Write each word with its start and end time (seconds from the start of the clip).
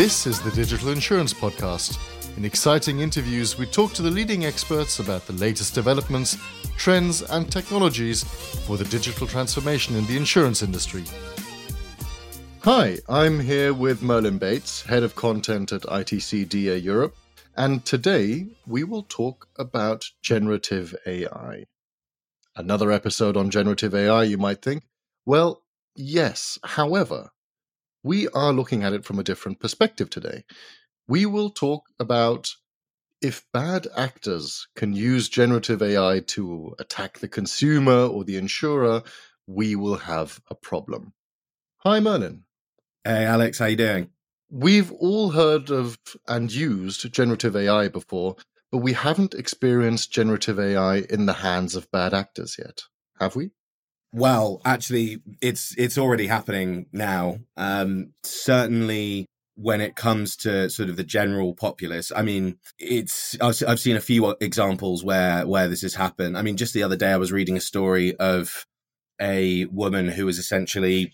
This 0.00 0.26
is 0.26 0.40
the 0.40 0.50
Digital 0.52 0.88
Insurance 0.88 1.34
Podcast. 1.34 1.98
In 2.38 2.46
exciting 2.46 3.00
interviews, 3.00 3.58
we 3.58 3.66
talk 3.66 3.92
to 3.92 4.00
the 4.00 4.10
leading 4.10 4.46
experts 4.46 4.98
about 4.98 5.26
the 5.26 5.34
latest 5.34 5.74
developments, 5.74 6.38
trends, 6.78 7.20
and 7.20 7.52
technologies 7.52 8.24
for 8.66 8.78
the 8.78 8.86
digital 8.86 9.26
transformation 9.26 9.94
in 9.96 10.06
the 10.06 10.16
insurance 10.16 10.62
industry. 10.62 11.04
Hi, 12.62 12.96
I'm 13.10 13.40
here 13.40 13.74
with 13.74 14.00
Merlin 14.00 14.38
Beyts, 14.38 14.80
Head 14.86 15.02
of 15.02 15.16
Content 15.16 15.70
at 15.70 15.82
ITC 15.82 16.48
DIA 16.48 16.76
Europe, 16.76 17.14
and 17.58 17.84
today 17.84 18.46
we 18.66 18.84
will 18.84 19.02
talk 19.02 19.48
about 19.58 20.06
generative 20.22 20.96
AI. 21.06 21.66
Another 22.56 22.90
episode 22.90 23.36
on 23.36 23.50
generative 23.50 23.94
AI, 23.94 24.22
you 24.22 24.38
might 24.38 24.62
think. 24.62 24.84
Well, 25.26 25.60
yes. 25.94 26.58
However, 26.64 27.32
we 28.02 28.28
are 28.28 28.52
looking 28.52 28.82
at 28.82 28.92
it 28.92 29.04
from 29.04 29.18
a 29.18 29.24
different 29.24 29.60
perspective 29.60 30.10
today. 30.10 30.44
We 31.08 31.26
will 31.26 31.50
talk 31.50 31.86
about 31.98 32.50
if 33.20 33.44
bad 33.52 33.86
actors 33.96 34.68
can 34.76 34.94
use 34.94 35.28
generative 35.28 35.82
AI 35.82 36.20
to 36.28 36.74
attack 36.78 37.18
the 37.18 37.28
consumer 37.28 38.06
or 38.06 38.24
the 38.24 38.36
insurer, 38.36 39.02
we 39.46 39.76
will 39.76 39.96
have 39.96 40.40
a 40.50 40.54
problem. 40.54 41.12
Hi, 41.78 42.00
Merlin. 42.00 42.44
Hey, 43.04 43.24
Alex, 43.24 43.58
how 43.58 43.66
you 43.66 43.76
doing? 43.76 44.10
We've 44.50 44.92
all 44.92 45.30
heard 45.30 45.70
of 45.70 45.98
and 46.26 46.52
used 46.52 47.12
generative 47.12 47.56
AI 47.56 47.88
before, 47.88 48.36
but 48.72 48.78
we 48.78 48.92
haven't 48.94 49.34
experienced 49.34 50.12
generative 50.12 50.58
AI 50.58 50.98
in 50.98 51.26
the 51.26 51.34
hands 51.34 51.76
of 51.76 51.90
bad 51.90 52.14
actors 52.14 52.56
yet, 52.58 52.82
have 53.18 53.36
we? 53.36 53.50
Well, 54.12 54.60
actually, 54.64 55.18
it's 55.40 55.74
it's 55.78 55.96
already 55.96 56.26
happening 56.26 56.86
now. 56.92 57.38
Um, 57.56 58.12
certainly, 58.24 59.26
when 59.54 59.80
it 59.80 59.94
comes 59.94 60.36
to 60.38 60.68
sort 60.68 60.88
of 60.88 60.96
the 60.96 61.04
general 61.04 61.54
populace, 61.54 62.10
I 62.14 62.22
mean, 62.22 62.58
it's 62.78 63.36
I've, 63.40 63.62
I've 63.68 63.80
seen 63.80 63.96
a 63.96 64.00
few 64.00 64.34
examples 64.40 65.04
where 65.04 65.46
where 65.46 65.68
this 65.68 65.82
has 65.82 65.94
happened. 65.94 66.36
I 66.36 66.42
mean, 66.42 66.56
just 66.56 66.74
the 66.74 66.82
other 66.82 66.96
day, 66.96 67.12
I 67.12 67.18
was 67.18 67.30
reading 67.32 67.56
a 67.56 67.60
story 67.60 68.16
of 68.16 68.66
a 69.20 69.66
woman 69.66 70.08
who 70.08 70.26
was 70.26 70.38
essentially 70.38 71.12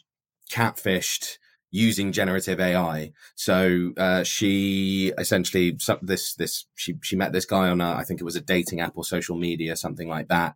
catfished 0.50 1.38
using 1.70 2.12
generative 2.12 2.60
AI. 2.60 3.12
So 3.34 3.92
uh, 3.98 4.25
she 4.25 5.12
essentially 5.19 5.77
this 6.03 6.34
this 6.34 6.66
she 6.77 6.94
she 7.03 7.16
met 7.16 7.33
this 7.33 7.44
guy 7.44 7.69
on 7.69 7.81
a, 7.81 7.92
I 7.92 8.05
think 8.05 8.20
it 8.20 8.25
was 8.25 8.36
a 8.36 8.41
dating 8.41 8.81
app 8.81 8.97
or 8.97 9.05
social 9.05 9.36
media 9.36 9.77
something 9.77 10.08
like 10.08 10.28
that, 10.28 10.55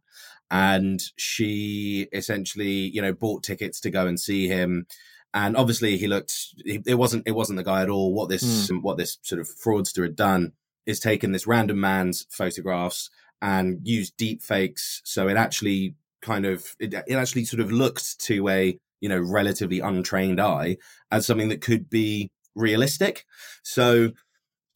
and 0.51 1.01
she 1.17 2.09
essentially 2.13 2.71
you 2.71 3.03
know 3.03 3.13
bought 3.13 3.43
tickets 3.43 3.81
to 3.81 3.91
go 3.91 4.07
and 4.07 4.21
see 4.21 4.49
him. 4.49 4.87
And 5.33 5.57
obviously 5.57 5.97
he 5.97 6.09
looked 6.09 6.35
it 6.65 6.99
wasn't 6.99 7.27
it 7.27 7.33
wasn't 7.33 7.59
the 7.59 7.65
guy 7.65 7.83
at 7.83 7.91
all. 7.91 8.15
What 8.15 8.29
this 8.29 8.71
mm. 8.71 8.83
what 8.83 8.97
this 8.97 9.19
sort 9.23 9.41
of 9.41 9.49
fraudster 9.49 10.03
had 10.03 10.17
done 10.17 10.53
is 10.87 10.99
taken 10.99 11.33
this 11.33 11.47
random 11.47 11.81
man's 11.81 12.27
photographs 12.31 13.11
and 13.43 13.81
used 13.87 14.17
deep 14.17 14.43
fakes 14.43 15.01
so 15.05 15.29
it 15.29 15.37
actually 15.37 15.95
kind 16.21 16.45
of 16.45 16.75
it, 16.79 16.93
it 16.93 17.15
actually 17.15 17.45
sort 17.45 17.61
of 17.61 17.73
looked 17.73 18.21
to 18.21 18.49
a 18.49 18.79
you 19.01 19.09
know 19.09 19.19
relatively 19.19 19.81
untrained 19.81 20.41
eye 20.41 20.77
as 21.11 21.27
something 21.27 21.49
that 21.49 21.61
could 21.61 21.89
be 21.89 22.31
realistic. 22.55 23.25
So 23.63 24.13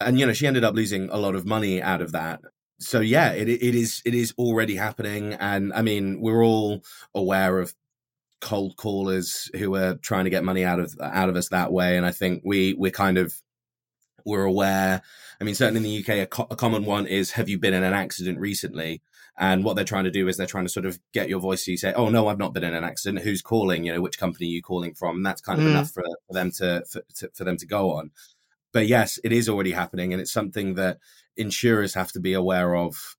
and 0.01 0.19
you 0.19 0.27
know 0.27 0.33
she 0.33 0.47
ended 0.47 0.65
up 0.65 0.75
losing 0.75 1.09
a 1.11 1.17
lot 1.17 1.35
of 1.35 1.47
money 1.47 1.81
out 1.81 2.01
of 2.01 2.13
that 2.13 2.41
so 2.79 3.01
yeah, 3.01 3.33
it 3.33 3.49
it 3.49 3.75
is 3.75 4.03
it 4.05 4.15
is 4.15 4.35
already 4.39 4.77
happening, 4.77 5.35
and 5.35 5.73
I 5.73 5.83
mean 5.83 6.21
we're 6.21 6.45
all 6.45 6.83
aware 7.15 7.59
of 7.59 7.75
cold 8.41 8.77
callers 8.77 9.51
who 9.57 9.75
are 9.75 9.95
trying 9.95 10.25
to 10.25 10.31
get 10.31 10.45
money 10.45 10.65
out 10.65 10.81
of 10.81 10.95
out 11.01 11.29
of 11.29 11.37
us 11.37 11.49
that 11.49 11.73
way, 11.73 11.97
and 11.97 12.05
I 12.05 12.13
think 12.13 12.43
we 12.45 12.75
we're 12.75 12.91
kind 12.91 13.19
of 13.19 13.35
we're 14.25 14.45
aware. 14.45 15.03
I 15.41 15.45
mean, 15.45 15.55
certainly 15.55 15.79
in 15.79 15.85
the 15.85 16.01
UK, 16.01 16.23
a, 16.23 16.27
co- 16.27 16.47
a 16.51 16.57
common 16.57 16.85
one 16.85 17.07
is 17.07 17.33
have 17.33 17.49
you 17.49 17.59
been 17.59 17.75
in 17.75 17.85
an 17.85 17.93
accident 17.93 18.39
recently? 18.39 19.03
And 19.37 19.65
what 19.65 19.75
they're 19.75 19.85
trying 19.85 20.05
to 20.05 20.13
do 20.13 20.29
is 20.29 20.37
they're 20.37 20.47
trying 20.47 20.65
to 20.65 20.71
sort 20.71 20.87
of 20.87 21.01
get 21.13 21.29
your 21.29 21.41
voice. 21.41 21.65
So 21.65 21.73
you 21.73 21.77
say, 21.77 21.93
"Oh 21.93 22.09
no, 22.09 22.29
I've 22.29 22.39
not 22.39 22.55
been 22.55 22.63
in 22.63 22.75
an 22.75 22.85
accident. 22.85 23.25
Who's 23.25 23.43
calling? 23.43 23.85
You 23.85 23.95
know, 23.95 24.01
which 24.01 24.19
company 24.19 24.47
are 24.47 24.51
you 24.51 24.63
calling 24.63 24.95
from?" 24.95 25.17
And 25.17 25.27
that's 25.27 25.41
kind 25.41 25.59
of 25.61 25.67
mm. 25.67 25.71
enough 25.71 25.91
for, 25.91 26.05
for 26.29 26.35
them 26.35 26.53
to 26.53 26.85
for, 26.89 27.03
to 27.17 27.31
for 27.35 27.43
them 27.43 27.57
to 27.57 27.67
go 27.67 27.95
on. 27.95 28.13
But 28.75 28.89
yes, 28.89 29.19
it 29.25 29.33
is 29.33 29.49
already 29.49 29.73
happening, 29.73 30.13
and 30.13 30.21
it's 30.21 30.33
something 30.33 30.75
that 30.75 30.99
insurers 31.37 31.95
have 31.95 32.13
to 32.13 32.21
be 32.21 32.35
aware 32.35 32.75
of 32.77 33.17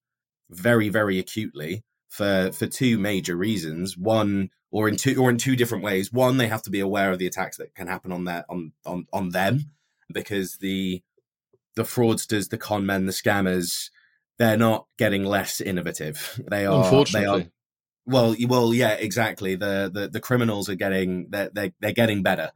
very, 0.51 0.89
very 0.89 1.17
acutely 1.17 1.83
for 2.09 2.51
for 2.51 2.67
two 2.67 2.99
major 2.99 3.35
reasons. 3.35 3.97
One, 3.97 4.49
or 4.69 4.87
in 4.89 4.97
two, 4.97 5.15
or 5.19 5.29
in 5.31 5.37
two 5.37 5.55
different 5.55 5.83
ways. 5.83 6.11
One, 6.11 6.37
they 6.37 6.47
have 6.49 6.61
to 6.63 6.69
be 6.69 6.81
aware 6.81 7.11
of 7.11 7.19
the 7.19 7.25
attacks 7.25 7.57
that 7.57 7.73
can 7.73 7.87
happen 7.87 8.11
on 8.11 8.25
their 8.25 8.43
on 8.49 8.73
on 8.85 9.07
on 9.11 9.29
them, 9.29 9.71
because 10.13 10.57
the 10.57 11.01
the 11.75 11.83
fraudsters, 11.83 12.49
the 12.49 12.57
con 12.57 12.85
men, 12.85 13.05
the 13.05 13.13
scammers, 13.13 13.89
they're 14.37 14.57
not 14.57 14.87
getting 14.97 15.23
less 15.23 15.61
innovative. 15.61 16.41
They 16.51 16.65
are. 16.65 16.83
Unfortunately. 16.83 17.39
They 17.39 17.45
are, 17.45 17.51
well, 18.07 18.35
well, 18.47 18.73
yeah, 18.73 18.91
exactly. 18.91 19.55
The, 19.55 19.89
the 19.91 20.09
the 20.09 20.19
criminals 20.19 20.69
are 20.69 20.75
getting 20.75 21.27
they're, 21.29 21.49
they're 21.51 21.71
they're 21.79 21.93
getting 21.93 22.23
better. 22.23 22.51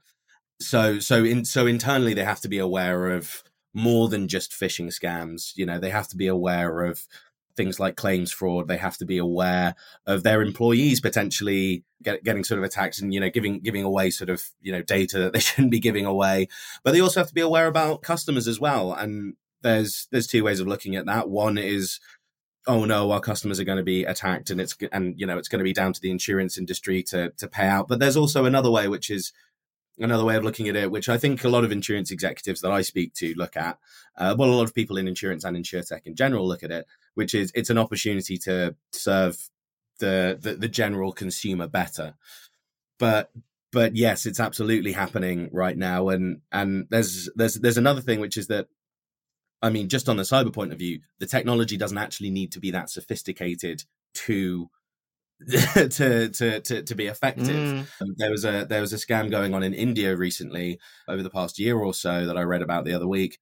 So 0.62 1.00
so 1.00 1.24
in 1.24 1.46
so 1.46 1.66
internally 1.66 2.14
they 2.14 2.24
have 2.24 2.42
to 2.42 2.50
be 2.50 2.58
aware 2.58 3.10
of 3.12 3.44
more 3.74 4.10
than 4.10 4.28
just 4.28 4.52
phishing 4.52 4.88
scams. 4.88 5.54
You 5.56 5.66
know, 5.66 5.80
they 5.80 5.90
have 5.90 6.08
to 6.10 6.18
be 6.18 6.28
aware 6.28 6.82
of 6.82 7.08
things 7.56 7.80
like 7.80 7.96
claims 7.96 8.32
fraud. 8.32 8.68
They 8.68 8.78
have 8.78 8.98
to 8.98 9.06
be 9.06 9.18
aware 9.18 9.76
of 10.06 10.24
their 10.24 10.42
employees 10.42 11.02
potentially 11.02 11.84
get, 12.02 12.24
getting 12.24 12.44
sort 12.44 12.58
of 12.58 12.64
attacked 12.64 13.00
and 13.00 13.14
you 13.14 13.20
know 13.20 13.30
giving 13.30 13.60
giving 13.60 13.84
away 13.84 14.10
sort 14.12 14.30
of 14.30 14.50
you 14.62 14.72
know 14.72 14.82
data 14.82 15.20
that 15.20 15.34
they 15.34 15.40
shouldn't 15.48 15.72
be 15.72 15.80
giving 15.80 16.06
away. 16.06 16.48
But 16.84 16.92
they 16.92 17.02
also 17.02 17.20
have 17.20 17.30
to 17.30 17.34
be 17.34 17.42
aware 17.42 17.68
about 17.68 18.02
customers 18.02 18.48
as 18.48 18.60
well. 18.60 18.94
And 18.94 19.36
there's 19.62 20.08
there's 20.12 20.28
two 20.28 20.44
ways 20.44 20.60
of 20.60 20.68
looking 20.68 20.96
at 20.96 21.06
that. 21.06 21.30
One 21.30 21.58
is 21.58 22.00
oh 22.68 22.86
no 22.86 23.12
our 23.12 23.22
customers 23.22 23.60
are 23.60 23.64
going 23.66 23.78
to 23.78 23.84
be 23.84 24.04
attacked 24.04 24.50
and 24.50 24.60
it's 24.60 24.76
and 24.92 25.20
you 25.20 25.26
know 25.26 25.38
it's 25.38 25.48
going 25.48 25.60
to 25.60 25.64
be 25.64 25.74
down 25.74 25.94
to 25.94 26.02
the 26.02 26.12
insurance 26.12 26.58
industry 26.58 27.02
to 27.02 27.30
to 27.32 27.48
pay 27.48 27.66
out 27.66 27.88
but 27.88 28.00
there's 28.00 28.18
also 28.18 28.44
another 28.44 28.70
way 28.70 28.88
which 28.88 29.10
is 29.10 29.32
another 30.00 30.26
way 30.26 30.36
of 30.36 30.44
looking 30.44 30.68
at 30.68 30.76
it, 30.76 30.92
which 30.92 31.10
I 31.10 31.18
think 31.18 31.44
a 31.44 31.50
lot 31.50 31.64
of 31.64 31.72
insurance 31.72 32.12
executives 32.12 32.62
that 32.62 32.72
I 32.72 32.82
speak 32.82 33.14
to 33.16 33.34
look 33.36 33.58
at, 33.58 33.78
uh, 34.18 34.36
well, 34.38 34.50
a 34.50 34.56
lot 34.56 34.64
of 34.64 34.76
people 34.76 34.98
in 34.98 35.08
insurance 35.08 35.44
and 35.44 35.58
insurtech 35.58 36.02
in 36.06 36.16
general 36.16 36.48
look 36.48 36.64
at 36.64 36.72
it, 36.72 36.86
which 37.16 37.34
is 37.34 37.52
it's 37.56 37.70
an 37.70 37.78
opportunity 37.78 38.38
to 38.40 38.76
serve 38.92 39.50
the, 40.00 40.38
the, 40.40 40.56
the 40.56 40.68
general 40.68 41.12
consumer 41.12 41.68
better. 41.68 42.16
But 42.98 43.32
but 43.72 43.96
yes, 43.96 44.26
it's 44.26 44.40
absolutely 44.40 44.94
happening 44.94 45.50
right 45.52 45.78
now, 45.78 46.10
and 46.10 46.42
and 46.52 46.88
there's 46.90 47.30
there's 47.36 47.56
there's 47.56 47.78
another 47.78 48.02
thing 48.02 48.20
which 48.20 48.36
is 48.38 48.48
that 48.48 48.68
I 49.62 49.70
mean, 49.70 49.90
just 49.90 50.08
on 50.08 50.18
the 50.18 50.24
cyber 50.24 50.54
point 50.54 50.72
of 50.72 50.80
view, 50.80 51.02
the 51.20 51.26
technology 51.26 51.78
doesn't 51.78 51.98
actually 51.98 52.30
need 52.30 52.52
to 52.54 52.60
be 52.60 52.72
that 52.72 52.90
sophisticated 52.90 53.84
to 54.14 54.70
to, 55.50 56.30
to 56.30 56.60
to 56.60 56.84
to 56.84 56.96
be 56.96 57.08
effective. 57.08 57.46
Mm. 57.48 57.88
Um, 58.02 58.16
there 58.18 58.32
was 58.32 58.44
a 58.44 58.66
there 58.66 58.82
was 58.82 58.92
a 58.92 58.98
scam 58.98 59.32
going 59.32 59.54
on 59.54 59.64
in 59.64 59.74
India 59.74 60.16
recently 60.16 60.80
over 61.08 61.24
the 61.24 61.30
past 61.30 61.58
year 61.58 61.78
or 61.78 61.94
so 61.94 62.26
that 62.26 62.38
I 62.38 62.42
read 62.42 62.62
about 62.62 62.84
the 62.84 62.94
other 62.94 63.08
week, 63.08 63.40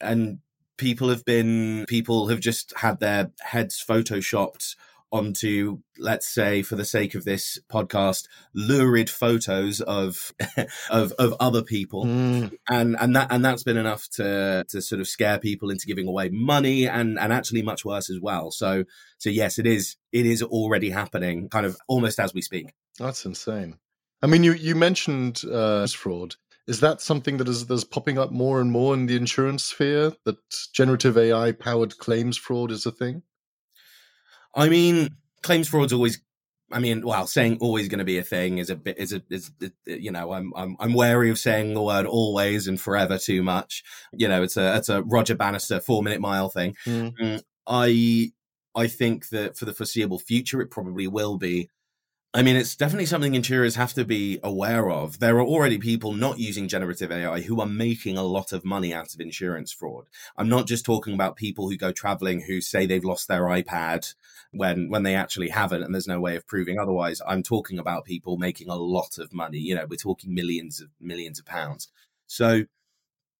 and 0.00 0.40
people 0.76 1.08
have 1.08 1.24
been 1.24 1.86
people 1.88 2.28
have 2.28 2.40
just 2.40 2.74
had 2.76 3.00
their 3.00 3.32
heads 3.40 3.82
photoshopped 3.86 4.76
onto 5.10 5.78
let's 5.98 6.28
say 6.28 6.62
for 6.62 6.76
the 6.76 6.84
sake 6.84 7.14
of 7.14 7.24
this 7.24 7.58
podcast 7.72 8.26
lurid 8.54 9.08
photos 9.08 9.80
of 9.80 10.32
of 10.90 11.12
of 11.18 11.34
other 11.40 11.62
people. 11.62 12.04
Mm. 12.04 12.56
and 12.68 12.96
and 13.00 13.16
that 13.16 13.28
and 13.30 13.44
that's 13.44 13.62
been 13.62 13.76
enough 13.76 14.08
to 14.10 14.64
to 14.68 14.82
sort 14.82 15.00
of 15.00 15.08
scare 15.08 15.38
people 15.38 15.70
into 15.70 15.86
giving 15.86 16.06
away 16.06 16.28
money 16.28 16.86
and 16.86 17.18
and 17.18 17.32
actually 17.32 17.62
much 17.62 17.84
worse 17.84 18.10
as 18.10 18.20
well. 18.20 18.50
So 18.50 18.84
so 19.18 19.30
yes 19.30 19.58
it 19.58 19.66
is 19.66 19.96
it 20.12 20.26
is 20.26 20.42
already 20.42 20.90
happening 20.90 21.48
kind 21.48 21.66
of 21.66 21.76
almost 21.88 22.20
as 22.20 22.34
we 22.34 22.42
speak. 22.42 22.74
That's 22.98 23.24
insane. 23.24 23.78
I 24.22 24.26
mean 24.26 24.44
you 24.44 24.52
you 24.52 24.74
mentioned 24.74 25.42
uh 25.50 25.86
fraud. 25.86 26.36
Is 26.66 26.80
that 26.80 27.00
something 27.00 27.38
that 27.38 27.48
is 27.48 27.66
that's 27.66 27.84
popping 27.84 28.18
up 28.18 28.30
more 28.30 28.60
and 28.60 28.70
more 28.70 28.92
in 28.92 29.06
the 29.06 29.16
insurance 29.16 29.64
sphere 29.64 30.12
that 30.26 30.36
generative 30.74 31.16
ai 31.16 31.52
powered 31.52 31.96
claims 31.96 32.36
fraud 32.36 32.70
is 32.70 32.84
a 32.84 32.90
thing 32.90 33.22
I 34.58 34.68
mean, 34.68 35.16
claims 35.42 35.68
fraud's 35.68 35.92
always. 35.92 36.20
I 36.70 36.80
mean, 36.80 37.06
well, 37.06 37.26
saying 37.26 37.58
always 37.62 37.88
going 37.88 38.00
to 38.00 38.04
be 38.04 38.18
a 38.18 38.22
thing 38.22 38.58
is 38.58 38.68
a 38.68 38.76
bit 38.76 38.98
is 38.98 39.14
a 39.14 39.22
is 39.30 39.50
you 39.86 40.10
know 40.10 40.32
I'm 40.32 40.52
I'm 40.54 40.76
I'm 40.78 40.92
wary 40.92 41.30
of 41.30 41.38
saying 41.38 41.72
the 41.72 41.82
word 41.82 42.04
always 42.04 42.68
and 42.68 42.78
forever 42.78 43.16
too 43.16 43.42
much. 43.42 43.82
You 44.12 44.28
know, 44.28 44.42
it's 44.42 44.58
a 44.58 44.76
it's 44.76 44.90
a 44.90 45.02
Roger 45.02 45.34
Bannister 45.34 45.80
four 45.80 46.02
minute 46.02 46.20
mile 46.20 46.50
thing. 46.50 46.76
Mm. 46.84 47.42
I 47.66 48.32
I 48.74 48.86
think 48.86 49.30
that 49.30 49.56
for 49.56 49.64
the 49.64 49.72
foreseeable 49.72 50.18
future, 50.18 50.60
it 50.60 50.70
probably 50.70 51.06
will 51.06 51.38
be. 51.38 51.70
I 52.34 52.42
mean, 52.42 52.56
it's 52.56 52.76
definitely 52.76 53.06
something 53.06 53.34
insurers 53.34 53.76
have 53.76 53.94
to 53.94 54.04
be 54.04 54.38
aware 54.42 54.90
of. 54.90 55.18
There 55.18 55.38
are 55.38 55.46
already 55.46 55.78
people 55.78 56.12
not 56.12 56.38
using 56.38 56.68
generative 56.68 57.10
AI 57.10 57.40
who 57.40 57.58
are 57.58 57.66
making 57.66 58.18
a 58.18 58.22
lot 58.22 58.52
of 58.52 58.66
money 58.66 58.92
out 58.92 59.14
of 59.14 59.20
insurance 59.20 59.72
fraud. 59.72 60.08
I'm 60.36 60.48
not 60.50 60.66
just 60.66 60.84
talking 60.84 61.14
about 61.14 61.36
people 61.36 61.70
who 61.70 61.78
go 61.78 61.90
traveling 61.90 62.42
who 62.42 62.60
say 62.60 62.84
they've 62.84 63.02
lost 63.02 63.28
their 63.28 63.44
iPad 63.44 64.14
when 64.50 64.90
when 64.90 65.04
they 65.04 65.14
actually 65.14 65.48
haven't 65.48 65.82
and 65.82 65.94
there's 65.94 66.06
no 66.06 66.20
way 66.20 66.36
of 66.36 66.46
proving 66.46 66.78
otherwise. 66.78 67.22
I'm 67.26 67.42
talking 67.42 67.78
about 67.78 68.04
people 68.04 68.36
making 68.36 68.68
a 68.68 68.76
lot 68.76 69.16
of 69.16 69.32
money. 69.32 69.58
You 69.58 69.76
know, 69.76 69.86
we're 69.88 69.96
talking 69.96 70.34
millions 70.34 70.82
of 70.82 70.90
millions 71.00 71.38
of 71.38 71.46
pounds. 71.46 71.88
So 72.26 72.64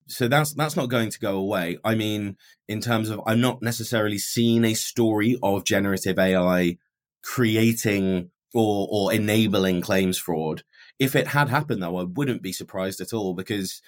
so 0.06 0.28
that's 0.28 0.54
that's 0.54 0.76
not 0.76 0.88
going 0.88 1.10
to 1.10 1.20
go 1.20 1.36
away. 1.36 1.78
I 1.84 1.94
mean, 1.94 2.38
in 2.66 2.80
terms 2.80 3.10
of 3.10 3.20
I'm 3.26 3.42
not 3.42 3.60
necessarily 3.60 4.16
seeing 4.16 4.64
a 4.64 4.72
story 4.72 5.36
of 5.42 5.64
generative 5.64 6.18
AI 6.18 6.78
creating 7.22 8.30
or 8.54 8.88
or 8.90 9.12
enabling 9.12 9.80
claims 9.80 10.18
fraud. 10.18 10.62
If 10.98 11.14
it 11.14 11.28
had 11.28 11.48
happened 11.48 11.82
though, 11.82 11.96
I 11.96 12.04
wouldn't 12.04 12.42
be 12.42 12.52
surprised 12.52 13.00
at 13.00 13.12
all 13.12 13.34
because 13.34 13.82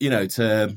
you 0.00 0.10
know, 0.10 0.26
to 0.26 0.76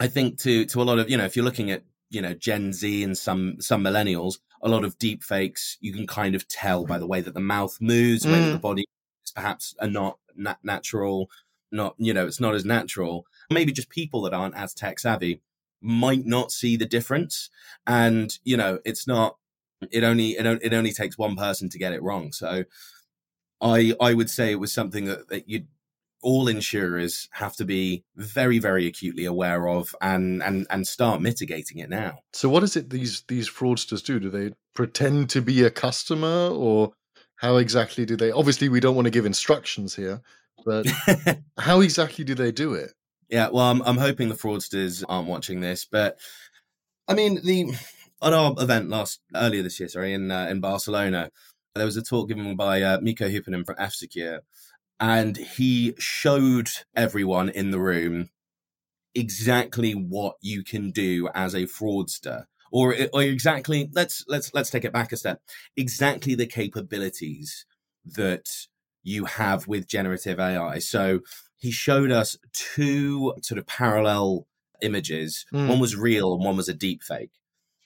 I 0.00 0.06
think 0.08 0.38
to 0.40 0.64
to 0.66 0.82
a 0.82 0.84
lot 0.84 0.98
of, 0.98 1.10
you 1.10 1.16
know, 1.16 1.24
if 1.24 1.36
you're 1.36 1.44
looking 1.44 1.70
at, 1.70 1.84
you 2.10 2.22
know, 2.22 2.34
Gen 2.34 2.72
Z 2.72 3.02
and 3.02 3.16
some 3.16 3.60
some 3.60 3.84
millennials, 3.84 4.38
a 4.62 4.68
lot 4.68 4.84
of 4.84 4.98
deep 4.98 5.22
fakes 5.22 5.76
you 5.80 5.92
can 5.92 6.06
kind 6.06 6.34
of 6.34 6.48
tell 6.48 6.84
by 6.84 6.98
the 6.98 7.06
way 7.06 7.20
that 7.20 7.34
the 7.34 7.40
mouth 7.40 7.76
moves, 7.80 8.22
the 8.22 8.32
way 8.32 8.40
that 8.40 8.52
the 8.52 8.58
mm. 8.58 8.62
body 8.62 8.84
is 9.24 9.30
perhaps 9.30 9.74
are 9.80 9.88
not 9.88 10.18
nat- 10.36 10.58
natural, 10.62 11.30
not, 11.70 11.94
you 11.98 12.14
know, 12.14 12.26
it's 12.26 12.40
not 12.40 12.54
as 12.54 12.64
natural 12.64 13.26
maybe 13.50 13.72
just 13.72 13.88
people 13.88 14.22
that 14.22 14.34
aren't 14.34 14.56
as 14.56 14.74
tech 14.74 14.98
savvy 14.98 15.40
might 15.80 16.24
not 16.24 16.50
see 16.50 16.76
the 16.76 16.86
difference. 16.86 17.50
And, 17.86 18.36
you 18.44 18.56
know, 18.56 18.78
it's 18.84 19.06
not, 19.06 19.36
it 19.92 20.04
only, 20.04 20.30
it, 20.32 20.46
it 20.62 20.74
only 20.74 20.92
takes 20.92 21.18
one 21.18 21.36
person 21.36 21.68
to 21.70 21.78
get 21.78 21.92
it 21.92 22.02
wrong. 22.02 22.32
So 22.32 22.64
I, 23.60 23.94
I 24.00 24.14
would 24.14 24.30
say 24.30 24.50
it 24.50 24.60
was 24.60 24.72
something 24.72 25.04
that, 25.06 25.28
that 25.28 25.48
you, 25.48 25.64
all 26.22 26.48
insurers 26.48 27.28
have 27.32 27.54
to 27.56 27.64
be 27.64 28.02
very, 28.16 28.58
very 28.58 28.86
acutely 28.86 29.26
aware 29.26 29.68
of 29.68 29.94
and, 30.00 30.42
and, 30.42 30.66
and 30.70 30.86
start 30.86 31.20
mitigating 31.20 31.78
it 31.78 31.90
now. 31.90 32.18
So 32.32 32.48
what 32.48 32.62
is 32.62 32.76
it 32.76 32.90
these, 32.90 33.22
these 33.28 33.48
fraudsters 33.48 34.02
do? 34.02 34.18
Do 34.18 34.30
they 34.30 34.52
pretend 34.74 35.30
to 35.30 35.42
be 35.42 35.64
a 35.64 35.70
customer 35.70 36.48
or 36.48 36.92
how 37.36 37.56
exactly 37.56 38.06
do 38.06 38.16
they, 38.16 38.30
obviously 38.30 38.70
we 38.70 38.80
don't 38.80 38.94
want 38.94 39.04
to 39.04 39.10
give 39.10 39.26
instructions 39.26 39.94
here, 39.94 40.22
but 40.64 40.86
how 41.58 41.80
exactly 41.80 42.24
do 42.24 42.34
they 42.34 42.52
do 42.52 42.72
it? 42.72 42.92
Yeah, 43.28 43.48
well, 43.52 43.70
I'm, 43.70 43.82
I'm 43.82 43.98
hoping 43.98 44.28
the 44.28 44.34
fraudsters 44.34 45.04
aren't 45.08 45.28
watching 45.28 45.60
this, 45.60 45.84
but 45.84 46.18
I 47.06 47.14
mean, 47.14 47.40
the 47.44 47.74
on 48.24 48.32
our 48.34 48.54
event 48.58 48.88
last 48.88 49.20
earlier 49.34 49.62
this 49.62 49.78
year, 49.78 49.88
sorry, 49.88 50.12
in 50.12 50.30
uh, 50.30 50.46
in 50.50 50.60
Barcelona, 50.60 51.30
there 51.74 51.84
was 51.84 51.96
a 51.96 52.02
talk 52.02 52.28
given 52.28 52.56
by 52.56 52.82
uh, 52.82 52.98
Mikko 53.00 53.28
Hyppönen 53.28 53.64
from 53.64 53.76
F 53.78 53.94
Secure, 53.94 54.40
and 54.98 55.36
he 55.36 55.94
showed 55.98 56.70
everyone 56.96 57.48
in 57.48 57.70
the 57.70 57.80
room 57.80 58.30
exactly 59.14 59.92
what 59.92 60.36
you 60.40 60.64
can 60.64 60.90
do 60.90 61.28
as 61.34 61.54
a 61.54 61.62
fraudster 61.66 62.46
or, 62.72 62.96
or 63.12 63.22
exactly 63.22 63.88
let's 63.92 64.24
let's 64.26 64.52
let's 64.52 64.70
take 64.70 64.84
it 64.84 64.92
back 64.92 65.12
a 65.12 65.16
step 65.16 65.40
exactly 65.76 66.34
the 66.34 66.48
capabilities 66.48 67.64
that 68.04 68.66
you 69.04 69.24
have 69.24 69.68
with 69.68 69.86
generative 69.86 70.40
ai 70.40 70.80
so 70.80 71.20
he 71.64 71.70
showed 71.70 72.10
us 72.10 72.36
two 72.52 73.32
sort 73.40 73.58
of 73.58 73.66
parallel 73.66 74.46
images. 74.82 75.46
Mm. 75.52 75.68
One 75.68 75.80
was 75.80 75.96
real 75.96 76.34
and 76.34 76.44
one 76.44 76.56
was 76.56 76.68
a 76.68 76.74
deep 76.74 77.02
fake. 77.02 77.32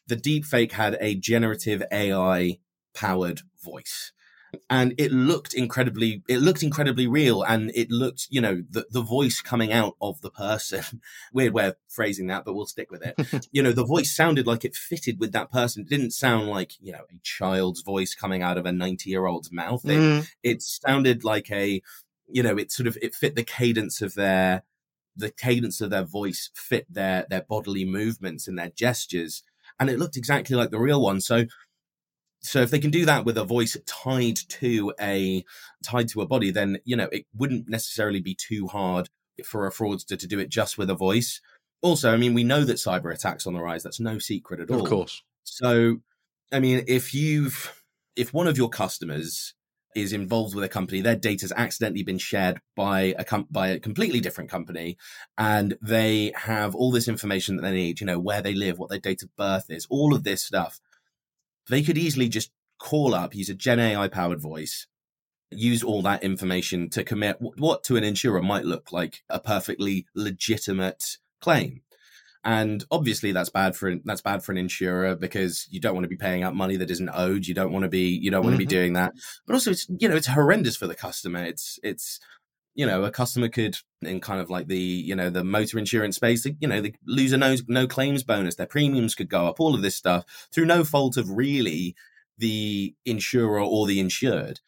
The 0.09 0.17
deep 0.17 0.45
fake 0.45 0.73
had 0.73 0.97
a 1.01 1.15
generative 1.15 1.83
AI 1.93 2.59
powered 2.95 3.43
voice. 3.63 4.13
And 4.71 4.95
it 4.97 5.13
looked 5.13 5.53
incredibly 5.53 6.23
it 6.27 6.39
looked 6.39 6.63
incredibly 6.63 7.07
real 7.07 7.43
and 7.43 7.71
it 7.75 7.91
looked 7.91 8.29
you 8.31 8.41
know 8.41 8.63
the, 8.71 8.87
the 8.91 9.03
voice 9.03 9.43
coming 9.43 9.73
out 9.73 9.95
of 10.01 10.23
the 10.23 10.31
person. 10.31 11.03
Weird 11.35 11.53
way 11.53 11.67
of 11.67 11.77
phrasing 11.87 12.29
that 12.29 12.47
but 12.47 12.55
we'll 12.55 12.65
stick 12.65 12.91
with 12.91 13.03
it. 13.05 13.49
You 13.53 13.63
know 13.63 13.73
the 13.73 13.85
voice 13.85 14.17
sounded 14.17 14.47
like 14.47 14.65
it 14.65 14.75
fitted 14.75 15.21
with 15.21 15.33
that 15.33 15.53
person. 15.53 15.83
It 15.83 15.91
didn't 15.91 16.13
sound 16.13 16.49
like 16.49 16.73
you 16.81 16.93
know 16.93 17.05
a 17.11 17.19
child's 17.23 17.83
voice 17.83 18.15
coming 18.15 18.43
out 18.43 18.57
of 18.57 18.65
a 18.65 18.73
90 18.73 19.11
year 19.11 19.27
old's 19.27 19.53
mouth. 19.53 19.85
It, 19.85 19.99
mm. 19.99 20.29
it 20.43 20.63
sounded 20.63 21.25
like 21.25 21.51
a 21.51 21.83
you 22.29 22.43
know, 22.43 22.57
it 22.57 22.71
sort 22.71 22.87
of 22.87 22.99
it 23.01 23.15
fit 23.15 23.35
the 23.35 23.45
cadence 23.45 24.03
of 24.03 24.15
their 24.15 24.63
the 25.17 25.31
cadence 25.31 25.81
of 25.81 25.91
their 25.91 26.05
voice 26.05 26.51
fit 26.55 26.87
their 26.89 27.27
their 27.29 27.43
bodily 27.43 27.85
movements 27.85 28.47
and 28.47 28.59
their 28.59 28.71
gestures, 28.71 29.43
and 29.81 29.91
it 29.91 29.99
looked 29.99 30.17
exactly 30.17 30.57
like 30.57 30.71
the 30.71 30.79
real 30.79 31.01
one. 31.03 31.21
So 31.21 31.45
so 32.41 32.61
if 32.61 32.71
they 32.71 32.79
can 32.79 32.91
do 32.91 33.05
that 33.07 33.25
with 33.25 33.37
a 33.37 33.45
voice 33.45 33.77
tied 33.87 34.37
to 34.49 34.93
a 35.01 35.45
tied 35.83 36.09
to 36.09 36.23
a 36.23 36.27
body, 36.27 36.51
then 36.51 36.79
you 36.85 36.97
know 36.97 37.09
it 37.11 37.27
wouldn't 37.37 37.69
necessarily 37.69 38.21
be 38.21 38.35
too 38.35 38.67
hard 38.69 39.09
for 39.45 39.67
a 39.67 39.73
fraudster 39.73 40.19
to 40.19 40.27
do 40.27 40.39
it 40.39 40.49
just 40.49 40.79
with 40.79 40.91
a 40.91 40.95
voice. 40.95 41.41
Also, 41.81 42.13
I 42.13 42.17
mean, 42.17 42.35
we 42.35 42.45
know 42.45 42.65
that 42.65 42.77
cyber 42.77 43.13
attacks 43.13 43.47
on 43.47 43.55
the 43.55 43.61
rise. 43.61 43.83
That's 43.83 44.01
no 44.01 44.19
secret 44.19 44.61
at 44.61 44.71
all. 44.71 44.83
Of 44.83 44.89
course. 44.89 45.23
So, 45.45 45.99
I 46.53 46.61
mean, 46.61 46.85
if 46.87 47.15
you've 47.15 47.83
if 48.17 48.33
one 48.33 48.47
of 48.47 48.57
your 48.57 48.69
customers 48.69 49.55
is 49.95 50.13
involved 50.13 50.55
with 50.55 50.65
a 50.65 50.69
company, 50.69 51.01
their 51.01 51.17
data 51.17 51.45
has 51.45 51.53
accidentally 51.57 52.03
been 52.03 52.19
shared 52.19 52.61
by 52.77 53.15
a 53.19 53.25
com- 53.25 53.49
by 53.51 53.69
a 53.69 53.81
completely 53.81 54.21
different 54.21 54.51
company, 54.51 54.97
and 55.37 55.77
they 55.83 56.33
have 56.35 56.75
all 56.75 56.91
this 56.91 57.09
information 57.09 57.57
that 57.57 57.63
they 57.63 57.73
need. 57.73 58.01
You 58.01 58.07
know 58.07 58.19
where 58.19 58.43
they 58.43 58.55
live, 58.55 58.79
what 58.79 58.91
their 58.91 58.99
date 58.99 59.23
of 59.23 59.35
birth 59.37 59.67
is, 59.69 59.87
all 59.91 60.15
of 60.15 60.25
this 60.25 60.45
stuff. 60.45 60.81
They 61.69 61.83
could 61.83 61.99
easily 61.99 62.29
just 62.29 62.51
call 62.79 63.15
up, 63.15 63.35
use 63.35 63.49
a 63.51 63.55
Gen 63.55 63.81
AI 63.81 64.09
powered 64.09 64.41
voice, 64.41 64.87
use 65.51 65.83
all 65.83 66.03
that 66.03 66.23
information 66.23 66.89
to 66.91 67.05
commit 67.05 67.37
what 67.41 67.85
to 67.85 67.97
an 67.97 68.05
insurer 68.05 68.43
might 68.43 68.65
look 68.65 68.93
like 68.93 69.23
a 69.29 69.41
perfectly 69.41 70.07
legitimate 70.15 71.19
claim. 71.41 71.83
And 72.49 72.83
obviously 72.91 73.33
that's 73.33 73.51
bad 73.51 73.77
for 73.77 73.97
that's 74.07 74.23
bad 74.23 74.43
for 74.43 74.53
an 74.53 74.59
insurer 74.59 75.15
because 75.15 75.67
you 75.71 75.81
don't 75.81 75.93
want 75.93 76.05
to 76.05 76.09
be 76.09 76.17
paying 76.17 76.43
out 76.43 76.55
money 76.55 76.77
that 76.77 76.91
isn't 76.91 77.11
owed. 77.13 77.47
You 77.47 77.53
don't 77.53 77.73
want 77.73 77.83
to 77.83 77.91
be 77.91 78.09
you 78.09 78.31
don't 78.31 78.43
want 78.43 78.55
mm-hmm. 78.55 78.61
to 78.61 78.67
be 78.67 78.75
doing 78.75 78.95
that. 78.95 79.13
But 79.47 79.53
also 79.53 79.71
it's 79.71 79.87
you 79.99 80.09
know 80.09 80.17
it's 80.17 80.29
horrendous 80.29 80.75
for 80.75 80.87
the 80.87 80.95
customer. 80.95 81.45
It's 81.45 81.79
it's 81.83 82.19
you 82.75 82.87
know 82.87 83.05
a 83.05 83.11
customer 83.11 83.51
could 83.51 83.77
in 84.01 84.23
kind 84.23 84.41
of 84.41 84.49
like 84.49 84.67
the 84.67 84.79
you 84.79 85.15
know 85.15 85.29
the 85.29 85.45
motor 85.45 85.79
insurance 85.79 86.17
space 86.17 86.47
you 86.47 86.67
know 86.67 86.81
they 86.81 86.95
lose 87.07 87.35
a 87.35 87.37
no 87.37 87.55
no 87.67 87.87
claims 87.87 88.23
bonus 88.23 88.55
their 88.55 88.67
premiums 88.67 89.15
could 89.15 89.29
go 89.29 89.47
up 89.47 89.61
all 89.61 89.75
of 89.75 89.83
this 89.83 89.97
stuff 89.97 90.49
through 90.51 90.65
no 90.65 90.85
fault 90.85 91.17
of 91.17 91.29
really 91.29 91.97
the 92.39 92.95
insurer 93.05 93.61
or 93.61 93.87
the 93.89 93.99
insured 93.99 94.61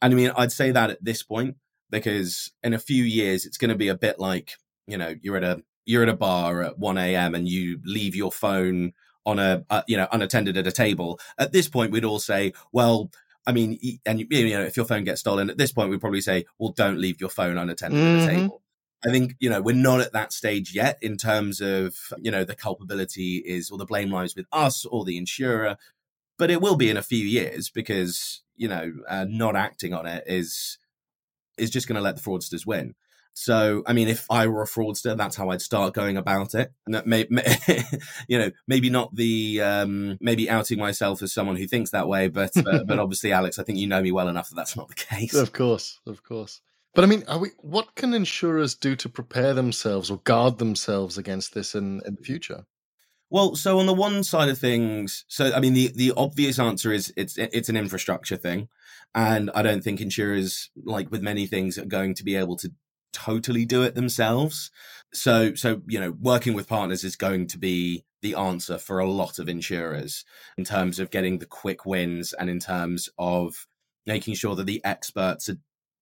and 0.00 0.14
i 0.14 0.16
mean 0.16 0.32
i'd 0.38 0.50
say 0.50 0.70
that 0.70 0.88
at 0.88 1.04
this 1.04 1.22
point 1.22 1.56
because 1.90 2.50
in 2.62 2.72
a 2.72 2.78
few 2.78 3.04
years 3.04 3.44
it's 3.44 3.58
going 3.58 3.68
to 3.68 3.74
be 3.74 3.88
a 3.88 3.94
bit 3.94 4.18
like 4.18 4.54
you 4.86 4.96
know 4.96 5.14
you're 5.20 5.36
at 5.36 5.44
a 5.44 5.62
you're 5.88 6.02
at 6.02 6.08
a 6.10 6.14
bar 6.14 6.62
at 6.62 6.78
1 6.78 6.98
a.m. 6.98 7.34
and 7.34 7.48
you 7.48 7.80
leave 7.82 8.14
your 8.14 8.30
phone 8.30 8.92
on 9.24 9.38
a, 9.38 9.64
uh, 9.70 9.82
you 9.88 9.96
know, 9.96 10.06
unattended 10.12 10.58
at 10.58 10.66
a 10.66 10.72
table. 10.72 11.18
At 11.38 11.52
this 11.52 11.66
point, 11.66 11.92
we'd 11.92 12.04
all 12.04 12.18
say, 12.18 12.52
well, 12.72 13.10
I 13.46 13.52
mean, 13.52 13.78
and 14.04 14.20
you 14.20 14.50
know, 14.50 14.62
if 14.62 14.76
your 14.76 14.84
phone 14.84 15.04
gets 15.04 15.20
stolen, 15.20 15.48
at 15.48 15.56
this 15.56 15.72
point, 15.72 15.88
we'd 15.88 16.02
probably 16.02 16.20
say, 16.20 16.44
well, 16.58 16.72
don't 16.72 16.98
leave 16.98 17.22
your 17.22 17.30
phone 17.30 17.56
unattended 17.56 17.98
mm-hmm. 17.98 18.20
at 18.20 18.26
the 18.26 18.32
table. 18.32 18.62
I 19.06 19.10
think, 19.10 19.36
you 19.38 19.48
know, 19.48 19.62
we're 19.62 19.74
not 19.74 20.00
at 20.00 20.12
that 20.12 20.34
stage 20.34 20.74
yet 20.74 20.98
in 21.00 21.16
terms 21.16 21.62
of, 21.62 21.96
you 22.18 22.30
know, 22.30 22.44
the 22.44 22.54
culpability 22.54 23.36
is 23.38 23.70
or 23.70 23.78
the 23.78 23.86
blame 23.86 24.10
lies 24.10 24.36
with 24.36 24.46
us 24.52 24.84
or 24.84 25.06
the 25.06 25.16
insurer, 25.16 25.78
but 26.36 26.50
it 26.50 26.60
will 26.60 26.76
be 26.76 26.90
in 26.90 26.98
a 26.98 27.02
few 27.02 27.24
years 27.24 27.70
because, 27.70 28.42
you 28.56 28.68
know, 28.68 28.92
uh, 29.08 29.24
not 29.26 29.56
acting 29.56 29.94
on 29.94 30.06
it 30.06 30.24
is 30.26 30.76
is 31.56 31.70
just 31.70 31.88
going 31.88 31.96
to 31.96 32.02
let 32.02 32.16
the 32.16 32.22
fraudsters 32.22 32.66
win. 32.66 32.94
So, 33.40 33.84
I 33.86 33.92
mean, 33.92 34.08
if 34.08 34.26
I 34.28 34.48
were 34.48 34.62
a 34.62 34.66
fraudster, 34.66 35.16
that's 35.16 35.36
how 35.36 35.50
I'd 35.50 35.62
start 35.62 35.94
going 35.94 36.16
about 36.16 36.56
it. 36.56 36.72
And 36.86 37.06
may, 37.06 37.24
may, 37.30 37.44
you 38.28 38.36
know, 38.36 38.50
maybe 38.66 38.90
not 38.90 39.14
the, 39.14 39.60
um, 39.62 40.18
maybe 40.20 40.50
outing 40.50 40.80
myself 40.80 41.22
as 41.22 41.32
someone 41.32 41.54
who 41.54 41.68
thinks 41.68 41.92
that 41.92 42.08
way, 42.08 42.26
but, 42.26 42.50
uh, 42.56 42.82
but 42.86 42.98
obviously, 42.98 43.30
Alex, 43.30 43.56
I 43.60 43.62
think 43.62 43.78
you 43.78 43.86
know 43.86 44.02
me 44.02 44.10
well 44.10 44.26
enough 44.26 44.48
that 44.48 44.56
that's 44.56 44.76
not 44.76 44.88
the 44.88 44.96
case. 44.96 45.34
Of 45.34 45.52
course, 45.52 46.00
of 46.04 46.24
course. 46.24 46.60
But 46.96 47.04
I 47.04 47.06
mean, 47.06 47.22
we, 47.38 47.50
what 47.58 47.94
can 47.94 48.12
insurers 48.12 48.74
do 48.74 48.96
to 48.96 49.08
prepare 49.08 49.54
themselves 49.54 50.10
or 50.10 50.18
guard 50.18 50.58
themselves 50.58 51.16
against 51.16 51.54
this 51.54 51.76
in, 51.76 52.00
in 52.04 52.16
the 52.16 52.24
future? 52.24 52.64
Well, 53.30 53.54
so 53.54 53.78
on 53.78 53.86
the 53.86 53.94
one 53.94 54.24
side 54.24 54.48
of 54.48 54.58
things, 54.58 55.24
so 55.28 55.52
I 55.54 55.60
mean, 55.60 55.74
the, 55.74 55.92
the 55.94 56.12
obvious 56.16 56.58
answer 56.58 56.90
is 56.90 57.12
it's 57.16 57.38
it's 57.38 57.68
an 57.68 57.76
infrastructure 57.76 58.36
thing, 58.36 58.68
and 59.14 59.48
I 59.54 59.62
don't 59.62 59.84
think 59.84 60.00
insurers, 60.00 60.70
like 60.82 61.12
with 61.12 61.22
many 61.22 61.46
things, 61.46 61.78
are 61.78 61.84
going 61.84 62.14
to 62.14 62.24
be 62.24 62.34
able 62.34 62.56
to 62.56 62.72
totally 63.24 63.64
do 63.64 63.82
it 63.82 63.94
themselves. 63.94 64.70
So, 65.12 65.54
so, 65.54 65.82
you 65.86 66.00
know, 66.00 66.14
working 66.20 66.54
with 66.54 66.68
partners 66.68 67.04
is 67.04 67.16
going 67.16 67.46
to 67.48 67.58
be 67.58 68.04
the 68.20 68.34
answer 68.34 68.78
for 68.78 68.98
a 68.98 69.10
lot 69.10 69.38
of 69.38 69.48
insurers 69.48 70.24
in 70.56 70.64
terms 70.64 70.98
of 70.98 71.10
getting 71.10 71.38
the 71.38 71.46
quick 71.46 71.86
wins 71.86 72.32
and 72.32 72.50
in 72.50 72.58
terms 72.58 73.08
of 73.18 73.66
making 74.06 74.34
sure 74.34 74.54
that 74.56 74.66
the 74.66 74.84
experts 74.84 75.48
are, 75.48 75.56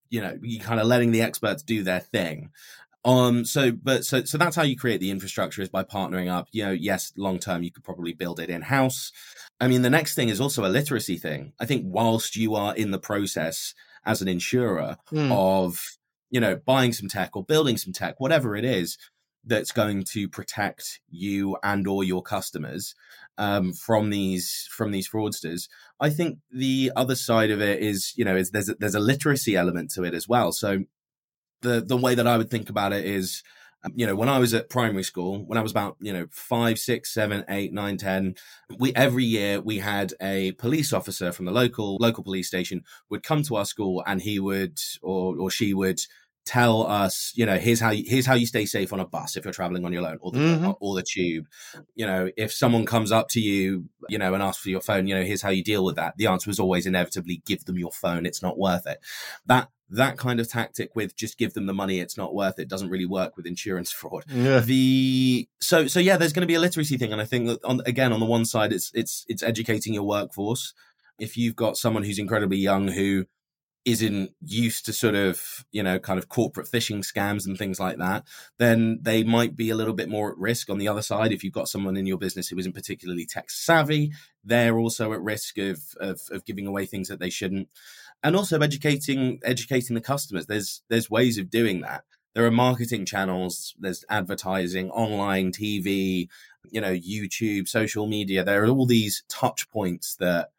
you 0.09 0.21
know, 0.21 0.37
you 0.41 0.59
kind 0.59 0.79
of 0.79 0.87
letting 0.87 1.11
the 1.11 1.21
experts 1.21 1.63
do 1.63 1.83
their 1.83 1.99
thing. 1.99 2.49
Um, 3.05 3.45
so, 3.45 3.71
but 3.71 4.03
so, 4.03 4.23
so 4.23 4.37
that's 4.37 4.55
how 4.55 4.63
you 4.63 4.75
create 4.75 4.99
the 4.99 5.11
infrastructure 5.11 5.61
is 5.61 5.69
by 5.69 5.83
partnering 5.83 6.29
up. 6.29 6.47
You 6.51 6.65
know, 6.65 6.71
yes, 6.71 7.13
long 7.15 7.39
term, 7.39 7.63
you 7.63 7.71
could 7.71 7.83
probably 7.83 8.13
build 8.13 8.39
it 8.39 8.49
in 8.49 8.63
house. 8.63 9.11
I 9.61 9.67
mean, 9.67 9.81
the 9.81 9.89
next 9.89 10.15
thing 10.15 10.29
is 10.29 10.41
also 10.41 10.65
a 10.65 10.69
literacy 10.69 11.17
thing. 11.17 11.53
I 11.59 11.65
think 11.65 11.83
whilst 11.85 12.35
you 12.35 12.55
are 12.55 12.75
in 12.75 12.91
the 12.91 12.99
process 12.99 13.73
as 14.05 14.21
an 14.21 14.27
insurer 14.27 14.97
mm. 15.11 15.31
of 15.31 15.96
you 16.29 16.39
know, 16.39 16.55
buying 16.65 16.93
some 16.93 17.07
tech 17.07 17.35
or 17.35 17.43
building 17.43 17.77
some 17.77 17.93
tech, 17.93 18.19
whatever 18.19 18.55
it 18.55 18.65
is 18.65 18.97
that's 19.45 19.71
going 19.71 20.03
to 20.03 20.27
protect 20.27 20.99
you 21.09 21.57
and 21.63 21.87
or 21.87 22.03
your 22.03 22.21
customers 22.21 22.93
um, 23.37 23.73
from 23.73 24.09
these 24.09 24.67
from 24.71 24.91
these 24.91 25.09
fraudsters. 25.09 25.69
I 25.99 26.09
think 26.09 26.39
the 26.51 26.91
other 26.95 27.15
side 27.15 27.51
of 27.51 27.61
it 27.61 27.81
is, 27.81 28.13
you 28.15 28.25
know, 28.25 28.35
is 28.35 28.51
there's 28.51 28.69
a, 28.69 28.75
there's 28.75 28.95
a 28.95 28.99
literacy 28.99 29.55
element 29.55 29.91
to 29.91 30.03
it 30.03 30.13
as 30.13 30.27
well. 30.27 30.51
So 30.51 30.83
the 31.61 31.81
the 31.81 31.97
way 31.97 32.15
that 32.15 32.27
I 32.27 32.37
would 32.37 32.49
think 32.49 32.69
about 32.69 32.93
it 32.93 33.05
is 33.05 33.41
you 33.95 34.05
know, 34.05 34.15
when 34.15 34.29
I 34.29 34.39
was 34.39 34.53
at 34.53 34.69
primary 34.69 35.03
school, 35.03 35.45
when 35.45 35.57
I 35.57 35.61
was 35.61 35.71
about, 35.71 35.97
you 35.99 36.11
know, 36.11 36.27
five, 36.31 36.79
six, 36.79 37.13
seven, 37.13 37.45
eight, 37.49 37.73
nine, 37.73 37.97
ten, 37.97 38.35
we 38.77 38.93
every 38.95 39.23
year 39.23 39.61
we 39.61 39.79
had 39.79 40.13
a 40.21 40.53
police 40.53 40.93
officer 40.93 41.31
from 41.31 41.45
the 41.45 41.51
local 41.51 41.97
local 41.99 42.23
police 42.23 42.47
station 42.47 42.83
would 43.09 43.23
come 43.23 43.43
to 43.43 43.55
our 43.55 43.65
school 43.65 44.03
and 44.05 44.21
he 44.21 44.39
would 44.39 44.79
or 45.01 45.37
or 45.39 45.49
she 45.49 45.73
would 45.73 46.01
tell 46.47 46.87
us, 46.87 47.33
you 47.35 47.45
know, 47.45 47.57
here's 47.57 47.81
how 47.81 47.91
you, 47.91 48.05
here's 48.07 48.25
how 48.25 48.33
you 48.33 48.45
stay 48.45 48.65
safe 48.65 48.93
on 48.93 49.01
a 49.01 49.05
bus 49.05 49.35
if 49.35 49.43
you're 49.43 49.53
traveling 49.53 49.83
on 49.83 49.91
your 49.91 50.07
own 50.07 50.17
or 50.21 50.31
the 50.31 50.39
mm-hmm. 50.39 50.71
or 50.79 50.95
the 50.95 51.03
tube. 51.03 51.45
You 51.93 52.07
know, 52.07 52.31
if 52.37 52.53
someone 52.53 52.85
comes 52.85 53.11
up 53.11 53.27
to 53.29 53.41
you, 53.41 53.89
you 54.07 54.17
know, 54.17 54.33
and 54.33 54.41
asks 54.41 54.63
for 54.63 54.69
your 54.69 54.79
phone, 54.79 55.07
you 55.07 55.15
know, 55.15 55.23
here's 55.23 55.41
how 55.41 55.49
you 55.49 55.63
deal 55.63 55.83
with 55.83 55.97
that. 55.97 56.13
The 56.17 56.27
answer 56.27 56.49
was 56.49 56.59
always 56.59 56.85
inevitably 56.85 57.43
give 57.45 57.65
them 57.65 57.77
your 57.77 57.91
phone. 57.91 58.25
It's 58.25 58.41
not 58.41 58.57
worth 58.57 58.87
it. 58.87 58.99
That 59.45 59.69
that 59.89 60.17
kind 60.17 60.39
of 60.39 60.49
tactic 60.49 60.95
with 60.95 61.15
just 61.15 61.37
give 61.37 61.53
them 61.53 61.65
the 61.65 61.73
money 61.73 61.99
it's 61.99 62.17
not 62.17 62.35
worth 62.35 62.59
it 62.59 62.67
doesn't 62.67 62.89
really 62.89 63.05
work 63.05 63.37
with 63.37 63.45
insurance 63.45 63.91
fraud. 63.99 64.25
Yeah. 64.29 64.59
the 64.59 65.47
so 65.59 65.87
so 65.87 65.99
yeah 65.99 66.17
there's 66.17 66.33
going 66.33 66.41
to 66.41 66.47
be 66.47 66.55
a 66.55 66.59
literacy 66.59 66.97
thing 66.97 67.11
and 67.13 67.21
i 67.21 67.25
think 67.25 67.47
that 67.47 67.63
on 67.63 67.81
again 67.85 68.11
on 68.11 68.19
the 68.19 68.25
one 68.25 68.45
side 68.45 68.73
it's 68.73 68.91
it's 68.93 69.25
it's 69.27 69.43
educating 69.43 69.93
your 69.93 70.03
workforce. 70.03 70.73
If 71.19 71.35
you've 71.35 71.55
got 71.55 71.77
someone 71.77 72.03
who's 72.03 72.19
incredibly 72.19 72.57
young 72.57 72.89
who 72.89 73.25
isn't 73.85 74.31
used 74.43 74.85
to 74.85 74.91
sort 74.91 75.15
of 75.15 75.65
you 75.71 75.81
know 75.81 75.97
kind 75.97 76.19
of 76.19 76.27
corporate 76.27 76.67
phishing 76.67 76.99
scams 76.99 77.47
and 77.47 77.57
things 77.57 77.79
like 77.79 77.97
that 77.97 78.25
then 78.57 78.99
they 79.01 79.23
might 79.23 79.55
be 79.55 79.69
a 79.69 79.75
little 79.75 79.93
bit 79.93 80.09
more 80.09 80.31
at 80.31 80.37
risk. 80.37 80.69
On 80.69 80.77
the 80.77 80.89
other 80.89 81.01
side 81.01 81.31
if 81.31 81.43
you've 81.43 81.53
got 81.53 81.69
someone 81.69 81.95
in 81.95 82.05
your 82.05 82.17
business 82.17 82.49
who 82.49 82.57
isn't 82.59 82.75
particularly 82.75 83.25
tech 83.25 83.49
savvy 83.49 84.11
they're 84.43 84.77
also 84.77 85.13
at 85.13 85.21
risk 85.21 85.57
of, 85.57 85.79
of, 85.99 86.19
of 86.31 86.45
giving 86.45 86.67
away 86.67 86.85
things 86.85 87.07
that 87.07 87.19
they 87.19 87.29
shouldn't 87.29 87.69
and 88.23 88.35
also 88.35 88.59
educating 88.59 89.39
educating 89.43 89.95
the 89.95 90.01
customers. 90.01 90.47
There's 90.47 90.81
there's 90.89 91.09
ways 91.09 91.37
of 91.37 91.49
doing 91.49 91.81
that. 91.81 92.03
There 92.35 92.45
are 92.45 92.51
marketing 92.51 93.05
channels. 93.05 93.73
There's 93.79 94.05
advertising 94.09 94.91
online 94.91 95.51
tv 95.51 96.27
you 96.71 96.81
know 96.81 96.93
youtube 96.93 97.67
social 97.67 98.07
media. 98.07 98.43
There 98.43 98.63
are 98.63 98.67
all 98.67 98.85
these 98.85 99.23
touch 99.29 99.69
points 99.69 100.15
that 100.19 100.49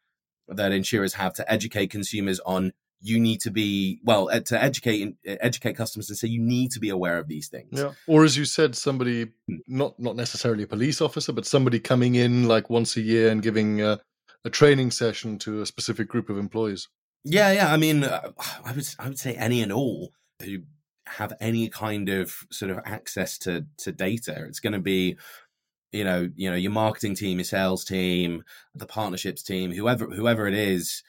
that 0.47 0.71
insurers 0.71 1.13
have 1.13 1.33
to 1.35 1.51
educate 1.51 1.87
consumers 1.87 2.39
on. 2.45 2.73
You 3.01 3.17
need 3.17 3.39
to 3.41 3.51
be 3.51 4.01
well 4.03 4.29
uh, 4.29 4.41
to 4.41 4.61
educate 4.61 5.15
educate 5.25 5.73
customers 5.73 6.09
and 6.09 6.17
say 6.17 6.27
you 6.27 6.41
need 6.41 6.71
to 6.71 6.81
be 6.81 6.89
aware 6.89 7.17
of 7.17 7.29
these 7.29 7.47
things. 7.47 7.79
Yeah. 7.79 7.93
Or 8.07 8.25
as 8.25 8.35
you 8.37 8.43
said 8.43 8.75
somebody 8.75 9.27
not 9.67 9.97
not 9.99 10.17
necessarily 10.17 10.63
a 10.63 10.67
police 10.67 10.99
officer 10.99 11.31
but 11.31 11.45
somebody 11.45 11.79
coming 11.79 12.15
in 12.15 12.47
like 12.47 12.69
once 12.69 12.97
a 12.97 13.01
year 13.01 13.29
and 13.29 13.41
giving 13.41 13.81
a, 13.81 14.01
a 14.43 14.49
training 14.49 14.91
session 14.91 15.37
to 15.39 15.61
a 15.61 15.65
specific 15.65 16.09
group 16.09 16.29
of 16.29 16.37
employees 16.37 16.89
yeah 17.23 17.51
yeah 17.51 17.73
i 17.73 17.77
mean 17.77 18.03
uh, 18.03 18.31
i 18.65 18.71
would 18.71 18.87
i 18.99 19.07
would 19.07 19.19
say 19.19 19.35
any 19.35 19.61
and 19.61 19.71
all 19.71 20.11
who 20.43 20.59
have 21.05 21.33
any 21.39 21.69
kind 21.69 22.09
of 22.09 22.35
sort 22.51 22.71
of 22.71 22.79
access 22.85 23.37
to 23.37 23.65
to 23.77 23.91
data 23.91 24.45
it's 24.47 24.59
going 24.59 24.73
to 24.73 24.79
be 24.79 25.17
you 25.91 26.03
know 26.03 26.29
you 26.35 26.49
know 26.49 26.55
your 26.55 26.71
marketing 26.71 27.15
team 27.15 27.39
your 27.39 27.43
sales 27.43 27.83
team 27.83 28.43
the 28.75 28.85
partnerships 28.85 29.41
team 29.41 29.71
whoever 29.71 30.05
whoever 30.05 30.47
it 30.47 30.53
is 30.53 31.01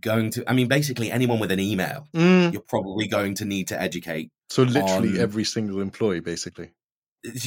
going 0.00 0.30
to, 0.30 0.48
I 0.48 0.54
mean, 0.54 0.68
basically 0.68 1.10
anyone 1.10 1.38
with 1.38 1.50
an 1.50 1.60
email, 1.60 2.08
mm. 2.14 2.52
you're 2.52 2.62
probably 2.62 3.06
going 3.06 3.34
to 3.36 3.44
need 3.44 3.68
to 3.68 3.80
educate. 3.80 4.30
So 4.50 4.62
literally 4.62 5.10
on, 5.10 5.20
every 5.20 5.44
single 5.44 5.80
employee, 5.80 6.20
basically. 6.20 6.72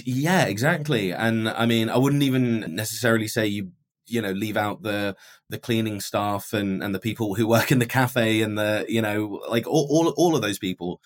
Yeah, 0.06 0.46
exactly. 0.46 1.12
And 1.12 1.48
I 1.50 1.66
mean, 1.66 1.90
I 1.90 1.98
wouldn't 1.98 2.24
even 2.24 2.76
necessarily 2.76 3.28
say 3.28 3.48
you 3.48 3.72
you 4.08 4.22
know 4.22 4.32
leave 4.32 4.58
out 4.58 4.84
the 4.84 5.16
the 5.50 5.58
cleaning 5.58 6.00
staff 6.00 6.54
and 6.54 6.84
and 6.84 6.94
the 6.94 7.00
people 7.00 7.36
who 7.36 7.48
work 7.48 7.72
in 7.72 7.80
the 7.80 7.86
cafe 7.86 8.42
and 8.42 8.58
the 8.58 8.86
you 8.88 9.02
know 9.02 9.42
like 9.50 9.68
all 9.68 9.88
all, 9.90 10.10
all 10.18 10.36
of 10.36 10.42
those 10.42 10.60
people 10.60 11.02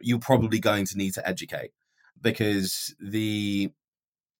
you're 0.00 0.18
probably 0.18 0.58
going 0.58 0.84
to 0.84 0.98
need 0.98 1.14
to 1.14 1.26
educate 1.28 1.70
because 2.20 2.94
the 3.00 3.70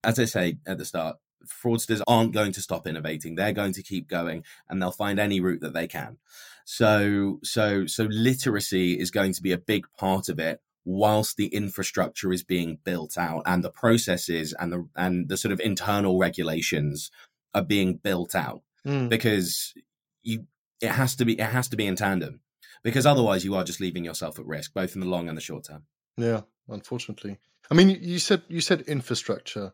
as 0.05 0.19
i 0.19 0.25
say 0.25 0.59
at 0.67 0.79
the 0.79 0.85
start 0.85 1.17
fraudsters 1.47 2.03
aren't 2.07 2.33
going 2.33 2.53
to 2.53 2.63
stop 2.63 2.87
innovating. 2.87 3.35
They're 3.35 3.53
going 3.53 3.73
to 3.75 3.83
keep 3.83 4.09
going 4.09 4.45
and 4.69 4.81
they'll 4.81 4.93
find 4.93 5.19
any 5.19 5.41
route 5.41 5.61
that 5.61 5.75
they 5.75 5.87
can. 5.87 6.19
So, 6.65 7.41
so, 7.43 7.87
so 7.87 8.05
literacy 8.05 8.99
is 8.99 9.11
going 9.11 9.33
to 9.35 9.43
be 9.43 9.53
a 9.53 9.59
big 9.59 9.87
part 9.99 10.29
of 10.29 10.39
it 10.39 10.61
whilst 10.85 11.37
the 11.37 11.47
infrastructure 11.47 12.33
is 12.33 12.43
being 12.43 12.79
built 12.85 13.17
out 13.17 13.43
and 13.47 13.63
the 13.63 13.71
processes 13.71 14.53
and 14.59 14.73
the, 14.73 14.89
and 14.97 15.29
the 15.29 15.37
sort 15.37 15.53
of 15.53 15.61
internal 15.61 16.19
regulations 16.19 17.11
are 17.55 17.63
being 17.63 17.97
built 17.97 18.35
out 18.35 18.63
mm. 18.87 19.09
because 19.09 19.75
you, 20.23 20.47
it 20.81 20.91
has 20.91 21.17
to 21.17 21.25
be, 21.25 21.39
it 21.39 21.47
has 21.47 21.69
to 21.69 21.77
be 21.77 21.87
in 21.87 21.97
tandem 21.97 22.41
because 22.83 23.07
otherwise 23.07 23.45
you 23.45 23.55
are 23.55 23.65
just 23.65 23.81
leaving 23.81 24.05
yourself 24.05 24.39
at 24.39 24.47
risk, 24.47 24.75
both 24.75 24.95
in 24.95 25.01
the 25.01 25.07
long 25.07 25.29
and 25.29 25.37
the 25.37 25.43
short 25.43 25.65
term. 25.65 25.85
Yeah, 26.17 26.43
unfortunately. 26.69 27.39
I 27.71 27.75
mean, 27.75 27.91
you 28.01 28.19
said 28.19 28.43
you 28.49 28.61
said 28.61 28.83
infrastructure 28.83 29.73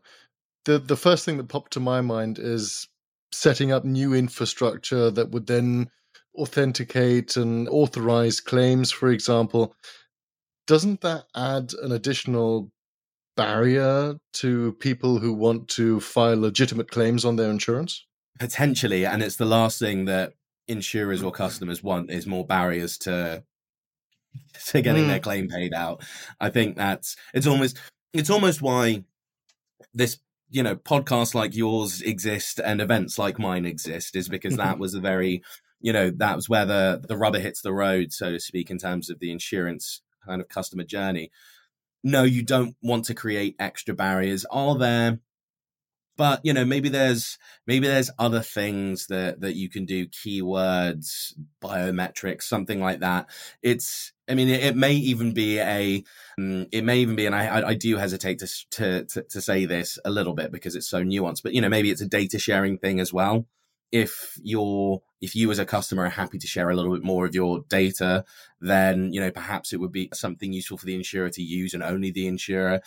the 0.65 0.79
the 0.79 0.97
first 0.97 1.25
thing 1.25 1.37
that 1.37 1.47
popped 1.47 1.73
to 1.73 1.79
my 1.79 2.01
mind 2.01 2.39
is 2.39 2.87
setting 3.31 3.71
up 3.71 3.85
new 3.85 4.13
infrastructure 4.13 5.11
that 5.11 5.31
would 5.31 5.47
then 5.47 5.89
authenticate 6.35 7.37
and 7.37 7.67
authorize 7.69 8.39
claims, 8.39 8.91
for 8.91 9.09
example. 9.09 9.75
Doesn't 10.67 11.01
that 11.01 11.25
add 11.35 11.73
an 11.81 11.91
additional 11.91 12.71
barrier 13.39 14.15
to 14.33 14.73
people 14.73 15.19
who 15.19 15.33
want 15.33 15.69
to 15.69 16.01
file 16.01 16.39
legitimate 16.39 16.91
claims 16.91 17.23
on 17.23 17.37
their 17.37 17.49
insurance? 17.49 18.05
Potentially, 18.37 19.05
and 19.05 19.23
it's 19.23 19.37
the 19.37 19.45
last 19.45 19.79
thing 19.79 20.05
that 20.05 20.33
insurers 20.67 21.23
or 21.23 21.31
customers 21.31 21.81
want 21.81 22.11
is 22.11 22.27
more 22.27 22.45
barriers 22.45 22.97
to 22.99 23.43
to 24.67 24.81
getting 24.81 25.05
mm. 25.05 25.07
their 25.07 25.19
claim 25.19 25.47
paid 25.47 25.73
out. 25.73 26.03
I 26.39 26.49
think 26.49 26.75
that's 26.75 27.15
it's 27.33 27.47
almost 27.47 27.77
it's 28.13 28.29
almost 28.29 28.61
why 28.61 29.03
this 29.93 30.19
you 30.49 30.61
know 30.61 30.75
podcasts 30.75 31.33
like 31.33 31.55
yours 31.55 32.01
exist 32.01 32.59
and 32.59 32.81
events 32.81 33.17
like 33.17 33.39
mine 33.39 33.65
exist 33.65 34.15
is 34.15 34.27
because 34.27 34.57
that 34.57 34.79
was 34.83 34.93
a 34.93 34.99
very 34.99 35.41
you 35.79 35.93
know 35.93 36.11
that 36.17 36.35
was 36.35 36.49
where 36.49 36.65
the 36.65 37.01
the 37.07 37.17
rubber 37.17 37.39
hits 37.39 37.61
the 37.61 37.73
road 37.73 38.11
so 38.11 38.31
to 38.31 38.39
speak 38.39 38.69
in 38.69 38.77
terms 38.77 39.09
of 39.09 39.19
the 39.19 39.31
insurance 39.31 40.01
kind 40.25 40.41
of 40.41 40.49
customer 40.49 40.83
journey 40.83 41.31
no 42.03 42.23
you 42.23 42.43
don't 42.43 42.75
want 42.81 43.05
to 43.05 43.13
create 43.13 43.55
extra 43.59 43.93
barriers 43.93 44.45
are 44.51 44.77
there? 44.77 45.19
But 46.17 46.41
you 46.43 46.53
know 46.53 46.65
maybe 46.65 46.89
there's 46.89 47.37
maybe 47.65 47.87
there's 47.87 48.11
other 48.19 48.41
things 48.41 49.07
that 49.07 49.41
that 49.41 49.55
you 49.55 49.69
can 49.69 49.85
do 49.85 50.07
keywords 50.07 51.33
biometrics 51.61 52.43
something 52.43 52.81
like 52.81 52.99
that. 52.99 53.29
It's 53.61 54.11
i 54.29 54.35
mean 54.35 54.47
it, 54.47 54.63
it 54.63 54.75
may 54.75 54.93
even 54.93 55.33
be 55.33 55.59
a 55.59 56.03
um, 56.37 56.67
it 56.71 56.83
may 56.83 56.99
even 56.99 57.15
be 57.15 57.25
and 57.25 57.35
I, 57.35 57.69
I 57.69 57.73
do 57.73 57.97
hesitate 57.97 58.39
to, 58.39 58.47
to, 58.71 59.05
to 59.05 59.23
to 59.23 59.41
say 59.41 59.65
this 59.65 59.97
a 60.05 60.11
little 60.11 60.33
bit 60.33 60.51
because 60.51 60.75
it's 60.75 60.87
so 60.87 61.03
nuanced 61.03 61.41
but 61.41 61.53
you 61.53 61.61
know 61.61 61.69
maybe 61.69 61.89
it's 61.89 62.01
a 62.01 62.07
data 62.07 62.37
sharing 62.37 62.77
thing 62.77 62.99
as 62.99 63.11
well 63.11 63.47
if 63.91 64.37
you're 64.41 65.01
if 65.21 65.35
you 65.35 65.51
as 65.51 65.59
a 65.59 65.65
customer 65.65 66.05
are 66.05 66.09
happy 66.09 66.37
to 66.37 66.47
share 66.47 66.69
a 66.69 66.75
little 66.75 66.93
bit 66.93 67.03
more 67.03 67.25
of 67.25 67.35
your 67.35 67.61
data 67.69 68.23
then 68.61 69.11
you 69.11 69.19
know 69.19 69.31
perhaps 69.31 69.73
it 69.73 69.79
would 69.79 69.91
be 69.91 70.09
something 70.13 70.53
useful 70.53 70.77
for 70.77 70.85
the 70.85 70.95
insurer 70.95 71.29
to 71.29 71.41
use 71.41 71.73
and 71.73 71.83
only 71.83 72.11
the 72.11 72.27
insurer 72.27 72.81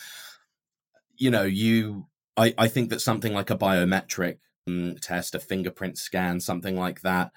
you 1.16 1.30
know 1.30 1.42
you 1.42 2.06
I, 2.36 2.54
I 2.56 2.68
think 2.68 2.90
that 2.90 3.00
something 3.00 3.34
like 3.34 3.50
a 3.50 3.58
biometric 3.58 4.38
um, 4.66 4.96
test, 5.00 5.34
a 5.34 5.40
fingerprint 5.40 5.98
scan, 5.98 6.40
something 6.40 6.78
like 6.78 7.02
that, 7.02 7.32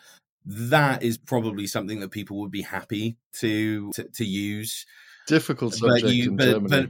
that 0.45 1.03
is 1.03 1.17
probably 1.17 1.67
something 1.67 2.00
that 2.00 2.12
people 2.12 2.39
would 2.39 2.51
be 2.51 2.62
happy 2.62 3.17
to 3.39 3.91
to, 3.93 4.03
to 4.03 4.25
use. 4.25 4.86
Difficult 5.27 5.74
subject 5.74 6.03
but 6.03 6.13
you, 6.13 6.29
in 6.29 6.38
but, 6.38 6.45
Germany. 6.45 6.67
But, 6.69 6.89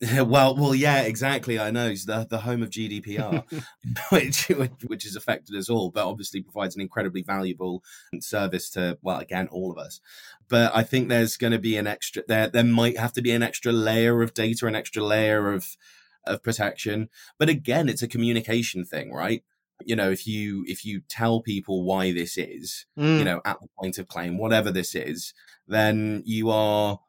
well, 0.26 0.54
well, 0.54 0.74
yeah, 0.74 1.02
exactly. 1.02 1.58
I 1.58 1.70
know 1.70 1.88
it's 1.88 2.04
the 2.04 2.26
the 2.28 2.38
home 2.38 2.62
of 2.62 2.70
GDPR, 2.70 3.44
which 4.10 4.48
which 4.86 5.04
has 5.04 5.16
affected 5.16 5.56
us 5.56 5.68
all, 5.68 5.90
but 5.90 6.06
obviously 6.06 6.40
provides 6.40 6.76
an 6.76 6.82
incredibly 6.82 7.22
valuable 7.22 7.82
service 8.20 8.70
to 8.70 8.98
well, 9.02 9.18
again, 9.18 9.48
all 9.50 9.72
of 9.72 9.78
us. 9.78 10.00
But 10.48 10.70
I 10.74 10.84
think 10.84 11.08
there's 11.08 11.36
going 11.36 11.52
to 11.52 11.58
be 11.58 11.76
an 11.76 11.86
extra 11.86 12.22
there. 12.28 12.48
There 12.48 12.64
might 12.64 12.96
have 12.96 13.12
to 13.14 13.22
be 13.22 13.32
an 13.32 13.42
extra 13.42 13.72
layer 13.72 14.22
of 14.22 14.34
data, 14.34 14.66
an 14.66 14.76
extra 14.76 15.02
layer 15.02 15.52
of 15.52 15.76
of 16.24 16.44
protection. 16.44 17.08
But 17.38 17.48
again, 17.48 17.88
it's 17.88 18.02
a 18.02 18.08
communication 18.08 18.84
thing, 18.84 19.12
right? 19.12 19.42
You 19.84 19.96
know, 19.96 20.10
if 20.10 20.28
you 20.28 20.64
if 20.68 20.84
you 20.84 21.02
tell 21.08 21.40
people 21.40 21.82
why 21.82 22.12
this 22.12 22.38
is, 22.38 22.86
mm. 22.96 23.18
you 23.18 23.24
know, 23.24 23.40
at 23.44 23.60
the 23.60 23.68
point 23.80 23.98
of 23.98 24.06
claim, 24.06 24.38
whatever 24.38 24.70
this 24.70 24.94
is, 24.94 25.34
then 25.66 26.22
you 26.24 26.50
are 26.50 27.00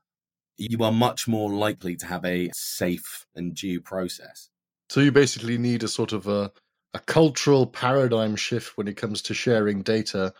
you 0.59 0.83
are 0.83 0.91
much 0.91 1.27
more 1.27 1.51
likely 1.51 1.95
to 1.95 2.05
have 2.05 2.25
a 2.25 2.49
safe 2.53 3.25
and 3.35 3.55
due 3.55 3.81
process. 3.81 4.49
So 4.89 4.99
you 4.99 5.11
basically 5.11 5.57
need 5.57 5.83
a 5.83 5.87
sort 5.87 6.13
of 6.13 6.27
a 6.27 6.51
a 6.93 6.99
cultural 6.99 7.67
paradigm 7.67 8.35
shift 8.35 8.75
when 8.75 8.87
it 8.87 8.97
comes 8.97 9.21
to 9.21 9.33
sharing 9.33 9.83
data 9.83 10.33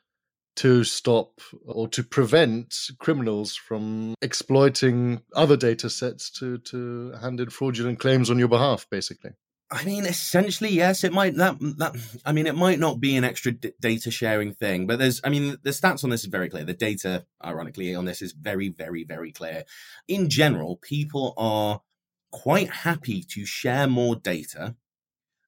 to 0.56 0.84
stop 0.84 1.40
or 1.66 1.88
to 1.88 2.04
prevent 2.04 2.76
criminals 3.00 3.56
from 3.56 4.14
exploiting 4.22 5.22
other 5.36 5.56
data 5.56 5.90
sets 5.90 6.30
to, 6.32 6.58
to 6.58 7.14
hand 7.22 7.40
in 7.40 7.50
fraudulent 7.50 8.00
claims 8.00 8.30
on 8.30 8.40
your 8.40 8.48
behalf, 8.48 8.88
basically. 8.90 9.32
I 9.72 9.84
mean, 9.86 10.06
essentially, 10.06 10.72
yes. 10.72 11.04
It 11.04 11.14
might 11.14 11.36
that 11.36 11.60
that. 11.60 11.96
I 12.26 12.32
mean, 12.32 12.48
it 12.48 12.56
might 12.56 12.80
not 12.80 13.00
be 13.00 13.16
an 13.16 13.24
extra 13.24 13.52
d- 13.52 13.74
data 13.80 14.10
sharing 14.10 14.54
thing, 14.54 14.88
but 14.88 14.98
there's. 14.98 15.22
I 15.24 15.30
mean, 15.30 15.58
the 15.62 15.70
stats 15.70 16.04
on 16.04 16.10
this 16.10 16.22
is 16.22 16.30
very 16.30 16.50
clear. 16.50 16.66
The 16.66 16.74
data, 16.74 17.26
ironically, 17.44 17.94
on 17.94 18.06
this 18.06 18.22
is 18.22 18.32
very, 18.32 18.70
very, 18.70 19.04
very 19.04 19.32
clear. 19.32 19.66
In 20.08 20.30
general, 20.30 20.78
people 20.78 21.36
are 21.38 21.82
quite 22.32 22.70
happy 22.70 23.24
to 23.24 23.46
share 23.46 23.88
more 23.88 24.16
data 24.16 24.76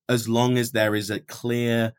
as 0.08 0.28
long 0.28 0.58
as 0.58 0.72
there 0.72 0.96
is 0.96 1.10
a 1.10 1.20
clear 1.20 1.94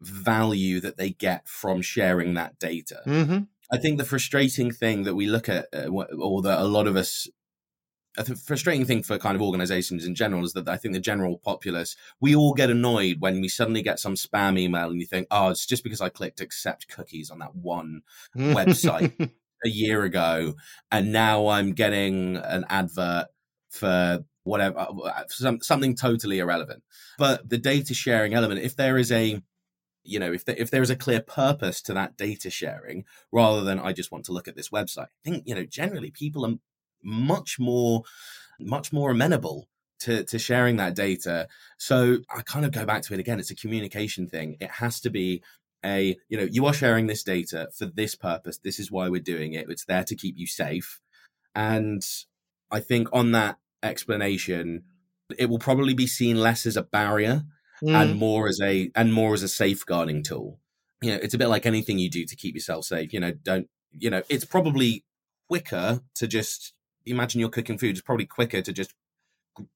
value 0.00 0.80
that 0.80 0.96
they 0.96 1.10
get 1.10 1.48
from 1.48 1.80
sharing 1.80 2.34
that 2.34 2.58
data. 2.58 3.00
Mm-hmm. 3.06 3.44
I 3.72 3.78
think 3.78 3.98
the 3.98 4.04
frustrating 4.04 4.70
thing 4.70 5.04
that 5.04 5.14
we 5.14 5.26
look 5.26 5.48
at, 5.48 5.66
uh, 5.72 5.88
or 5.88 6.42
that 6.42 6.60
a 6.60 6.64
lot 6.64 6.86
of 6.86 6.96
us, 6.96 7.28
a 8.16 8.36
frustrating 8.36 8.84
thing 8.84 9.02
for 9.02 9.18
kind 9.18 9.34
of 9.34 9.42
organizations 9.42 10.04
in 10.04 10.14
general 10.14 10.44
is 10.44 10.52
that 10.52 10.68
I 10.68 10.76
think 10.76 10.94
the 10.94 11.00
general 11.00 11.38
populace, 11.38 11.96
we 12.20 12.34
all 12.34 12.54
get 12.54 12.70
annoyed 12.70 13.16
when 13.20 13.40
we 13.40 13.48
suddenly 13.48 13.82
get 13.82 13.98
some 13.98 14.14
spam 14.14 14.58
email 14.58 14.90
and 14.90 15.00
you 15.00 15.06
think, 15.06 15.26
oh, 15.30 15.48
it's 15.48 15.66
just 15.66 15.82
because 15.82 16.00
I 16.00 16.08
clicked 16.08 16.40
accept 16.40 16.88
cookies 16.88 17.30
on 17.30 17.40
that 17.40 17.54
one 17.54 18.02
website 18.36 19.30
a 19.64 19.68
year 19.68 20.04
ago. 20.04 20.54
And 20.92 21.12
now 21.12 21.48
I'm 21.48 21.72
getting 21.72 22.36
an 22.36 22.64
advert 22.68 23.26
for 23.70 24.24
whatever, 24.44 24.78
uh, 24.78 25.24
some, 25.28 25.60
something 25.60 25.96
totally 25.96 26.38
irrelevant. 26.38 26.82
But 27.18 27.48
the 27.48 27.58
data 27.58 27.94
sharing 27.94 28.34
element, 28.34 28.60
if 28.60 28.76
there 28.76 28.96
is 28.96 29.10
a 29.10 29.42
you 30.06 30.18
know 30.18 30.32
if 30.32 30.44
there, 30.44 30.54
if 30.58 30.70
there 30.70 30.82
is 30.82 30.90
a 30.90 30.96
clear 30.96 31.20
purpose 31.20 31.80
to 31.80 31.94
that 31.94 32.14
data 32.18 32.50
sharing 32.50 33.06
rather 33.32 33.64
than 33.64 33.80
i 33.80 33.90
just 33.90 34.12
want 34.12 34.22
to 34.22 34.32
look 34.32 34.46
at 34.46 34.54
this 34.54 34.68
website 34.68 35.04
i 35.04 35.24
think 35.24 35.42
you 35.46 35.54
know 35.54 35.64
generally 35.64 36.10
people 36.10 36.44
are 36.44 36.56
much 37.04 37.58
more 37.58 38.02
much 38.60 38.92
more 38.92 39.10
amenable 39.10 39.68
to, 40.00 40.24
to 40.24 40.38
sharing 40.38 40.76
that 40.76 40.94
data 40.94 41.48
so 41.78 42.18
i 42.34 42.42
kind 42.42 42.64
of 42.64 42.72
go 42.72 42.84
back 42.84 43.02
to 43.02 43.14
it 43.14 43.20
again 43.20 43.38
it's 43.38 43.50
a 43.50 43.56
communication 43.56 44.26
thing 44.26 44.56
it 44.60 44.70
has 44.70 45.00
to 45.00 45.10
be 45.10 45.42
a 45.84 46.16
you 46.28 46.36
know 46.36 46.48
you 46.50 46.66
are 46.66 46.72
sharing 46.72 47.06
this 47.06 47.22
data 47.22 47.68
for 47.76 47.86
this 47.86 48.14
purpose 48.14 48.58
this 48.58 48.78
is 48.78 48.90
why 48.90 49.08
we're 49.08 49.20
doing 49.20 49.52
it 49.52 49.68
it's 49.68 49.84
there 49.84 50.04
to 50.04 50.16
keep 50.16 50.36
you 50.36 50.46
safe 50.46 51.00
and 51.54 52.04
i 52.70 52.80
think 52.80 53.08
on 53.12 53.32
that 53.32 53.58
explanation 53.82 54.82
it 55.38 55.48
will 55.48 55.58
probably 55.58 55.94
be 55.94 56.06
seen 56.06 56.36
less 56.36 56.66
as 56.66 56.76
a 56.76 56.82
barrier 56.82 57.44
mm. 57.82 57.94
and 57.94 58.18
more 58.18 58.48
as 58.48 58.60
a 58.62 58.90
and 58.94 59.12
more 59.12 59.34
as 59.34 59.42
a 59.42 59.48
safeguarding 59.48 60.22
tool. 60.22 60.60
You 61.02 61.12
know, 61.12 61.18
it's 61.22 61.34
a 61.34 61.38
bit 61.38 61.48
like 61.48 61.66
anything 61.66 61.98
you 61.98 62.10
do 62.10 62.24
to 62.24 62.36
keep 62.36 62.54
yourself 62.54 62.84
safe. 62.84 63.12
You 63.12 63.20
know, 63.20 63.32
don't 63.32 63.68
you 63.92 64.10
know? 64.10 64.22
It's 64.28 64.44
probably 64.44 65.04
quicker 65.48 66.00
to 66.16 66.26
just 66.26 66.73
imagine 67.06 67.40
you're 67.40 67.50
cooking 67.50 67.78
food. 67.78 67.90
It's 67.90 68.00
probably 68.00 68.26
quicker 68.26 68.62
to 68.62 68.72
just 68.72 68.94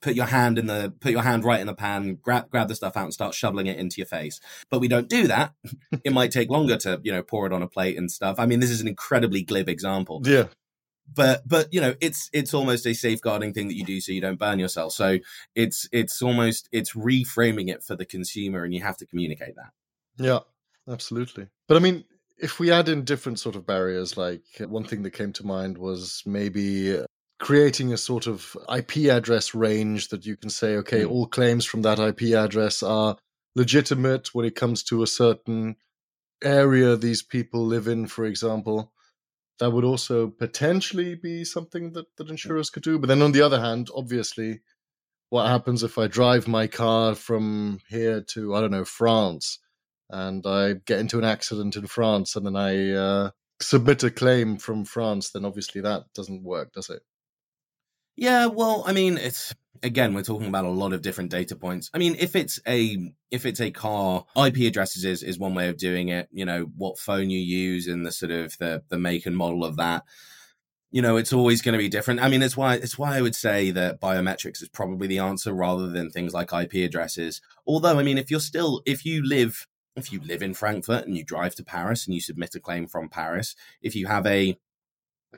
put 0.00 0.14
your 0.14 0.26
hand 0.26 0.58
in 0.58 0.66
the 0.66 0.92
put 1.00 1.12
your 1.12 1.22
hand 1.22 1.44
right 1.44 1.60
in 1.60 1.66
the 1.66 1.74
pan 1.74 2.18
grab 2.20 2.50
grab 2.50 2.68
the 2.68 2.74
stuff 2.74 2.96
out 2.96 3.04
and 3.04 3.14
start 3.14 3.34
shoveling 3.34 3.66
it 3.66 3.78
into 3.78 3.98
your 3.98 4.06
face. 4.06 4.40
But 4.70 4.80
we 4.80 4.88
don't 4.88 5.08
do 5.08 5.26
that. 5.28 5.54
It 6.04 6.12
might 6.12 6.30
take 6.30 6.48
longer 6.48 6.76
to 6.78 7.00
you 7.02 7.12
know 7.12 7.22
pour 7.22 7.46
it 7.46 7.52
on 7.52 7.62
a 7.62 7.68
plate 7.68 7.98
and 7.98 8.10
stuff. 8.10 8.38
I 8.38 8.46
mean 8.46 8.60
this 8.60 8.70
is 8.70 8.80
an 8.80 8.88
incredibly 8.88 9.42
glib 9.42 9.68
example. 9.68 10.22
Yeah. 10.24 10.44
But 11.12 11.46
but 11.46 11.72
you 11.72 11.80
know 11.80 11.94
it's 12.00 12.30
it's 12.32 12.54
almost 12.54 12.86
a 12.86 12.94
safeguarding 12.94 13.52
thing 13.52 13.68
that 13.68 13.74
you 13.74 13.84
do 13.84 14.00
so 14.00 14.12
you 14.12 14.20
don't 14.20 14.38
burn 14.38 14.58
yourself. 14.58 14.92
So 14.92 15.18
it's 15.54 15.88
it's 15.92 16.22
almost 16.22 16.68
it's 16.72 16.92
reframing 16.92 17.68
it 17.70 17.82
for 17.82 17.96
the 17.96 18.06
consumer 18.06 18.64
and 18.64 18.74
you 18.74 18.82
have 18.82 18.96
to 18.98 19.06
communicate 19.06 19.56
that. 19.56 19.72
Yeah 20.18 20.40
absolutely. 20.90 21.48
But 21.66 21.76
i 21.76 21.80
mean 21.80 22.04
if 22.38 22.60
we 22.60 22.70
add 22.70 22.88
in 22.88 23.04
different 23.04 23.38
sort 23.38 23.56
of 23.56 23.66
barriers 23.66 24.16
like 24.16 24.42
one 24.60 24.84
thing 24.84 25.02
that 25.02 25.10
came 25.10 25.32
to 25.32 25.44
mind 25.46 25.76
was 25.76 26.22
maybe 26.24 27.02
creating 27.38 27.92
a 27.92 27.96
sort 27.96 28.26
of 28.26 28.56
ip 28.74 28.96
address 28.96 29.54
range 29.54 30.08
that 30.08 30.26
you 30.26 30.36
can 30.36 30.50
say 30.50 30.76
okay 30.76 31.02
mm. 31.02 31.10
all 31.10 31.26
claims 31.26 31.64
from 31.64 31.82
that 31.82 31.98
ip 31.98 32.20
address 32.34 32.82
are 32.82 33.16
legitimate 33.54 34.34
when 34.34 34.44
it 34.44 34.56
comes 34.56 34.82
to 34.82 35.02
a 35.02 35.06
certain 35.06 35.76
area 36.42 36.96
these 36.96 37.22
people 37.22 37.64
live 37.64 37.86
in 37.86 38.06
for 38.06 38.24
example 38.24 38.92
that 39.58 39.70
would 39.70 39.84
also 39.84 40.28
potentially 40.28 41.14
be 41.14 41.44
something 41.44 41.92
that, 41.92 42.06
that 42.16 42.30
insurers 42.30 42.70
could 42.70 42.82
do. 42.82 42.98
But 42.98 43.08
then 43.08 43.22
on 43.22 43.32
the 43.32 43.42
other 43.42 43.60
hand, 43.60 43.88
obviously, 43.94 44.60
what 45.30 45.48
happens 45.48 45.82
if 45.82 45.98
I 45.98 46.06
drive 46.06 46.48
my 46.48 46.66
car 46.66 47.14
from 47.14 47.80
here 47.88 48.22
to, 48.32 48.54
I 48.54 48.60
don't 48.60 48.70
know, 48.70 48.84
France 48.84 49.58
and 50.10 50.46
I 50.46 50.74
get 50.86 51.00
into 51.00 51.18
an 51.18 51.24
accident 51.24 51.76
in 51.76 51.86
France 51.86 52.36
and 52.36 52.46
then 52.46 52.56
I 52.56 52.92
uh, 52.92 53.30
submit 53.60 54.04
a 54.04 54.10
claim 54.10 54.58
from 54.58 54.84
France, 54.84 55.30
then 55.30 55.44
obviously 55.44 55.80
that 55.82 56.04
doesn't 56.14 56.44
work, 56.44 56.72
does 56.72 56.88
it? 56.88 57.02
Yeah, 58.18 58.46
well, 58.46 58.82
I 58.84 58.92
mean, 58.92 59.16
it's 59.16 59.54
again, 59.80 60.12
we're 60.12 60.24
talking 60.24 60.48
about 60.48 60.64
a 60.64 60.70
lot 60.70 60.92
of 60.92 61.02
different 61.02 61.30
data 61.30 61.54
points. 61.54 61.88
I 61.94 61.98
mean, 61.98 62.16
if 62.18 62.34
it's 62.34 62.58
a 62.66 63.12
if 63.30 63.46
it's 63.46 63.60
a 63.60 63.70
car, 63.70 64.26
IP 64.36 64.56
addresses 64.66 65.04
is, 65.04 65.22
is 65.22 65.38
one 65.38 65.54
way 65.54 65.68
of 65.68 65.76
doing 65.76 66.08
it. 66.08 66.28
You 66.32 66.44
know, 66.44 66.64
what 66.76 66.98
phone 66.98 67.30
you 67.30 67.38
use 67.38 67.86
and 67.86 68.04
the 68.04 68.10
sort 68.10 68.32
of 68.32 68.58
the 68.58 68.82
the 68.88 68.98
make 68.98 69.24
and 69.24 69.36
model 69.36 69.64
of 69.64 69.76
that. 69.76 70.02
You 70.90 71.00
know, 71.00 71.16
it's 71.16 71.32
always 71.32 71.62
going 71.62 71.74
to 71.74 71.78
be 71.78 71.88
different. 71.88 72.18
I 72.18 72.28
mean, 72.28 72.42
it's 72.42 72.56
why 72.56 72.74
it's 72.74 72.98
why 72.98 73.16
I 73.16 73.22
would 73.22 73.36
say 73.36 73.70
that 73.70 74.00
biometrics 74.00 74.62
is 74.62 74.68
probably 74.68 75.06
the 75.06 75.20
answer 75.20 75.52
rather 75.52 75.86
than 75.86 76.10
things 76.10 76.34
like 76.34 76.52
IP 76.52 76.74
addresses. 76.84 77.40
Although, 77.68 78.00
I 78.00 78.02
mean, 78.02 78.18
if 78.18 78.32
you're 78.32 78.40
still 78.40 78.82
if 78.84 79.04
you 79.04 79.24
live 79.24 79.68
if 79.94 80.12
you 80.12 80.20
live 80.24 80.42
in 80.42 80.54
Frankfurt 80.54 81.06
and 81.06 81.16
you 81.16 81.22
drive 81.22 81.54
to 81.54 81.64
Paris 81.64 82.04
and 82.04 82.16
you 82.16 82.20
submit 82.20 82.56
a 82.56 82.60
claim 82.60 82.88
from 82.88 83.08
Paris, 83.08 83.54
if 83.80 83.94
you 83.94 84.08
have 84.08 84.26
a 84.26 84.58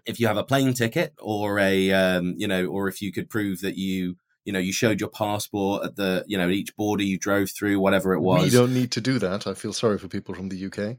if 0.07 0.21
you 0.21 0.27
have 0.27 0.37
a 0.37 0.45
plane 0.45 0.75
ticket 0.75 1.15
or 1.19 1.59
a 1.59 1.93
um, 1.93 2.35
you 2.37 2.49
know 2.49 2.67
or 2.67 2.89
if 2.89 3.03
you 3.03 3.13
could 3.13 3.29
prove 3.29 3.61
that 3.61 3.77
you 3.77 4.17
you 4.45 4.53
know 4.53 4.59
you 4.59 4.73
showed 4.73 5.01
your 5.01 5.11
passport 5.11 5.85
at 5.85 5.97
the 5.97 6.25
you 6.27 6.39
know 6.39 6.49
each 6.49 6.75
border 6.77 7.03
you 7.03 7.19
drove 7.19 7.51
through 7.51 7.79
whatever 7.79 8.13
it 8.15 8.21
was. 8.21 8.45
you 8.45 8.59
don't 8.59 8.75
need 8.75 8.93
to 8.93 9.01
do 9.01 9.19
that. 9.19 9.47
I 9.47 9.55
feel 9.55 9.73
sorry 9.73 9.99
for 9.99 10.09
people 10.09 10.35
from 10.35 10.49
the 10.49 10.67
uk 10.67 10.99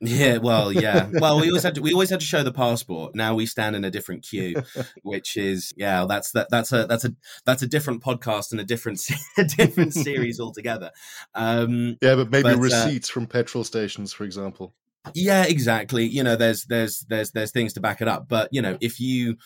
yeah 0.00 0.38
well 0.38 0.72
yeah. 0.72 1.08
Well 1.12 1.40
we 1.40 1.48
always 1.48 1.62
had 1.62 1.76
to 1.76 1.82
we 1.82 1.92
always 1.92 2.10
had 2.10 2.20
to 2.20 2.26
show 2.26 2.42
the 2.42 2.52
passport. 2.52 3.14
Now 3.14 3.34
we 3.34 3.46
stand 3.46 3.76
in 3.76 3.84
a 3.84 3.90
different 3.90 4.22
queue 4.22 4.62
which 5.02 5.36
is 5.36 5.72
yeah 5.76 6.06
that's 6.08 6.32
that 6.32 6.48
that's 6.50 6.72
a 6.72 6.86
that's 6.86 7.04
a 7.04 7.14
that's 7.44 7.62
a 7.62 7.66
different 7.66 8.02
podcast 8.02 8.52
and 8.52 8.60
a 8.60 8.64
different 8.64 9.00
a 9.38 9.44
different 9.44 9.94
series 9.94 10.40
altogether. 10.40 10.90
Um 11.34 11.96
yeah 12.00 12.14
but 12.16 12.30
maybe 12.30 12.42
but, 12.42 12.54
uh 12.54 12.58
receipts 12.58 13.10
uh, 13.10 13.12
from 13.12 13.26
petrol 13.26 13.64
stations 13.64 14.12
for 14.12 14.24
example 14.24 14.74
yeah 15.12 15.44
exactly. 15.44 16.06
You 16.06 16.22
know 16.22 16.36
there's 16.36 16.64
there's 16.64 17.00
there's 17.08 17.30
there's 17.32 17.52
things 17.52 17.72
to 17.74 17.80
back 17.80 18.00
it 18.00 18.08
up 18.08 18.28
but 18.28 18.48
you 18.52 18.62
know 18.62 18.78
if 18.80 19.00
you 19.00 19.36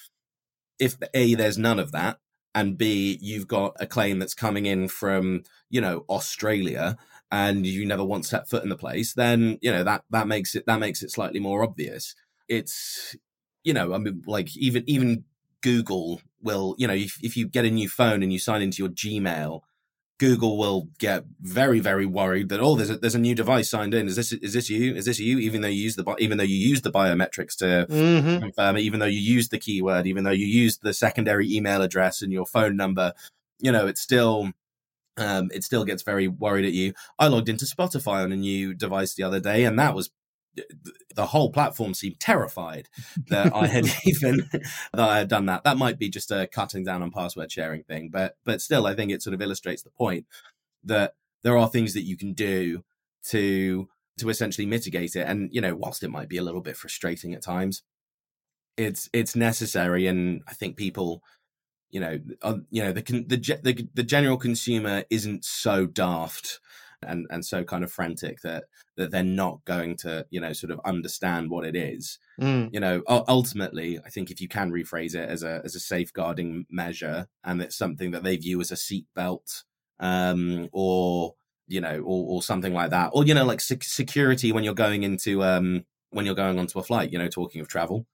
if 0.79 0.97
a 1.15 1.35
there's 1.35 1.59
none 1.59 1.79
of 1.79 1.93
that 1.93 2.19
and 2.55 2.79
b 2.79 3.19
you've 3.21 3.49
got 3.49 3.77
a 3.81 3.87
claim 3.87 4.19
that's 4.19 4.35
coming 4.35 4.67
in 4.67 4.89
from 4.89 5.43
you 5.71 5.81
know 5.81 6.05
australia 6.09 6.97
and 7.31 7.67
you 7.67 7.85
never 7.87 8.05
once 8.05 8.31
set 8.31 8.49
foot 8.49 8.63
in 8.63 8.69
the 8.69 8.77
place 8.77 9.15
then 9.15 9.59
you 9.61 9.71
know 9.71 9.85
that 9.85 10.03
that 10.11 10.27
makes 10.29 10.55
it 10.55 10.65
that 10.67 10.81
makes 10.81 11.03
it 11.03 11.11
slightly 11.11 11.41
more 11.41 11.63
obvious. 11.63 12.15
It's 12.49 13.17
you 13.65 13.75
know 13.75 13.93
i 13.93 13.99
mean 13.99 14.23
like 14.27 14.57
even 14.57 14.85
even 14.87 15.25
google 15.63 16.21
will 16.41 16.75
you 16.79 16.87
know 16.87 16.95
if, 16.95 17.19
if 17.23 17.37
you 17.37 17.47
get 17.49 17.65
a 17.65 17.71
new 17.71 17.89
phone 17.89 18.23
and 18.23 18.33
you 18.33 18.39
sign 18.39 18.63
into 18.63 18.83
your 18.83 18.91
gmail 18.91 19.61
Google 20.19 20.59
will 20.59 20.89
get 20.99 21.25
very, 21.41 21.79
very 21.79 22.05
worried 22.05 22.49
that 22.49 22.61
oh, 22.61 22.75
there's 22.75 22.91
a, 22.91 22.99
there's 22.99 23.15
a 23.15 23.21
new 23.21 23.35
device 23.35 23.71
signed 23.71 23.95
in. 23.95 24.09
Is 24.09 24.17
this 24.17 24.33
is 24.33 24.53
this 24.53 24.69
you? 24.69 24.95
Is 24.95 25.05
this 25.05 25.21
you? 25.21 25.39
Even 25.39 25.63
though 25.63 25.69
you 25.69 25.83
use 25.83 25.97
the 25.97 26.17
even 26.19 26.39
though 26.39 26.45
you 26.45 26.57
use 26.57 26.83
the 26.83 26.91
biometrics 26.91 27.57
to 27.59 27.87
mm-hmm. 27.89 28.41
confirm 28.41 28.77
it, 28.77 28.83
even 28.83 29.01
though 29.01 29.07
you 29.07 29.21
use 29.21 29.49
the 29.49 29.59
keyword, 29.59 30.07
even 30.07 30.25
though 30.25 30.31
you 30.31 30.47
use 30.47 30.79
the 30.79 30.93
secondary 30.93 31.53
email 31.53 31.83
address 31.83 32.21
and 32.21 32.33
your 32.33 32.47
phone 32.47 32.77
number, 32.77 33.13
you 33.61 33.71
know, 33.71 33.87
it's 33.87 34.01
still 34.01 34.53
um, 35.17 35.51
it 35.53 35.65
still 35.65 35.85
gets 35.85 36.03
very 36.03 36.29
worried 36.29 36.65
at 36.65 36.73
you. 36.73 36.95
I 37.19 37.29
logged 37.29 37.49
into 37.49 37.65
Spotify 37.65 38.25
on 38.25 38.33
a 38.33 38.37
new 38.37 38.75
device 38.75 39.15
the 39.15 39.23
other 39.23 39.41
day, 39.41 39.65
and 39.65 39.79
that 39.79 39.95
was 39.95 40.11
the 41.15 41.27
whole 41.27 41.51
platform 41.51 41.95
seemed 41.95 42.21
terrified 42.21 42.89
that 43.29 43.55
I 43.55 43.67
had 43.67 43.87
even 44.05 44.49
that 44.93 45.09
I 45.09 45.19
had 45.19 45.29
done 45.29 45.47
that. 45.47 45.65
That 45.65 45.79
might 45.79 45.99
be 45.99 46.09
just 46.09 46.31
a 46.31 46.47
cutting 46.47 46.85
down 46.85 47.03
on 47.03 47.11
password 47.11 47.51
sharing 47.51 47.83
thing, 47.83 48.11
but 48.11 48.37
but 48.45 48.61
still, 48.61 48.87
I 48.87 48.95
think 48.95 49.11
it 49.11 49.23
sort 49.23 49.35
of 49.35 49.43
illustrates 49.43 49.83
the 49.83 49.91
point 49.91 50.27
that 50.85 51.15
there 51.43 51.57
are 51.57 51.69
things 51.69 51.95
that 51.95 52.03
you 52.03 52.17
can 52.17 52.33
do 52.33 52.85
to 53.27 53.89
to 54.19 54.29
essentially 54.29 54.67
mitigate 54.67 55.17
it. 55.17 55.27
And 55.27 55.49
you 55.53 55.61
know, 55.61 55.75
whilst 55.75 56.03
it 56.03 56.11
might 56.11 56.29
be 56.29 56.39
a 56.39 56.43
little 56.43 56.61
bit 56.61 56.77
frustrating 56.77 57.35
at 57.35 57.43
times, 57.43 57.83
it's 58.77 59.09
it's 59.13 59.37
necessary. 59.37 60.07
And 60.07 60.43
I 60.47 60.55
think 60.55 60.77
people, 60.77 61.23
you 61.91 62.01
know, 62.01 62.19
uh, 62.43 62.59
you 62.71 62.83
know, 62.83 62.93
the, 62.93 63.03
the 63.03 63.61
the 63.63 63.89
the 63.95 64.03
general 64.03 64.37
consumer 64.37 65.05
isn't 65.11 65.45
so 65.45 65.87
daft 65.87 66.61
and 67.07 67.27
and 67.31 67.45
so 67.45 67.65
kind 67.65 67.85
of 67.85 67.93
frantic 67.93 68.41
that 68.43 68.65
that 68.97 69.11
they're 69.11 69.23
not 69.23 69.65
going 69.65 69.97
to 69.97 70.27
you 70.31 70.41
know 70.41 70.53
sort 70.53 70.71
of 70.71 70.81
understand 70.85 71.51
what 71.51 71.65
it 71.65 71.77
is 71.77 72.19
mm. 72.41 72.69
you 72.73 72.81
know 72.81 73.03
ultimately 73.07 73.99
i 74.05 74.09
think 74.09 74.31
if 74.31 74.41
you 74.41 74.49
can 74.49 74.71
rephrase 74.71 75.15
it 75.15 75.29
as 75.29 75.43
a 75.43 75.61
as 75.65 75.75
a 75.75 75.81
safeguarding 75.81 76.67
measure 76.71 77.27
and 77.45 77.63
it's 77.63 77.77
something 77.77 78.11
that 78.11 78.23
they 78.23 78.37
view 78.37 78.61
as 78.61 78.73
a 78.73 78.75
seatbelt 78.75 79.63
um 80.01 80.69
or 80.73 81.35
you 81.67 81.81
know 81.81 81.99
or, 82.01 82.37
or 82.37 82.43
something 82.43 82.75
like 82.75 82.91
that 82.91 83.11
or 83.13 83.25
you 83.25 83.35
know 83.35 83.45
like 83.45 83.61
sec- 83.61 83.85
security 83.85 84.53
when 84.53 84.65
you're 84.65 84.75
going 84.75 85.03
into 85.03 85.43
um 85.43 85.85
when 86.11 86.27
you're 86.27 86.35
going 86.35 86.59
onto 86.59 86.79
a 86.79 86.83
flight 86.83 87.13
you 87.13 87.19
know 87.19 87.29
talking 87.29 87.61
of 87.61 87.69
travel 87.69 88.07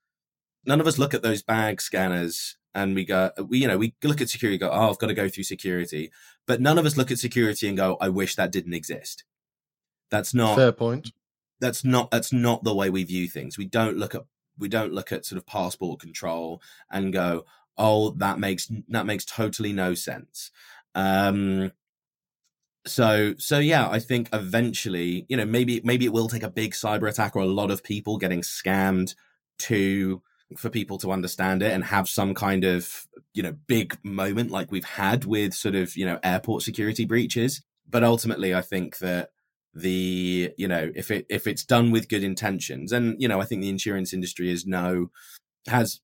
none 0.67 0.81
of 0.81 0.87
us 0.87 0.99
look 0.99 1.15
at 1.15 1.23
those 1.23 1.43
bag 1.43 1.81
scanners 1.81 2.57
and 2.75 2.95
we 2.95 3.05
go, 3.05 3.31
we, 3.49 3.59
you 3.59 3.69
know, 3.69 3.79
we 3.79 3.95
look 4.03 4.21
at 4.21 4.29
security, 4.29 4.59
go, 4.59 4.71
oh, 4.71 4.91
I've 4.91 4.99
got 4.99 5.07
to 5.07 5.15
go 5.15 5.29
through 5.29 5.45
security. 5.45 6.11
But 6.47 6.61
none 6.61 6.79
of 6.79 6.87
us 6.87 6.97
look 6.97 7.11
at 7.11 7.19
security 7.19 7.69
and 7.69 7.77
go, 7.77 7.97
I 8.01 8.09
wish 8.09 8.35
that 8.35 8.53
didn't 8.53 8.75
exist. 8.75 9.25
That's 10.11 10.35
not 10.35 10.57
fair 10.57 10.73
point. 10.73 11.13
That's 11.61 11.85
not 11.85 12.11
that's 12.11 12.33
not 12.33 12.65
the 12.65 12.75
way 12.75 12.91
we 12.91 13.05
view 13.05 13.29
things. 13.29 13.57
We 13.57 13.65
don't 13.65 13.97
look 13.97 14.15
at 14.15 14.23
we 14.59 14.69
don't 14.69 14.93
look 14.93 15.13
at 15.13 15.25
sort 15.25 15.39
of 15.39 15.47
passport 15.47 16.01
control 16.01 16.61
and 16.91 17.13
go, 17.13 17.45
oh, 17.77 18.11
that 18.11 18.39
makes 18.39 18.71
that 18.89 19.07
makes 19.07 19.25
totally 19.25 19.73
no 19.73 19.95
sense. 19.95 20.51
Um, 20.95 21.73
so 22.87 23.35
so 23.39 23.59
yeah, 23.59 23.89
I 23.89 23.99
think 23.99 24.29
eventually, 24.33 25.27
you 25.29 25.37
know, 25.37 25.47
maybe 25.47 25.81
maybe 25.85 26.05
it 26.05 26.13
will 26.13 26.29
take 26.29 26.43
a 26.43 26.51
big 26.51 26.73
cyber 26.73 27.09
attack 27.09 27.35
or 27.35 27.41
a 27.41 27.47
lot 27.47 27.71
of 27.71 27.83
people 27.83 28.19
getting 28.19 28.43
scammed 28.43 29.15
to 29.61 30.23
for 30.57 30.71
people 30.71 30.99
to 30.99 31.11
understand 31.11 31.63
it 31.63 31.73
and 31.73 31.85
have 31.85 32.09
some 32.09 32.35
kind 32.35 32.65
of 32.65 33.07
you 33.33 33.43
know 33.43 33.55
big 33.67 33.99
moment 34.03 34.51
like 34.51 34.71
we've 34.71 34.85
had 34.85 35.25
with 35.25 35.55
sort 35.55 35.75
of 35.75 35.97
you 35.97 36.05
know 36.05 36.19
airport 36.23 36.63
security 36.63 37.05
breaches 37.05 37.63
but 37.89 38.05
ultimately 38.05 38.55
i 38.55 38.61
think 38.61 38.99
that 38.99 39.31
the 39.75 40.53
you 40.57 40.69
know 40.69 40.91
if 40.95 41.11
it 41.11 41.27
if 41.29 41.47
it's 41.47 41.65
done 41.65 41.91
with 41.91 42.09
good 42.09 42.23
intentions 42.23 42.93
and 42.93 43.21
you 43.21 43.27
know 43.27 43.41
i 43.41 43.45
think 43.45 43.63
the 43.63 43.69
insurance 43.69 44.13
industry 44.13 44.51
is 44.51 44.67
no 44.67 45.11
has 45.67 46.01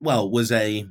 well 0.00 0.30
was 0.30 0.52
a 0.52 0.86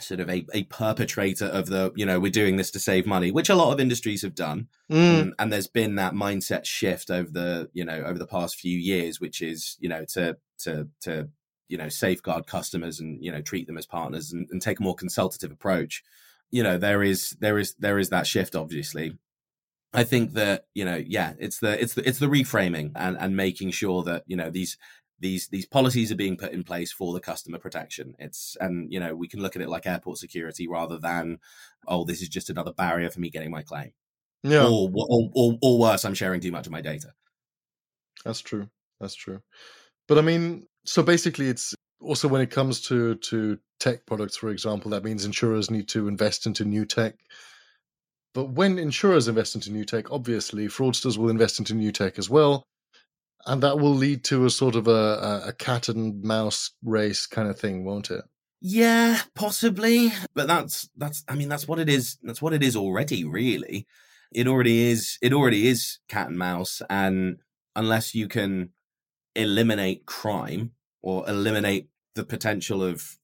sort 0.00 0.18
of 0.18 0.28
a, 0.28 0.44
a 0.52 0.64
perpetrator 0.64 1.44
of 1.44 1.66
the 1.66 1.92
you 1.94 2.04
know 2.04 2.18
we're 2.18 2.30
doing 2.30 2.56
this 2.56 2.72
to 2.72 2.80
save 2.80 3.06
money 3.06 3.30
which 3.30 3.48
a 3.48 3.54
lot 3.54 3.72
of 3.72 3.78
industries 3.78 4.22
have 4.22 4.34
done 4.34 4.66
mm. 4.90 5.20
and, 5.20 5.34
and, 5.38 5.52
there's 5.52 5.68
been 5.68 5.94
that 5.94 6.14
mindset 6.14 6.64
shift 6.64 7.10
over 7.10 7.30
the 7.30 7.70
you 7.72 7.84
know 7.84 8.02
over 8.04 8.18
the 8.18 8.26
past 8.26 8.58
few 8.58 8.76
years 8.76 9.20
which 9.20 9.40
is 9.40 9.76
you 9.78 9.88
know 9.88 10.04
to 10.04 10.36
to 10.58 10.88
to 11.00 11.28
you 11.68 11.76
know 11.76 11.88
safeguard 11.88 12.46
customers 12.46 13.00
and 13.00 13.22
you 13.24 13.32
know 13.32 13.40
treat 13.40 13.66
them 13.66 13.78
as 13.78 13.86
partners 13.86 14.32
and, 14.32 14.48
and 14.50 14.60
take 14.60 14.80
a 14.80 14.82
more 14.82 14.94
consultative 14.94 15.50
approach 15.50 16.02
you 16.50 16.62
know 16.62 16.78
there 16.78 17.02
is 17.02 17.36
there 17.40 17.58
is 17.58 17.74
there 17.78 17.98
is 17.98 18.10
that 18.10 18.26
shift 18.26 18.54
obviously 18.54 19.16
I 19.94 20.02
think 20.02 20.32
that 20.32 20.66
you 20.74 20.84
know, 20.84 20.96
yeah, 20.96 21.34
it's 21.38 21.60
the 21.60 21.80
it's 21.80 21.94
the 21.94 22.06
it's 22.06 22.18
the 22.18 22.26
reframing 22.26 22.90
and 22.96 23.16
and 23.16 23.36
making 23.36 23.70
sure 23.70 24.02
that 24.02 24.24
you 24.26 24.36
know 24.36 24.50
these 24.50 24.76
these 25.20 25.48
these 25.48 25.66
policies 25.66 26.10
are 26.10 26.16
being 26.16 26.36
put 26.36 26.52
in 26.52 26.64
place 26.64 26.92
for 26.92 27.12
the 27.12 27.20
customer 27.20 27.58
protection. 27.58 28.14
It's 28.18 28.56
and 28.60 28.92
you 28.92 28.98
know 28.98 29.14
we 29.14 29.28
can 29.28 29.40
look 29.40 29.54
at 29.54 29.62
it 29.62 29.68
like 29.68 29.86
airport 29.86 30.18
security 30.18 30.66
rather 30.66 30.98
than 30.98 31.38
oh 31.86 32.04
this 32.04 32.20
is 32.20 32.28
just 32.28 32.50
another 32.50 32.72
barrier 32.72 33.08
for 33.08 33.20
me 33.20 33.30
getting 33.30 33.52
my 33.52 33.62
claim. 33.62 33.92
Yeah. 34.42 34.66
Or 34.66 34.90
or 34.92 35.30
or, 35.32 35.58
or 35.62 35.78
worse, 35.78 36.04
I'm 36.04 36.14
sharing 36.14 36.40
too 36.40 36.52
much 36.52 36.66
of 36.66 36.72
my 36.72 36.80
data. 36.80 37.12
That's 38.24 38.40
true. 38.40 38.68
That's 39.00 39.14
true. 39.14 39.42
But 40.08 40.18
I 40.18 40.22
mean, 40.22 40.66
so 40.84 41.02
basically, 41.02 41.48
it's 41.48 41.74
also 42.00 42.28
when 42.28 42.42
it 42.42 42.50
comes 42.50 42.80
to 42.82 43.16
to 43.16 43.58
tech 43.80 44.06
products, 44.06 44.36
for 44.36 44.50
example, 44.50 44.90
that 44.90 45.04
means 45.04 45.24
insurers 45.24 45.70
need 45.70 45.88
to 45.88 46.08
invest 46.08 46.46
into 46.46 46.64
new 46.64 46.84
tech. 46.84 47.14
But 48.34 48.50
when 48.50 48.78
insurers 48.78 49.28
invest 49.28 49.54
into 49.54 49.70
new 49.70 49.84
tech, 49.84 50.10
obviously 50.10 50.66
fraudsters 50.66 51.16
will 51.16 51.30
invest 51.30 51.60
into 51.60 51.74
new 51.74 51.92
tech 51.92 52.18
as 52.18 52.28
well 52.28 52.64
and 53.46 53.62
that 53.62 53.78
will 53.78 53.94
lead 53.94 54.24
to 54.24 54.46
a 54.46 54.50
sort 54.50 54.76
of 54.76 54.88
a, 54.88 55.42
a 55.46 55.52
cat 55.52 55.88
and 55.88 56.22
mouse 56.22 56.70
race 56.82 57.26
kind 57.26 57.48
of 57.48 57.58
thing, 57.58 57.84
won't 57.84 58.10
it? 58.10 58.24
Yeah, 58.60 59.20
possibly. 59.34 60.12
But 60.34 60.46
that's 60.46 60.88
that's 60.96 61.24
I 61.28 61.34
mean 61.34 61.48
that's 61.48 61.68
what 61.68 61.78
it 61.78 61.88
is. 61.88 62.18
That's 62.22 62.40
what 62.40 62.54
it 62.54 62.62
is 62.62 62.76
already, 62.76 63.24
really. 63.24 63.86
It 64.32 64.48
already 64.48 64.90
is 64.90 65.18
it 65.20 65.32
already 65.32 65.68
is 65.68 65.98
cat 66.08 66.28
and 66.28 66.38
mouse 66.38 66.80
and 66.88 67.38
unless 67.76 68.14
you 68.14 68.28
can 68.28 68.70
eliminate 69.34 70.06
crime 70.06 70.72
or 71.02 71.28
eliminate 71.28 71.88
the 72.14 72.24
potential 72.24 72.82
of 72.82 73.18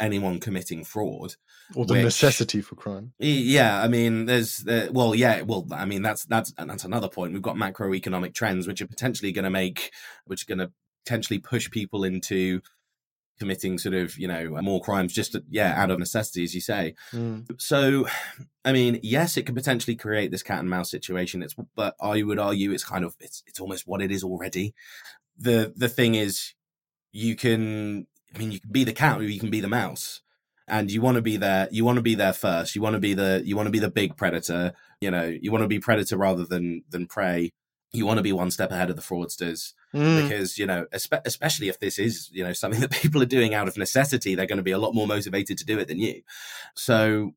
anyone 0.00 0.38
committing 0.38 0.84
fraud 0.84 1.34
or 1.74 1.86
the 1.86 1.94
which, 1.94 2.04
necessity 2.04 2.60
for 2.60 2.74
crime. 2.74 3.12
Yeah, 3.18 3.82
I 3.82 3.88
mean, 3.88 4.26
there's 4.26 4.66
uh, 4.66 4.88
well, 4.90 5.14
yeah, 5.14 5.42
well, 5.42 5.66
I 5.72 5.84
mean, 5.84 6.02
that's 6.02 6.24
that's 6.24 6.52
that's 6.52 6.84
another 6.84 7.08
point. 7.08 7.32
We've 7.32 7.42
got 7.42 7.56
macroeconomic 7.56 8.34
trends 8.34 8.66
which 8.66 8.82
are 8.82 8.86
potentially 8.86 9.32
going 9.32 9.44
to 9.44 9.50
make, 9.50 9.92
which 10.26 10.42
are 10.42 10.54
going 10.54 10.66
to 10.66 10.72
potentially 11.04 11.38
push 11.38 11.70
people 11.70 12.04
into 12.04 12.60
committing 13.38 13.78
sort 13.78 13.94
of 13.94 14.18
you 14.18 14.28
know 14.28 14.58
more 14.62 14.80
crimes 14.80 15.12
just 15.12 15.36
yeah 15.48 15.80
out 15.80 15.90
of 15.90 15.98
necessity 15.98 16.44
as 16.44 16.54
you 16.54 16.60
say 16.60 16.94
mm. 17.12 17.44
so 17.60 18.06
i 18.64 18.72
mean 18.72 18.98
yes 19.02 19.36
it 19.36 19.44
could 19.46 19.54
potentially 19.54 19.96
create 19.96 20.30
this 20.30 20.42
cat 20.42 20.60
and 20.60 20.70
mouse 20.70 20.90
situation 20.90 21.42
it's 21.42 21.54
but 21.74 21.94
i 22.00 22.22
would 22.22 22.38
argue 22.38 22.72
it's 22.72 22.84
kind 22.84 23.04
of 23.04 23.14
it's 23.20 23.42
it's 23.46 23.60
almost 23.60 23.86
what 23.86 24.02
it 24.02 24.10
is 24.10 24.24
already 24.24 24.74
the 25.38 25.72
the 25.76 25.88
thing 25.88 26.14
is 26.14 26.54
you 27.12 27.36
can 27.36 28.06
I 28.34 28.38
mean, 28.38 28.52
you 28.52 28.60
can 28.60 28.70
be 28.70 28.84
the 28.84 28.92
cat 28.92 29.20
or 29.20 29.24
you 29.24 29.40
can 29.40 29.50
be 29.50 29.60
the 29.60 29.68
mouse, 29.68 30.20
and 30.66 30.90
you 30.90 31.00
want 31.00 31.16
to 31.16 31.22
be 31.22 31.36
there. 31.36 31.68
You 31.70 31.84
want 31.84 31.96
to 31.96 32.02
be 32.02 32.14
there 32.14 32.32
first. 32.32 32.74
You 32.74 32.82
want 32.82 32.94
to 32.94 33.00
be 33.00 33.14
the 33.14 33.42
you 33.44 33.56
want 33.56 33.66
to 33.66 33.72
be 33.72 33.78
the 33.78 33.90
big 33.90 34.16
predator. 34.16 34.72
You 35.00 35.10
know, 35.10 35.24
you 35.24 35.50
want 35.50 35.62
to 35.62 35.68
be 35.68 35.78
predator 35.78 36.16
rather 36.16 36.44
than 36.44 36.82
than 36.90 37.06
prey. 37.06 37.52
You 37.92 38.04
want 38.04 38.18
to 38.18 38.22
be 38.22 38.32
one 38.32 38.50
step 38.50 38.70
ahead 38.70 38.90
of 38.90 38.96
the 38.96 39.02
fraudsters 39.02 39.72
mm. 39.94 40.22
because 40.22 40.58
you 40.58 40.66
know, 40.66 40.86
espe- 40.92 41.22
especially 41.24 41.68
if 41.68 41.80
this 41.80 41.98
is 41.98 42.28
you 42.32 42.44
know 42.44 42.52
something 42.52 42.80
that 42.82 42.90
people 42.90 43.22
are 43.22 43.26
doing 43.26 43.54
out 43.54 43.68
of 43.68 43.76
necessity, 43.76 44.34
they're 44.34 44.46
going 44.46 44.58
to 44.58 44.62
be 44.62 44.72
a 44.72 44.78
lot 44.78 44.94
more 44.94 45.06
motivated 45.06 45.58
to 45.58 45.64
do 45.64 45.78
it 45.78 45.88
than 45.88 45.98
you. 45.98 46.22
So 46.74 47.34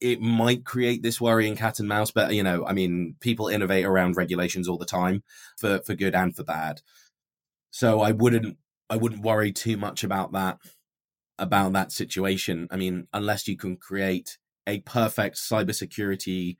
it 0.00 0.20
might 0.20 0.64
create 0.64 1.02
this 1.02 1.20
worrying 1.20 1.56
cat 1.56 1.78
and 1.78 1.88
mouse, 1.88 2.10
but 2.10 2.34
you 2.34 2.42
know, 2.42 2.64
I 2.66 2.72
mean, 2.72 3.16
people 3.20 3.48
innovate 3.48 3.84
around 3.84 4.16
regulations 4.16 4.68
all 4.68 4.78
the 4.78 4.86
time 4.86 5.22
for 5.58 5.80
for 5.80 5.94
good 5.94 6.14
and 6.14 6.34
for 6.34 6.44
bad. 6.44 6.80
So 7.70 8.00
I 8.00 8.12
wouldn't 8.12 8.56
I 8.88 8.96
wouldn't 8.96 9.22
worry 9.22 9.52
too 9.52 9.76
much 9.76 10.02
about 10.02 10.32
that 10.32 10.58
about 11.38 11.72
that 11.72 11.92
situation. 11.92 12.68
I 12.70 12.76
mean, 12.76 13.08
unless 13.12 13.48
you 13.48 13.56
can 13.56 13.76
create 13.76 14.38
a 14.66 14.80
perfect 14.80 15.36
cybersecurity 15.36 16.56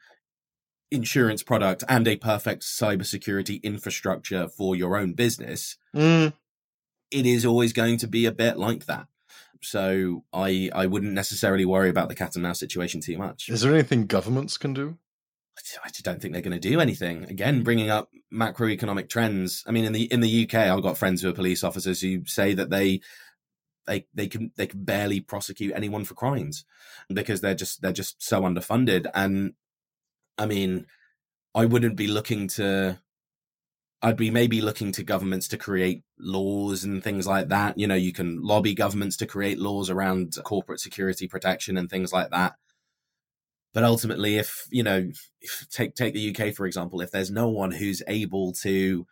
insurance 0.90 1.42
product 1.42 1.84
and 1.88 2.06
a 2.08 2.16
perfect 2.16 2.62
cybersecurity 2.62 3.62
infrastructure 3.62 4.48
for 4.48 4.74
your 4.74 4.96
own 4.96 5.12
business, 5.12 5.76
mm. 5.94 6.32
it 7.10 7.26
is 7.26 7.44
always 7.44 7.72
going 7.72 7.98
to 7.98 8.06
be 8.06 8.26
a 8.26 8.32
bit 8.32 8.58
like 8.58 8.86
that. 8.86 9.06
So 9.62 10.24
I 10.32 10.70
I 10.74 10.86
wouldn't 10.86 11.12
necessarily 11.12 11.66
worry 11.66 11.90
about 11.90 12.08
the 12.08 12.14
cat 12.14 12.34
and 12.34 12.42
mouse 12.42 12.58
situation 12.58 13.00
too 13.00 13.18
much. 13.18 13.48
Is 13.48 13.60
there 13.60 13.74
anything 13.74 14.06
governments 14.06 14.56
can 14.56 14.72
do? 14.72 14.98
I 15.84 15.88
just 15.88 16.04
don't 16.04 16.20
think 16.20 16.32
they're 16.32 16.42
going 16.42 16.58
to 16.58 16.68
do 16.68 16.80
anything. 16.80 17.24
Again, 17.24 17.62
bringing 17.62 17.90
up 17.90 18.10
macroeconomic 18.32 19.08
trends. 19.08 19.62
I 19.66 19.72
mean, 19.72 19.84
in 19.84 19.92
the 19.92 20.04
in 20.04 20.20
the 20.20 20.44
UK, 20.44 20.54
I've 20.54 20.82
got 20.82 20.96
friends 20.96 21.20
who 21.20 21.28
are 21.28 21.34
police 21.34 21.62
officers 21.62 22.00
who 22.00 22.24
say 22.24 22.54
that 22.54 22.70
they 22.70 23.00
they 23.86 24.06
they 24.14 24.28
can 24.28 24.52
they 24.56 24.66
can 24.66 24.84
barely 24.84 25.20
prosecute 25.20 25.72
anyone 25.74 26.04
for 26.04 26.14
crimes 26.14 26.64
because 27.12 27.40
they're 27.40 27.54
just 27.54 27.82
they're 27.82 27.92
just 27.92 28.22
so 28.22 28.42
underfunded. 28.42 29.10
And 29.14 29.54
I 30.40 30.46
mean, 30.46 30.86
I 31.54 31.66
wouldn't 31.66 31.96
be 31.96 32.06
looking 32.06 32.48
to. 32.48 32.98
I'd 34.02 34.16
be 34.16 34.30
maybe 34.30 34.62
looking 34.62 34.92
to 34.92 35.02
governments 35.02 35.46
to 35.48 35.58
create 35.58 36.02
laws 36.18 36.84
and 36.84 37.04
things 37.04 37.26
like 37.26 37.48
that. 37.48 37.78
You 37.78 37.86
know, 37.86 37.94
you 37.94 38.14
can 38.14 38.40
lobby 38.40 38.72
governments 38.72 39.18
to 39.18 39.26
create 39.26 39.58
laws 39.58 39.90
around 39.90 40.38
corporate 40.42 40.80
security 40.80 41.28
protection 41.28 41.76
and 41.76 41.90
things 41.90 42.10
like 42.10 42.30
that. 42.30 42.54
But 43.74 43.84
ultimately, 43.84 44.38
if 44.38 44.66
you 44.70 44.82
know, 44.82 45.10
if, 45.42 45.66
take 45.70 45.94
take 45.94 46.14
the 46.14 46.34
UK 46.34 46.54
for 46.54 46.64
example, 46.64 47.02
if 47.02 47.10
there's 47.10 47.30
no 47.30 47.50
one 47.50 47.72
who's 47.72 48.02
able 48.08 48.52
to 48.62 49.06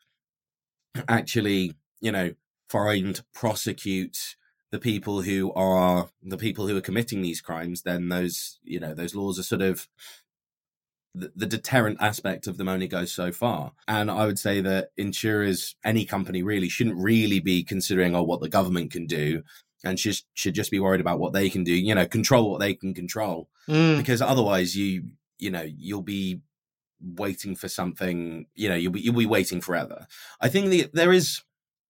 actually, 1.07 1.75
you 2.01 2.11
know, 2.11 2.33
find, 2.71 3.21
prosecute 3.35 4.37
the 4.71 4.79
people 4.79 5.23
who 5.23 5.53
are 5.53 6.09
the 6.23 6.39
people 6.39 6.67
who 6.67 6.77
are 6.77 6.83
committing 6.83 7.21
these 7.21 7.43
crimes, 7.43 7.83
then 7.83 8.09
those 8.09 8.59
you 8.65 8.81
know 8.81 8.95
those 8.95 9.15
laws 9.15 9.39
are 9.39 9.43
sort 9.43 9.63
of 9.63 9.87
the, 11.15 11.33
the 11.35 11.47
deterrent 11.47 11.99
aspect 12.01 12.47
of 12.47 12.59
them 12.59 12.69
only 12.69 12.89
goes 12.89 13.13
so 13.13 13.33
far. 13.33 13.73
And 13.87 14.11
I 14.11 14.27
would 14.27 14.39
say 14.39 14.61
that 14.61 14.91
insurers, 14.97 15.77
any 15.85 16.05
company 16.05 16.43
really, 16.43 16.69
shouldn't 16.69 17.03
really 17.03 17.41
be 17.41 17.65
considering 17.65 18.15
oh 18.15 18.23
what 18.23 18.41
the 18.41 18.49
government 18.49 18.93
can 18.93 19.07
do 19.07 19.43
and 19.85 19.99
should 19.99 20.17
should 20.35 20.55
just 20.55 20.71
be 20.71 20.81
worried 20.81 21.01
about 21.01 21.19
what 21.19 21.33
they 21.33 21.51
can 21.51 21.65
do. 21.65 21.73
You 21.73 21.95
know, 21.95 22.07
control 22.07 22.51
what 22.51 22.61
they 22.61 22.75
can 22.75 22.95
control, 22.95 23.49
mm. 23.69 23.97
because 23.97 24.23
otherwise, 24.23 24.77
you 24.77 25.11
you 25.39 25.51
know, 25.51 25.67
you'll 25.67 26.03
be 26.03 26.41
waiting 27.01 27.55
for 27.55 27.69
something. 27.69 28.47
You 28.55 28.69
know, 28.69 28.75
you'll 28.75 28.93
be 28.93 29.01
you'll 29.01 29.15
be 29.15 29.27
waiting 29.27 29.61
forever. 29.61 30.07
I 30.41 30.49
think 30.49 30.69
the, 30.69 30.91
there 30.93 31.13
is 31.13 31.43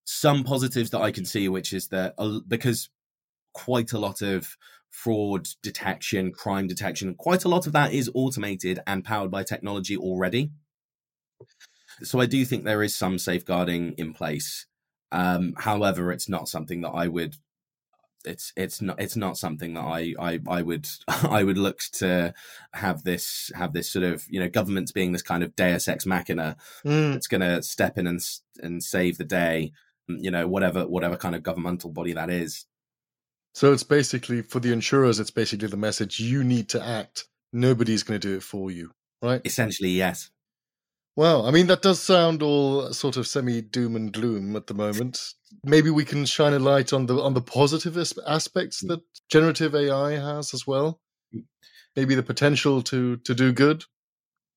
some 0.04 0.44
positives 0.44 0.90
that 0.90 1.00
I 1.00 1.10
can 1.10 1.24
see, 1.24 1.48
which 1.48 1.72
is 1.72 1.88
that 1.88 2.14
uh, 2.18 2.40
because 2.46 2.90
quite 3.52 3.92
a 3.92 3.98
lot 3.98 4.22
of 4.22 4.56
fraud 4.90 5.48
detection, 5.62 6.32
crime 6.32 6.66
detection, 6.66 7.14
quite 7.14 7.44
a 7.44 7.48
lot 7.48 7.66
of 7.66 7.72
that 7.72 7.92
is 7.92 8.10
automated 8.14 8.80
and 8.86 9.04
powered 9.04 9.30
by 9.30 9.42
technology 9.42 9.96
already. 9.96 10.50
So 12.02 12.20
I 12.20 12.26
do 12.26 12.44
think 12.44 12.64
there 12.64 12.82
is 12.82 12.94
some 12.94 13.18
safeguarding 13.18 13.94
in 13.98 14.14
place. 14.14 14.66
Um, 15.10 15.54
however, 15.58 16.12
it's 16.12 16.28
not 16.28 16.48
something 16.48 16.82
that 16.82 16.90
I 16.90 17.08
would 17.08 17.36
it's 18.24 18.52
it's 18.56 18.82
not 18.82 19.00
it's 19.00 19.16
not 19.16 19.38
something 19.38 19.74
that 19.74 19.84
I 19.84 20.14
I, 20.18 20.40
I 20.48 20.62
would 20.62 20.88
I 21.08 21.44
would 21.44 21.58
look 21.58 21.80
to 21.94 22.34
have 22.74 23.04
this 23.04 23.50
have 23.54 23.72
this 23.72 23.90
sort 23.90 24.04
of 24.04 24.24
you 24.28 24.40
know 24.40 24.48
governments 24.48 24.92
being 24.92 25.12
this 25.12 25.22
kind 25.22 25.42
of 25.42 25.56
Deus 25.56 25.88
ex 25.88 26.06
machina 26.06 26.56
mm. 26.84 27.12
that's 27.12 27.28
going 27.28 27.40
to 27.40 27.62
step 27.62 27.98
in 27.98 28.06
and 28.06 28.20
and 28.60 28.82
save 28.82 29.18
the 29.18 29.24
day 29.24 29.72
you 30.08 30.30
know 30.30 30.46
whatever 30.46 30.86
whatever 30.86 31.16
kind 31.16 31.34
of 31.34 31.42
governmental 31.42 31.90
body 31.90 32.12
that 32.12 32.30
is. 32.30 32.66
So 33.54 33.72
it's 33.72 33.82
basically 33.82 34.42
for 34.42 34.60
the 34.60 34.72
insurers. 34.72 35.18
It's 35.20 35.30
basically 35.30 35.68
the 35.68 35.76
message 35.76 36.20
you 36.20 36.44
need 36.44 36.68
to 36.70 36.84
act. 36.84 37.26
Nobody's 37.52 38.02
going 38.02 38.20
to 38.20 38.28
do 38.28 38.36
it 38.36 38.42
for 38.42 38.70
you, 38.70 38.92
right? 39.22 39.40
Essentially, 39.44 39.90
yes. 39.90 40.30
Well, 41.16 41.46
I 41.46 41.50
mean 41.50 41.66
that 41.66 41.82
does 41.82 42.00
sound 42.00 42.42
all 42.42 42.92
sort 42.92 43.16
of 43.16 43.26
semi 43.26 43.60
doom 43.60 43.96
and 43.96 44.12
gloom 44.12 44.54
at 44.54 44.68
the 44.68 44.74
moment. 44.74 45.34
Maybe 45.64 45.90
we 45.90 46.04
can 46.04 46.24
shine 46.26 46.52
a 46.52 46.60
light 46.60 46.92
on 46.92 47.06
the 47.06 47.20
on 47.20 47.34
the 47.34 47.40
positive 47.40 47.98
aspects 48.26 48.80
that 48.86 49.00
generative 49.28 49.74
AI 49.74 50.12
has 50.12 50.54
as 50.54 50.66
well. 50.66 51.00
Mm. 51.34 51.44
Maybe 51.96 52.14
the 52.14 52.22
potential 52.22 52.82
to 52.82 53.16
to 53.16 53.34
do 53.34 53.52
good. 53.52 53.84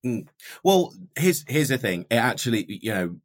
Mm. 0.05 0.27
Well, 0.63 0.93
here's 1.17 1.43
here's 1.47 1.69
the 1.69 1.77
thing. 1.79 2.05
It 2.11 2.15
actually, 2.17 2.65
you 2.81 2.93
know, 2.93 3.15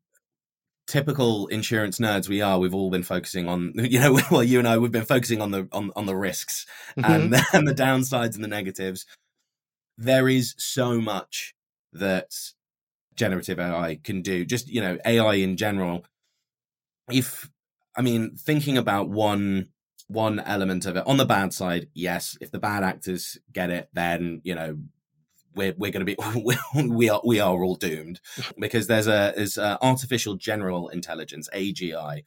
typical 0.87 1.46
insurance 1.49 1.99
nerds 1.99 2.29
we 2.29 2.40
are, 2.40 2.59
we've 2.59 2.75
all 2.75 2.90
been 2.90 3.03
focusing 3.03 3.49
on, 3.49 3.72
you 3.77 4.01
know, 4.01 4.18
well, 4.31 4.42
you 4.42 4.59
and 4.59 4.68
I, 4.68 4.79
we've 4.79 4.92
been 4.92 5.05
focusing 5.05 5.40
on 5.40 5.51
the 5.51 5.68
on 5.72 5.90
on 5.96 6.07
the 6.07 6.16
risks 6.16 6.66
mm-hmm. 6.96 7.11
and 7.11 7.35
and 7.53 7.68
the 7.68 7.75
downsides 7.75 8.35
and 8.35 8.44
the 8.44 8.49
negatives. 8.49 9.07
There 9.99 10.29
is 10.29 10.55
so 10.59 11.01
much 11.01 11.55
that 11.92 12.33
generative 13.16 13.59
AI 13.59 13.99
can 14.05 14.22
do. 14.22 14.44
Just, 14.44 14.68
you 14.68 14.81
know, 14.81 14.99
AI 15.05 15.35
in 15.35 15.57
general. 15.57 16.05
If, 17.11 17.51
I 17.96 18.03
mean, 18.03 18.37
thinking 18.37 18.77
about 18.77 19.09
one, 19.09 19.68
one 20.07 20.38
element 20.40 20.87
of 20.87 20.96
it 20.96 21.07
on 21.07 21.16
the 21.16 21.25
bad 21.25 21.53
side, 21.53 21.88
yes, 21.94 22.37
if 22.40 22.51
the 22.51 22.59
bad 22.59 22.85
actors 22.85 23.38
get 23.53 23.70
it, 23.70 23.88
then, 23.92 24.40
you 24.44 24.55
know, 24.55 24.79
we're, 25.57 25.75
we're 25.77 25.90
going 25.90 26.07
to 26.07 26.16
be 26.16 26.16
we 26.88 27.09
are 27.09 27.21
we 27.25 27.40
are 27.40 27.64
all 27.64 27.75
doomed 27.75 28.21
because 28.61 28.87
there's 28.87 29.09
a 29.09 29.33
is 29.37 29.59
artificial 29.59 30.37
general 30.37 30.88
intelligence 30.88 31.49
AGI. 31.55 32.23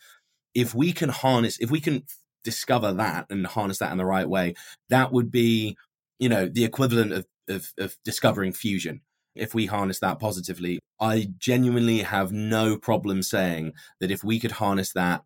If 0.54 0.74
we 0.76 0.92
can 0.92 1.10
harness, 1.10 1.58
if 1.60 1.72
we 1.72 1.80
can 1.80 2.04
discover 2.44 2.92
that 2.94 3.28
and 3.30 3.46
harness 3.46 3.78
that 3.80 3.92
in 3.92 3.98
the 3.98 4.06
right 4.06 4.28
way, 4.28 4.56
that 4.90 5.14
would 5.14 5.32
be 5.32 5.78
you 6.18 6.28
know 6.28 6.48
the 6.48 6.66
equivalent 6.66 7.14
of 7.14 7.26
of, 7.48 7.72
of 7.78 7.96
discovering 8.04 8.54
fusion 8.54 9.02
if 9.36 9.54
we 9.54 9.68
harness 9.68 10.00
that 10.00 10.20
positively. 10.20 10.80
I 11.00 11.30
genuinely 11.38 12.00
have 12.00 12.32
no 12.32 12.78
problem 12.78 13.24
saying 13.24 13.74
that 14.00 14.12
if 14.12 14.24
we 14.24 14.40
could 14.40 14.52
harness 14.54 14.92
that 14.94 15.24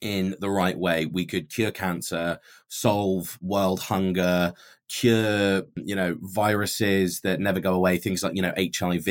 in 0.00 0.36
the 0.38 0.50
right 0.50 0.78
way, 0.78 1.06
we 1.06 1.26
could 1.26 1.52
cure 1.52 1.70
cancer, 1.70 2.38
solve 2.68 3.38
world 3.40 3.80
hunger, 3.80 4.52
cure, 4.88 5.62
you 5.76 5.94
know, 5.94 6.16
viruses 6.20 7.20
that 7.20 7.40
never 7.40 7.60
go 7.60 7.74
away, 7.74 7.98
things 7.98 8.22
like, 8.22 8.36
you 8.36 8.42
know, 8.42 8.52
HIV. 8.56 9.04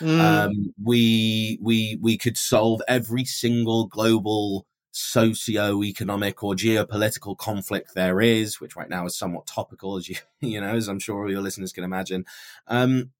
Mm. 0.00 0.20
Um, 0.20 0.74
we, 0.82 1.58
we, 1.60 1.98
we 2.00 2.18
could 2.18 2.36
solve 2.36 2.80
every 2.88 3.24
single 3.24 3.86
global 3.86 4.66
socio-economic 4.92 6.42
or 6.42 6.54
geopolitical 6.54 7.36
conflict 7.36 7.94
there 7.94 8.20
is, 8.20 8.60
which 8.60 8.76
right 8.76 8.88
now 8.88 9.06
is 9.06 9.16
somewhat 9.16 9.46
topical, 9.46 9.96
as 9.96 10.08
you, 10.08 10.16
you 10.40 10.60
know, 10.60 10.74
as 10.74 10.88
I'm 10.88 10.98
sure 10.98 11.22
all 11.22 11.30
your 11.30 11.42
listeners 11.42 11.72
can 11.72 11.84
imagine. 11.84 12.24
Um, 12.66 13.10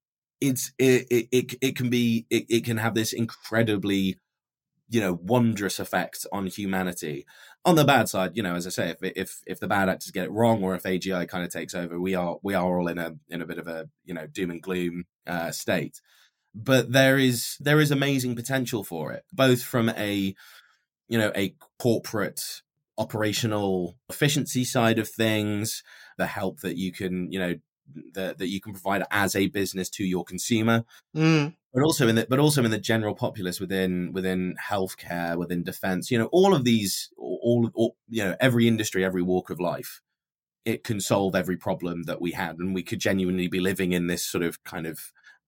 it's 0.41 0.73
it 0.79 1.05
it 1.11 1.27
it, 1.31 1.55
it 1.61 1.75
can 1.75 1.89
be 1.89 2.25
it, 2.31 2.45
it 2.49 2.65
can 2.65 2.77
have 2.77 2.95
this 2.95 3.13
incredibly 3.13 4.17
you 4.89 4.99
know 4.99 5.19
wondrous 5.21 5.79
effect 5.79 6.25
on 6.33 6.47
humanity 6.47 7.25
on 7.63 7.75
the 7.75 7.85
bad 7.85 8.09
side 8.09 8.31
you 8.35 8.43
know 8.43 8.55
as 8.55 8.65
i 8.65 8.69
say 8.69 8.89
if 8.89 8.97
if 9.15 9.41
if 9.45 9.59
the 9.59 9.67
bad 9.67 9.89
actors 9.89 10.11
get 10.11 10.25
it 10.25 10.31
wrong 10.31 10.63
or 10.63 10.75
if 10.75 10.83
agi 10.83 11.27
kind 11.27 11.43
of 11.43 11.51
takes 11.51 11.75
over 11.75 11.99
we 11.99 12.15
are 12.15 12.37
we 12.41 12.53
are 12.53 12.79
all 12.79 12.87
in 12.87 12.97
a 12.97 13.15
in 13.29 13.41
a 13.41 13.45
bit 13.45 13.57
of 13.57 13.67
a 13.67 13.87
you 14.03 14.13
know 14.13 14.27
doom 14.27 14.51
and 14.51 14.61
gloom 14.61 15.05
uh, 15.27 15.51
state 15.51 16.01
but 16.55 16.91
there 16.91 17.17
is 17.17 17.57
there 17.59 17.79
is 17.79 17.91
amazing 17.91 18.35
potential 18.35 18.83
for 18.83 19.11
it 19.11 19.23
both 19.31 19.61
from 19.61 19.89
a 19.89 20.33
you 21.07 21.17
know 21.17 21.31
a 21.35 21.55
corporate 21.77 22.61
operational 22.97 23.97
efficiency 24.09 24.63
side 24.63 24.99
of 24.99 25.07
things 25.07 25.83
the 26.17 26.25
help 26.25 26.59
that 26.61 26.77
you 26.77 26.91
can 26.91 27.31
you 27.31 27.39
know 27.39 27.55
that 28.13 28.37
that 28.37 28.47
you 28.47 28.61
can 28.61 28.73
provide 28.73 29.03
as 29.11 29.35
a 29.35 29.47
business 29.47 29.89
to 29.89 30.03
your 30.03 30.23
consumer. 30.23 30.83
Mm. 31.15 31.55
But 31.73 31.83
also 31.83 32.07
in 32.07 32.15
the 32.15 32.27
but 32.29 32.39
also 32.39 32.63
in 32.63 32.71
the 32.71 32.77
general 32.77 33.15
populace 33.15 33.59
within 33.59 34.11
within 34.11 34.55
healthcare, 34.61 35.37
within 35.37 35.63
defense, 35.63 36.11
you 36.11 36.17
know, 36.17 36.25
all 36.33 36.53
of 36.53 36.65
these, 36.65 37.09
all, 37.17 37.69
all 37.73 37.95
you 38.09 38.23
know, 38.23 38.35
every 38.41 38.67
industry, 38.67 39.05
every 39.05 39.21
walk 39.21 39.49
of 39.49 39.59
life, 39.59 40.01
it 40.65 40.83
can 40.83 40.99
solve 40.99 41.35
every 41.35 41.57
problem 41.57 42.03
that 42.03 42.21
we 42.21 42.31
had, 42.31 42.57
and 42.57 42.75
we 42.75 42.83
could 42.83 42.99
genuinely 42.99 43.47
be 43.47 43.59
living 43.59 43.93
in 43.93 44.07
this 44.07 44.25
sort 44.25 44.43
of 44.43 44.63
kind 44.63 44.85
of 44.85 44.99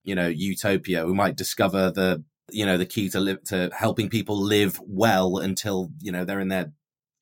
you 0.03 0.15
know 0.15 0.27
utopia. 0.27 1.05
We 1.05 1.13
might 1.13 1.35
discover 1.35 1.91
the 1.91 2.23
you 2.51 2.65
know 2.65 2.77
the 2.77 2.85
key 2.85 3.09
to 3.09 3.19
live 3.19 3.43
to 3.45 3.69
helping 3.77 4.09
people 4.09 4.37
live 4.39 4.79
well 4.85 5.37
until 5.37 5.91
you 6.01 6.11
know 6.11 6.25
they're 6.25 6.39
in 6.39 6.49
their 6.49 6.71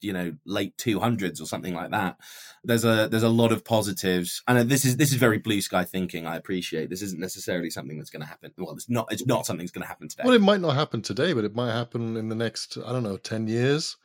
you 0.01 0.13
know 0.13 0.33
late 0.45 0.75
200s 0.77 1.41
or 1.41 1.45
something 1.45 1.73
like 1.73 1.91
that 1.91 2.17
there's 2.63 2.85
a 2.85 3.07
there's 3.09 3.23
a 3.23 3.29
lot 3.29 3.51
of 3.51 3.65
positives. 3.65 4.43
And 4.47 4.57
uh, 4.57 4.63
this 4.63 4.85
is 4.85 4.97
this 4.97 5.11
is 5.11 5.17
very 5.17 5.39
blue 5.39 5.61
sky 5.61 5.83
thinking 5.83 6.27
i 6.27 6.35
appreciate. 6.35 6.89
This 6.89 7.01
isn't 7.01 7.19
necessarily 7.19 7.69
something 7.69 7.97
that's 7.97 8.09
going 8.09 8.21
to 8.21 8.27
happen. 8.27 8.53
Well 8.57 8.73
it's 8.73 8.89
not 8.89 9.11
it's 9.11 9.25
not 9.25 9.45
something 9.45 9.65
that's 9.65 9.71
going 9.71 9.83
to 9.83 9.87
happen 9.87 10.07
today. 10.07 10.23
Well 10.25 10.35
it 10.35 10.41
might 10.41 10.61
not 10.61 10.75
happen 10.75 11.01
today 11.01 11.33
but 11.33 11.43
it 11.43 11.55
might 11.55 11.71
happen 11.71 12.17
in 12.17 12.29
the 12.29 12.35
next 12.35 12.77
i 12.85 12.91
don't 12.91 13.03
know 13.03 13.17
10 13.17 13.47
years. 13.47 13.97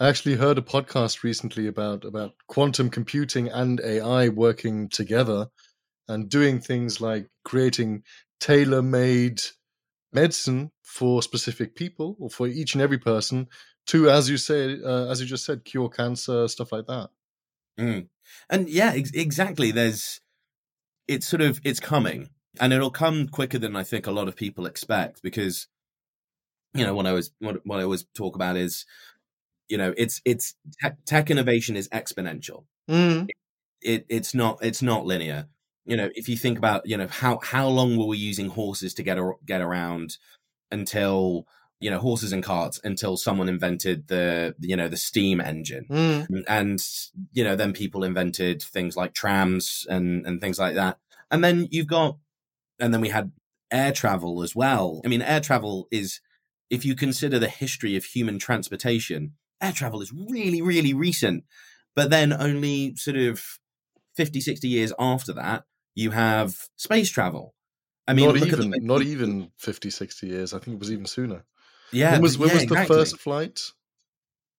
I 0.00 0.08
actually 0.08 0.36
heard 0.36 0.58
a 0.58 0.62
podcast 0.62 1.22
recently 1.22 1.66
about 1.66 2.04
about 2.04 2.34
quantum 2.46 2.88
computing 2.88 3.48
and 3.48 3.80
ai 3.80 4.28
working 4.28 4.88
together 4.88 5.48
and 6.06 6.30
doing 6.30 6.60
things 6.60 7.00
like 7.00 7.28
creating 7.44 8.04
tailor-made 8.40 9.42
medicine 10.12 10.70
for 10.82 11.22
specific 11.22 11.74
people 11.74 12.16
or 12.18 12.30
for 12.30 12.46
each 12.46 12.74
and 12.74 12.80
every 12.80 12.96
person 12.96 13.48
to, 13.88 14.08
as 14.10 14.30
you 14.30 14.36
say, 14.36 14.80
uh, 14.82 15.10
as 15.10 15.20
you 15.20 15.26
just 15.26 15.44
said, 15.44 15.64
cure 15.64 15.88
cancer, 15.88 16.48
stuff 16.48 16.72
like 16.72 16.86
that. 16.86 17.10
Mm. 17.78 18.08
And 18.48 18.68
yeah, 18.68 18.92
ex- 18.94 19.10
exactly. 19.12 19.70
There's, 19.70 20.20
it's 21.06 21.28
sort 21.28 21.42
of, 21.42 21.60
it's 21.64 21.80
coming, 21.80 22.30
and 22.60 22.72
it'll 22.72 22.90
come 22.90 23.28
quicker 23.28 23.58
than 23.58 23.76
I 23.76 23.84
think 23.84 24.06
a 24.06 24.12
lot 24.12 24.28
of 24.28 24.36
people 24.36 24.66
expect 24.66 25.22
because, 25.22 25.68
you 26.74 26.84
know, 26.84 26.94
what 26.94 27.06
I 27.06 27.12
was, 27.12 27.30
what, 27.40 27.60
what 27.64 27.80
I 27.80 27.84
always 27.84 28.04
talk 28.14 28.34
about 28.34 28.56
is, 28.56 28.84
you 29.68 29.76
know, 29.76 29.92
it's 29.98 30.22
it's 30.24 30.54
tech, 30.80 30.96
tech 31.04 31.30
innovation 31.30 31.76
is 31.76 31.88
exponential. 31.90 32.64
Mm. 32.90 33.28
It, 33.28 33.36
it 33.82 34.06
it's 34.08 34.34
not 34.34 34.58
it's 34.62 34.80
not 34.80 35.04
linear. 35.04 35.46
You 35.84 35.96
know, 35.96 36.10
if 36.14 36.28
you 36.28 36.36
think 36.36 36.56
about, 36.56 36.86
you 36.86 36.96
know, 36.96 37.06
how 37.06 37.38
how 37.42 37.68
long 37.68 37.96
were 37.96 38.06
we 38.06 38.16
using 38.16 38.48
horses 38.48 38.94
to 38.94 39.02
get 39.02 39.18
a, 39.18 39.32
get 39.44 39.60
around 39.60 40.16
until 40.70 41.46
you 41.80 41.90
know 41.90 41.98
horses 41.98 42.32
and 42.32 42.42
carts 42.42 42.80
until 42.82 43.16
someone 43.16 43.48
invented 43.48 44.08
the 44.08 44.54
you 44.60 44.76
know 44.76 44.88
the 44.88 44.96
steam 44.96 45.40
engine 45.40 45.86
mm. 45.88 46.44
and 46.48 46.84
you 47.32 47.44
know 47.44 47.54
then 47.54 47.72
people 47.72 48.04
invented 48.04 48.62
things 48.62 48.96
like 48.96 49.14
trams 49.14 49.86
and 49.88 50.26
and 50.26 50.40
things 50.40 50.58
like 50.58 50.74
that 50.74 50.98
and 51.30 51.44
then 51.44 51.68
you've 51.70 51.86
got 51.86 52.16
and 52.80 52.92
then 52.92 53.00
we 53.00 53.08
had 53.08 53.32
air 53.70 53.92
travel 53.92 54.42
as 54.42 54.56
well 54.56 55.00
i 55.04 55.08
mean 55.08 55.22
air 55.22 55.40
travel 55.40 55.86
is 55.90 56.20
if 56.70 56.84
you 56.84 56.94
consider 56.94 57.38
the 57.38 57.48
history 57.48 57.96
of 57.96 58.04
human 58.04 58.38
transportation 58.38 59.34
air 59.60 59.72
travel 59.72 60.00
is 60.00 60.12
really 60.12 60.62
really 60.62 60.94
recent 60.94 61.44
but 61.94 62.10
then 62.10 62.32
only 62.32 62.94
sort 62.96 63.16
of 63.16 63.42
50 64.16 64.40
60 64.40 64.68
years 64.68 64.92
after 64.98 65.32
that 65.32 65.64
you 65.94 66.10
have 66.10 66.68
space 66.76 67.10
travel 67.10 67.54
I 68.08 68.14
mean, 68.14 68.24
not 68.26 68.36
even 68.38 68.70
the- 68.70 68.80
not 68.80 69.02
even 69.14 69.50
50, 69.58 69.90
60 69.90 70.26
years. 70.26 70.54
I 70.54 70.58
think 70.58 70.76
it 70.76 70.80
was 70.80 70.90
even 70.90 71.04
sooner. 71.04 71.44
Yeah. 71.92 72.12
When 72.12 72.22
was, 72.22 72.38
when 72.38 72.48
yeah, 72.48 72.54
was 72.54 72.62
exactly. 72.64 72.86
the 72.86 73.00
first 73.00 73.18
flight? 73.18 73.60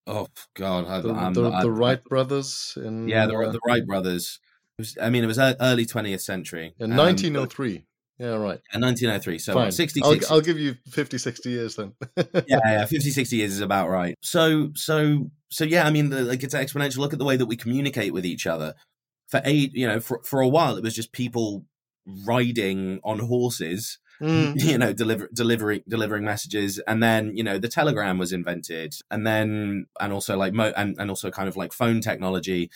Oh 0.07 0.27
God, 0.55 0.87
I, 0.87 1.01
the, 1.01 1.13
the, 1.13 1.59
the, 1.61 1.71
Wright 1.71 2.03
brothers. 2.03 2.75
In, 2.83 3.07
yeah, 3.07 3.27
the, 3.27 3.37
uh, 3.37 3.51
the 3.51 3.59
Wright 3.65 3.85
brothers. 3.85 4.39
Was, 4.79 4.97
I 4.99 5.11
mean, 5.11 5.23
it 5.23 5.27
was 5.27 5.37
early 5.37 5.85
20th 5.85 6.21
century. 6.21 6.73
In 6.79 6.95
1903. 6.95 7.85
yeah, 8.17 8.29
right. 8.29 8.59
In 8.73 8.81
1903. 8.81 9.37
So 9.37 9.53
Fine. 9.53 9.71
60, 9.71 10.01
I'll, 10.03 10.15
I'll, 10.31 10.41
give 10.41 10.57
you 10.57 10.75
50, 10.87 11.19
60 11.19 11.49
years 11.49 11.75
then. 11.75 11.93
yeah, 12.17 12.59
yeah, 12.65 12.85
50, 12.85 13.11
60 13.11 13.35
years 13.35 13.51
is 13.51 13.61
about 13.61 13.89
right. 13.89 14.15
So, 14.21 14.71
so, 14.73 15.29
so 15.51 15.63
yeah, 15.63 15.85
I 15.85 15.91
mean, 15.91 16.09
the, 16.09 16.21
like 16.21 16.41
it's 16.41 16.55
exponential. 16.55 16.97
Look 16.97 17.13
at 17.13 17.19
the 17.19 17.25
way 17.25 17.37
that 17.37 17.45
we 17.45 17.55
communicate 17.55 18.11
with 18.11 18.25
each 18.25 18.47
other. 18.47 18.73
For 19.27 19.41
eight, 19.45 19.73
you 19.75 19.87
know, 19.87 19.99
for, 19.99 20.21
for 20.23 20.41
a 20.41 20.47
while, 20.47 20.75
it 20.75 20.81
was 20.81 20.95
just 20.95 21.11
people 21.11 21.65
riding 22.25 22.99
on 23.03 23.19
horses 23.19 23.99
Mm. 24.21 24.53
you 24.63 24.77
know, 24.77 24.93
deliver, 24.93 25.29
delivering 25.33 25.83
delivering 25.87 26.23
messages, 26.25 26.79
and 26.87 27.01
then 27.01 27.35
you 27.35 27.43
know 27.43 27.57
the 27.57 27.67
telegram 27.67 28.17
was 28.17 28.33
invented, 28.33 28.95
and 29.09 29.25
then 29.25 29.85
and 29.99 30.13
also 30.13 30.37
like 30.37 30.53
mo- 30.53 30.73
and 30.75 30.95
and 30.99 31.09
also 31.09 31.31
kind 31.31 31.47
of 31.47 31.55
like 31.55 31.73
phone 31.73 32.01
technology. 32.01 32.69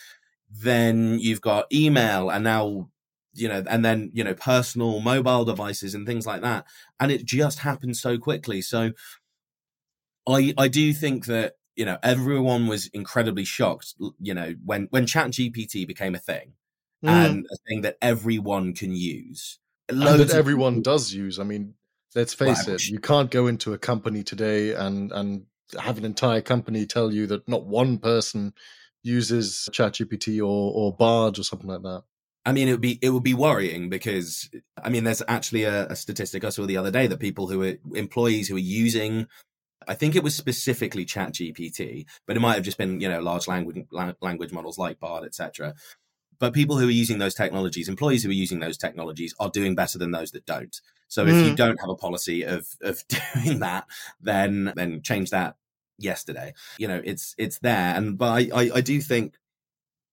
Then 0.50 1.18
you've 1.18 1.40
got 1.40 1.72
email, 1.72 2.30
and 2.30 2.44
now 2.44 2.88
you 3.34 3.48
know, 3.48 3.64
and 3.68 3.84
then 3.84 4.10
you 4.14 4.24
know 4.24 4.34
personal 4.34 5.00
mobile 5.00 5.44
devices 5.44 5.94
and 5.94 6.06
things 6.06 6.26
like 6.26 6.42
that, 6.42 6.64
and 6.98 7.12
it 7.12 7.24
just 7.24 7.60
happened 7.60 7.96
so 7.96 8.16
quickly. 8.16 8.62
So, 8.62 8.92
I 10.28 10.54
I 10.56 10.68
do 10.68 10.92
think 10.92 11.26
that 11.26 11.56
you 11.76 11.84
know 11.84 11.98
everyone 12.02 12.68
was 12.68 12.86
incredibly 12.88 13.44
shocked. 13.44 13.94
You 14.20 14.34
know 14.34 14.54
when 14.64 14.88
when 14.90 15.06
Chat 15.06 15.32
GPT 15.32 15.86
became 15.86 16.14
a 16.14 16.20
thing. 16.20 16.54
Mm. 17.04 17.10
And 17.10 17.46
a 17.52 17.56
thing 17.68 17.82
that 17.82 17.98
everyone 18.00 18.72
can 18.72 18.94
use 18.94 19.58
that 19.88 20.30
everyone 20.30 20.82
does 20.82 21.12
use. 21.12 21.38
I 21.38 21.44
mean, 21.44 21.74
let's 22.14 22.34
face 22.34 22.66
well, 22.66 22.76
it, 22.76 22.88
you 22.88 22.98
can't 22.98 23.30
go 23.30 23.46
into 23.46 23.72
a 23.72 23.78
company 23.78 24.22
today 24.22 24.72
and 24.72 25.12
and 25.12 25.46
have 25.78 25.98
an 25.98 26.04
entire 26.04 26.40
company 26.40 26.86
tell 26.86 27.12
you 27.12 27.26
that 27.26 27.48
not 27.48 27.66
one 27.66 27.98
person 27.98 28.54
uses 29.02 29.68
ChatGPT 29.72 30.38
or 30.38 30.72
or 30.74 30.94
Bard 30.94 31.38
or 31.38 31.42
something 31.42 31.68
like 31.68 31.82
that. 31.82 32.04
I 32.46 32.52
mean, 32.52 32.68
it 32.68 32.72
would 32.72 32.80
be 32.80 32.98
it 33.00 33.10
would 33.10 33.22
be 33.22 33.34
worrying 33.34 33.88
because 33.88 34.50
I 34.82 34.90
mean, 34.90 35.04
there's 35.04 35.22
actually 35.28 35.64
a, 35.64 35.86
a 35.86 35.96
statistic 35.96 36.44
I 36.44 36.50
saw 36.50 36.66
the 36.66 36.76
other 36.76 36.90
day 36.90 37.06
that 37.06 37.20
people 37.20 37.48
who 37.48 37.62
are 37.62 37.74
employees 37.94 38.48
who 38.48 38.56
are 38.56 38.58
using 38.58 39.26
I 39.86 39.94
think 39.94 40.16
it 40.16 40.22
was 40.22 40.34
specifically 40.34 41.04
Chat 41.04 41.34
GPT, 41.34 42.06
but 42.26 42.36
it 42.36 42.40
might 42.40 42.54
have 42.54 42.64
just 42.64 42.78
been 42.78 43.00
you 43.00 43.08
know 43.08 43.20
large 43.20 43.48
language 43.48 43.86
language 44.20 44.52
models 44.52 44.78
like 44.78 45.00
Bard, 45.00 45.24
etc. 45.24 45.74
But 46.38 46.52
people 46.52 46.78
who 46.78 46.88
are 46.88 46.92
using 46.92 47.18
those 47.18 47.34
technologies, 47.34 47.88
employees 47.88 48.22
who 48.22 48.30
are 48.30 48.32
using 48.32 48.60
those 48.60 48.76
technologies, 48.76 49.34
are 49.38 49.50
doing 49.50 49.74
better 49.74 49.98
than 49.98 50.10
those 50.10 50.32
that 50.32 50.46
don't. 50.46 50.80
So 51.08 51.24
mm. 51.24 51.28
if 51.28 51.34
you 51.44 51.50
hmm. 51.50 51.54
don't 51.54 51.80
have 51.80 51.90
a 51.90 51.94
policy 51.94 52.42
of 52.42 52.66
of 52.82 53.04
doing 53.08 53.60
that, 53.60 53.86
then 54.20 54.72
then 54.76 55.02
change 55.02 55.30
that 55.30 55.56
yesterday. 55.98 56.54
You 56.78 56.88
know, 56.88 57.00
it's 57.04 57.34
it's 57.38 57.58
there, 57.58 57.94
and 57.94 58.18
but 58.18 58.52
I, 58.52 58.62
I, 58.62 58.70
I 58.76 58.80
do 58.80 59.00
think, 59.00 59.34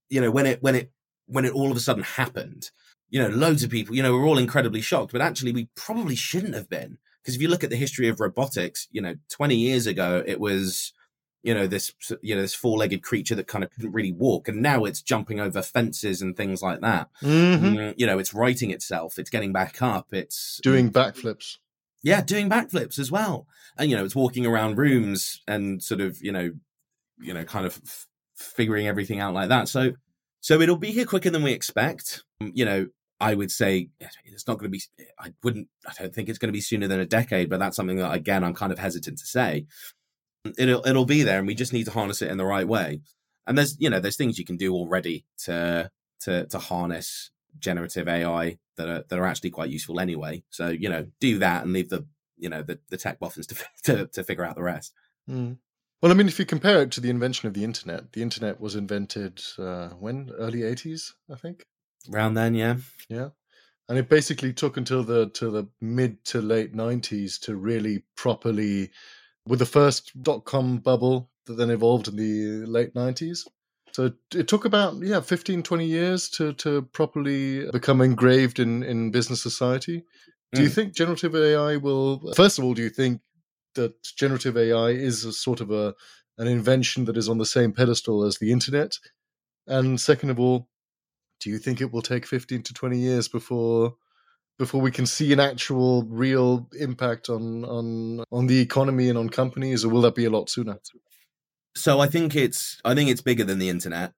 you 0.10 0.22
know, 0.22 0.32
when 0.32 0.46
it 0.46 0.62
when 0.62 0.76
it 0.76 0.92
when 1.28 1.46
it 1.46 1.54
all 1.54 1.72
of 1.72 1.78
a 1.78 1.82
sudden 1.82 2.04
happened, 2.04 2.72
you 3.10 3.22
know, 3.22 3.30
loads 3.30 3.64
of 3.64 3.70
people, 3.70 3.96
you 3.96 4.04
know, 4.04 4.14
were 4.14 4.26
all 4.26 4.38
incredibly 4.38 4.82
shocked, 4.82 5.12
but 5.12 5.22
actually 5.22 5.54
we 5.54 5.70
probably 5.76 6.16
shouldn't 6.16 6.56
have 6.56 6.70
been 6.70 6.98
because 7.22 7.36
if 7.36 7.42
you 7.42 7.48
look 7.48 7.64
at 7.64 7.70
the 7.70 7.76
history 7.76 8.08
of 8.08 8.20
robotics, 8.20 8.88
you 8.92 9.02
know, 9.02 9.16
20 9.30 9.56
years 9.56 9.86
ago, 9.86 10.24
it 10.26 10.40
was, 10.40 10.94
you 11.44 11.54
know, 11.54 11.68
this, 11.68 11.94
you 12.22 12.36
know, 12.36 12.42
this 12.42 12.54
four 12.54 12.78
legged 12.78 13.02
creature 13.02 13.36
that 13.36 13.48
kind 13.48 13.64
of 13.64 13.72
couldn't 13.72 13.94
really 13.94 14.12
walk. 14.12 14.48
And 14.48 14.62
now 14.62 14.86
it's 14.86 15.02
jumping 15.02 15.40
over 15.40 15.62
fences 15.62 16.22
and 16.22 16.38
things 16.38 16.62
like 16.62 16.82
that. 16.82 17.10
Mm-hmm. 17.22 17.66
Mm, 17.66 17.94
you 17.98 18.06
know, 18.06 18.20
it's 18.20 18.34
righting 18.34 18.72
itself, 18.72 19.18
it's 19.18 19.30
getting 19.30 19.52
back 19.52 19.82
up, 19.82 20.14
it's 20.14 20.60
doing 20.62 20.92
backflips. 20.92 21.58
Yeah, 22.04 22.22
doing 22.22 22.50
backflips 22.50 22.98
as 22.98 23.12
well. 23.12 23.48
And, 23.78 23.90
you 23.90 23.98
know, 23.98 24.06
it's 24.06 24.16
walking 24.16 24.46
around 24.46 24.78
rooms 24.78 25.42
and 25.48 25.82
sort 25.82 26.02
of, 26.02 26.22
you 26.22 26.32
know, 26.32 26.52
you 27.20 27.34
know, 27.34 27.44
kind 27.44 27.66
of 27.66 27.80
f- 27.86 28.08
figuring 28.36 28.88
everything 28.88 29.20
out 29.20 29.34
like 29.34 29.50
that. 29.50 29.68
So, 29.68 29.94
so 30.40 30.60
it'll 30.60 30.78
be 30.78 30.92
here 30.92 31.06
quicker 31.06 31.30
than 31.30 31.44
we 31.44 31.52
expect. 31.52 32.24
You 32.40 32.66
know, 32.66 32.88
I 33.20 33.36
would 33.36 33.52
say 33.52 33.90
it's 34.26 34.48
not 34.48 34.58
going 34.58 34.72
to 34.72 34.78
be. 34.78 34.82
I 35.20 35.32
wouldn't. 35.44 35.68
I 35.88 35.94
don't 35.98 36.14
think 36.14 36.28
it's 36.28 36.40
going 36.40 36.50
to 36.50 36.54
be 36.54 36.62
sooner 36.62 36.88
than 36.88 37.00
a 37.00 37.06
decade. 37.06 37.52
But 37.52 37.60
that's 37.60 37.76
something 37.76 37.98
that 37.98 38.12
again 38.12 38.44
I'm 38.44 38.56
kind 38.56 38.72
of 38.72 38.80
hesitant 38.80 39.20
to 39.20 39.28
say. 39.28 39.68
It'll 40.58 40.86
it'll 40.86 41.06
be 41.06 41.24
there, 41.24 41.40
and 41.40 41.48
we 41.48 41.56
just 41.56 41.74
need 41.74 41.86
to 41.86 41.92
harness 41.92 42.22
it 42.22 42.32
in 42.32 42.38
the 42.38 42.46
right 42.46 42.68
way. 42.68 43.02
And 43.48 43.58
there's 43.58 43.76
you 43.80 43.90
know 43.90 44.00
there's 44.00 44.18
things 44.18 44.40
you 44.40 44.46
can 44.46 44.58
do 44.58 44.74
already 44.74 45.26
to 45.46 45.92
to 46.22 46.46
to 46.48 46.60
harness 46.60 47.32
generative 47.60 48.08
AI 48.08 48.58
that 48.78 48.90
are 48.90 49.04
that 49.08 49.20
are 49.20 49.26
actually 49.26 49.52
quite 49.52 49.70
useful 49.70 50.00
anyway. 50.00 50.44
So 50.50 50.70
you 50.70 50.90
know 50.90 51.08
do 51.20 51.40
that 51.40 51.64
and 51.64 51.74
leave 51.74 51.90
the 51.90 52.06
you 52.38 52.50
know 52.50 52.64
the 52.64 52.80
the 52.90 52.98
tech 52.98 53.20
boffins 53.20 53.48
to 53.48 53.56
to, 53.84 54.08
to 54.08 54.24
figure 54.24 54.46
out 54.46 54.56
the 54.56 54.64
rest. 54.64 54.94
Mm. 55.30 55.58
Well, 56.02 56.12
I 56.12 56.16
mean, 56.16 56.28
if 56.28 56.40
you 56.40 56.46
compare 56.46 56.82
it 56.82 56.92
to 56.94 57.02
the 57.02 57.12
invention 57.12 57.48
of 57.48 57.54
the 57.54 57.64
internet, 57.64 58.14
the 58.14 58.24
internet 58.24 58.60
was 58.60 58.76
invented 58.76 59.40
uh, 59.60 59.90
when 59.90 60.32
early 60.38 60.62
'80s, 60.62 61.14
I 61.32 61.36
think. 61.36 61.66
Around 62.12 62.34
then, 62.34 62.56
yeah. 62.56 62.78
Yeah. 63.08 63.30
And 63.88 64.00
it 64.00 64.10
basically 64.10 64.54
took 64.54 64.78
until 64.78 65.04
the 65.04 65.30
to 65.30 65.52
the 65.52 65.68
mid 65.80 66.24
to 66.26 66.42
late 66.42 66.74
nineties 66.74 67.38
to 67.40 67.56
really 67.56 68.04
properly 68.16 68.92
with 69.48 69.60
the 69.60 69.66
first 69.66 70.12
dot 70.22 70.46
com 70.46 70.78
bubble 70.78 71.30
that 71.46 71.54
then 71.54 71.70
evolved 71.70 72.08
in 72.08 72.16
the 72.16 72.66
late 72.66 72.96
nineties. 72.96 73.46
So 73.94 74.12
it 74.34 74.48
took 74.48 74.66
about 74.66 75.02
yeah 75.02 75.20
15 75.20 75.64
20 75.64 75.86
years 75.86 76.30
to 76.30 76.54
to 76.54 76.84
properly 76.94 77.70
become 77.72 78.02
engraved 78.02 78.60
in 78.60 78.84
in 78.84 79.12
business 79.12 79.42
society. 79.42 80.04
Do 80.54 80.62
mm. 80.62 80.64
you 80.64 80.70
think 80.70 80.94
generative 80.94 81.36
AI 81.36 81.78
will 81.78 82.34
first 82.34 82.58
of 82.58 82.66
all 82.66 82.74
do 82.74 82.82
you 82.82 82.90
think 82.90 83.22
that 83.76 83.94
generative 84.18 84.58
AI 84.58 84.90
is 84.90 85.26
a 85.26 85.34
sort 85.34 85.62
of 85.62 85.72
a 85.72 85.94
an 86.38 86.48
invention 86.48 87.06
that 87.06 87.18
is 87.18 87.30
on 87.30 87.38
the 87.38 87.46
same 87.46 87.74
pedestal 87.74 88.24
as 88.24 88.38
the 88.38 88.52
internet? 88.52 88.98
And 89.68 90.00
second 90.00 90.32
of 90.32 90.40
all, 90.40 90.68
do 91.40 91.50
you 91.50 91.58
think 91.60 91.82
it 91.82 91.92
will 91.92 92.02
take 92.02 92.26
15 92.26 92.64
to 92.64 92.74
20 92.74 92.98
years 92.98 93.28
before 93.28 93.96
before 94.58 94.82
we 94.82 94.92
can 94.92 95.06
see 95.06 95.34
an 95.34 95.40
actual 95.40 96.04
real 96.04 96.68
impact 96.80 97.30
on 97.30 97.66
on 97.66 98.24
on 98.32 98.48
the 98.48 98.60
economy 98.60 99.10
and 99.10 99.18
on 99.18 99.30
companies 99.30 99.84
or 99.84 99.90
will 99.90 100.02
that 100.02 100.16
be 100.16 100.26
a 100.26 100.30
lot 100.30 100.50
sooner? 100.50 100.80
So 101.76 102.00
i 102.00 102.08
think 102.08 102.36
it's 102.36 102.80
i 102.84 102.94
think 102.94 103.10
it's 103.10 103.22
bigger 103.22 103.44
than 103.44 103.60
the 103.60 103.70
internet 103.70 104.14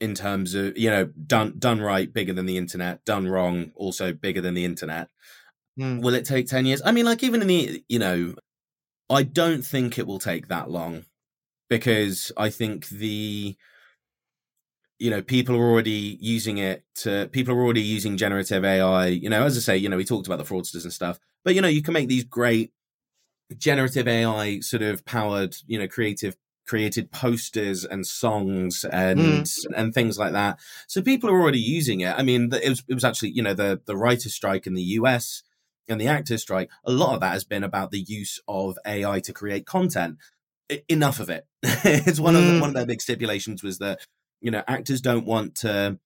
in 0.00 0.14
terms 0.14 0.54
of 0.54 0.76
you 0.76 0.90
know 0.90 1.06
done 1.26 1.54
done 1.58 1.80
right 1.80 2.12
bigger 2.12 2.32
than 2.32 2.46
the 2.46 2.56
internet 2.56 3.04
done 3.04 3.26
wrong 3.28 3.72
also 3.74 4.12
bigger 4.12 4.40
than 4.40 4.54
the 4.54 4.64
internet. 4.64 5.08
Mm. 5.78 6.02
will 6.02 6.14
it 6.14 6.24
take 6.24 6.46
10 6.46 6.66
years? 6.66 6.80
I 6.84 6.92
mean 6.92 7.04
like 7.04 7.24
even 7.24 7.42
in 7.42 7.48
the 7.48 7.84
you 7.88 7.98
know 7.98 8.34
i 9.10 9.22
don't 9.22 9.62
think 9.62 9.98
it 9.98 10.06
will 10.06 10.20
take 10.20 10.48
that 10.48 10.70
long 10.70 11.04
because 11.68 12.30
i 12.36 12.48
think 12.48 12.88
the 12.88 13.56
you 14.98 15.10
know 15.10 15.22
people 15.22 15.56
are 15.56 15.70
already 15.70 16.18
using 16.20 16.58
it 16.58 16.84
to 16.94 17.28
people 17.32 17.54
are 17.54 17.62
already 17.62 17.82
using 17.82 18.16
generative 18.16 18.64
ai 18.64 19.06
you 19.06 19.28
know 19.28 19.44
as 19.44 19.56
i 19.56 19.60
say 19.60 19.76
you 19.76 19.88
know 19.88 19.96
we 19.96 20.04
talked 20.04 20.26
about 20.26 20.38
the 20.38 20.44
fraudsters 20.44 20.84
and 20.84 20.92
stuff 20.92 21.18
but 21.44 21.54
you 21.54 21.60
know 21.60 21.68
you 21.68 21.82
can 21.82 21.94
make 21.94 22.08
these 22.08 22.24
great 22.24 22.72
generative 23.58 24.06
ai 24.06 24.60
sort 24.60 24.82
of 24.82 25.04
powered 25.04 25.56
you 25.66 25.78
know 25.78 25.88
creative 25.88 26.36
created 26.66 27.12
posters 27.12 27.84
and 27.84 28.06
songs 28.06 28.84
and 28.90 29.20
mm. 29.20 29.64
and 29.76 29.92
things 29.92 30.18
like 30.18 30.32
that. 30.32 30.58
So 30.86 31.02
people 31.02 31.30
are 31.30 31.40
already 31.40 31.58
using 31.58 32.00
it. 32.00 32.14
I 32.16 32.22
mean 32.22 32.52
it 32.52 32.68
was, 32.68 32.82
it 32.88 32.94
was 32.94 33.04
actually 33.04 33.30
you 33.30 33.42
know 33.42 33.54
the 33.54 33.80
the 33.84 33.96
writer 33.96 34.28
strike 34.28 34.66
in 34.66 34.74
the 34.74 34.82
us 34.82 35.42
and 35.88 36.00
the 36.00 36.08
actors 36.08 36.42
strike 36.42 36.70
a 36.84 36.92
lot 36.92 37.14
of 37.14 37.20
that 37.20 37.32
has 37.32 37.44
been 37.44 37.64
about 37.64 37.90
the 37.90 38.00
use 38.00 38.40
of 38.48 38.78
ai 38.86 39.20
to 39.20 39.32
create 39.32 39.66
content. 39.66 40.18
Enough 40.88 41.20
of 41.20 41.28
it. 41.28 41.46
It's 41.84 42.18
one 42.18 42.36
of 42.36 42.46
the, 42.46 42.58
one 42.58 42.70
of 42.70 42.74
their 42.74 42.86
big 42.86 43.02
stipulations 43.02 43.62
was 43.62 43.78
that 43.78 44.00
you 44.40 44.50
know, 44.50 44.62
actors 44.66 45.00
don't 45.00 45.26
want 45.26 45.54
to 45.56 45.98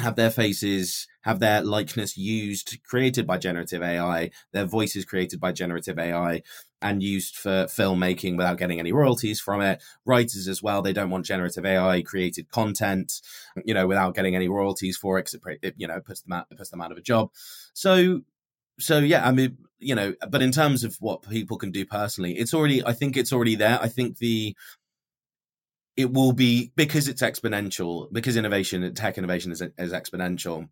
have 0.00 0.16
their 0.16 0.30
faces, 0.30 1.06
have 1.22 1.38
their 1.38 1.62
likeness 1.62 2.16
used, 2.16 2.78
created 2.84 3.26
by 3.26 3.38
generative 3.38 3.82
AI, 3.82 4.30
their 4.52 4.64
voices 4.64 5.04
created 5.04 5.38
by 5.38 5.52
generative 5.52 5.98
AI, 5.98 6.42
and 6.82 7.02
used 7.02 7.36
for 7.36 7.64
filmmaking 7.66 8.36
without 8.36 8.58
getting 8.58 8.80
any 8.80 8.92
royalties 8.92 9.40
from 9.40 9.60
it. 9.60 9.82
Writers 10.04 10.48
as 10.48 10.62
well, 10.62 10.82
they 10.82 10.92
don't 10.92 11.10
want 11.10 11.24
generative 11.24 11.64
AI 11.64 12.02
created 12.02 12.50
content, 12.50 13.20
you 13.64 13.72
know, 13.72 13.86
without 13.86 14.14
getting 14.14 14.34
any 14.34 14.48
royalties 14.48 14.96
for 14.96 15.18
it, 15.18 15.30
because 15.30 15.58
it 15.62 15.74
you 15.76 15.86
know, 15.86 16.00
puts 16.00 16.22
them 16.22 16.32
out, 16.32 16.50
puts 16.56 16.70
them 16.70 16.80
out 16.80 16.92
of 16.92 16.98
a 16.98 17.02
job. 17.02 17.30
So, 17.72 18.22
so 18.80 18.98
yeah, 18.98 19.26
I 19.26 19.30
mean, 19.30 19.58
you 19.78 19.94
know, 19.94 20.14
but 20.28 20.42
in 20.42 20.50
terms 20.50 20.82
of 20.82 20.96
what 20.98 21.22
people 21.22 21.56
can 21.56 21.70
do 21.70 21.86
personally, 21.86 22.32
it's 22.32 22.52
already, 22.52 22.84
I 22.84 22.92
think 22.92 23.16
it's 23.16 23.32
already 23.32 23.54
there. 23.54 23.78
I 23.80 23.88
think 23.88 24.18
the 24.18 24.56
it 25.96 26.12
will 26.12 26.32
be 26.32 26.72
because 26.76 27.08
it's 27.08 27.22
exponential, 27.22 28.12
because 28.12 28.36
innovation, 28.36 28.92
tech 28.94 29.18
innovation 29.18 29.52
is, 29.52 29.62
is 29.62 29.92
exponential. 29.92 30.68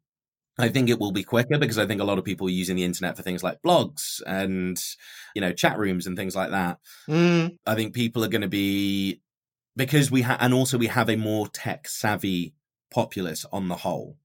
I 0.58 0.68
think 0.68 0.90
it 0.90 0.98
will 0.98 1.12
be 1.12 1.24
quicker 1.24 1.58
because 1.58 1.78
I 1.78 1.87
think 1.87 2.00
a 2.00 2.04
lot 2.04 2.18
of 2.18 2.24
people 2.24 2.46
are 2.46 2.50
using 2.50 2.76
the 2.76 2.85
internet 2.85 3.16
for 3.16 3.22
things 3.22 3.42
like 3.42 3.62
blogs 3.62 4.20
and, 4.26 4.82
you 5.35 5.40
know, 5.40 5.52
chat 5.52 5.78
rooms 5.78 6.06
and 6.06 6.16
things 6.16 6.37
like 6.37 6.50
that. 6.50 6.78
Mm. 7.08 7.56
I 7.66 7.74
think 7.74 7.94
people 7.94 8.22
are 8.22 8.28
going 8.28 8.42
to 8.42 8.48
be, 8.48 9.22
because 9.76 10.11
we 10.11 10.22
have, 10.22 10.38
and 10.40 10.52
also 10.52 10.76
we 10.76 10.88
have 10.88 11.08
a 11.08 11.16
more 11.16 11.48
tech 11.48 11.88
savvy 11.88 12.54
populace 12.90 13.46
on 13.50 13.68
the 13.68 13.76
whole. 13.76 14.18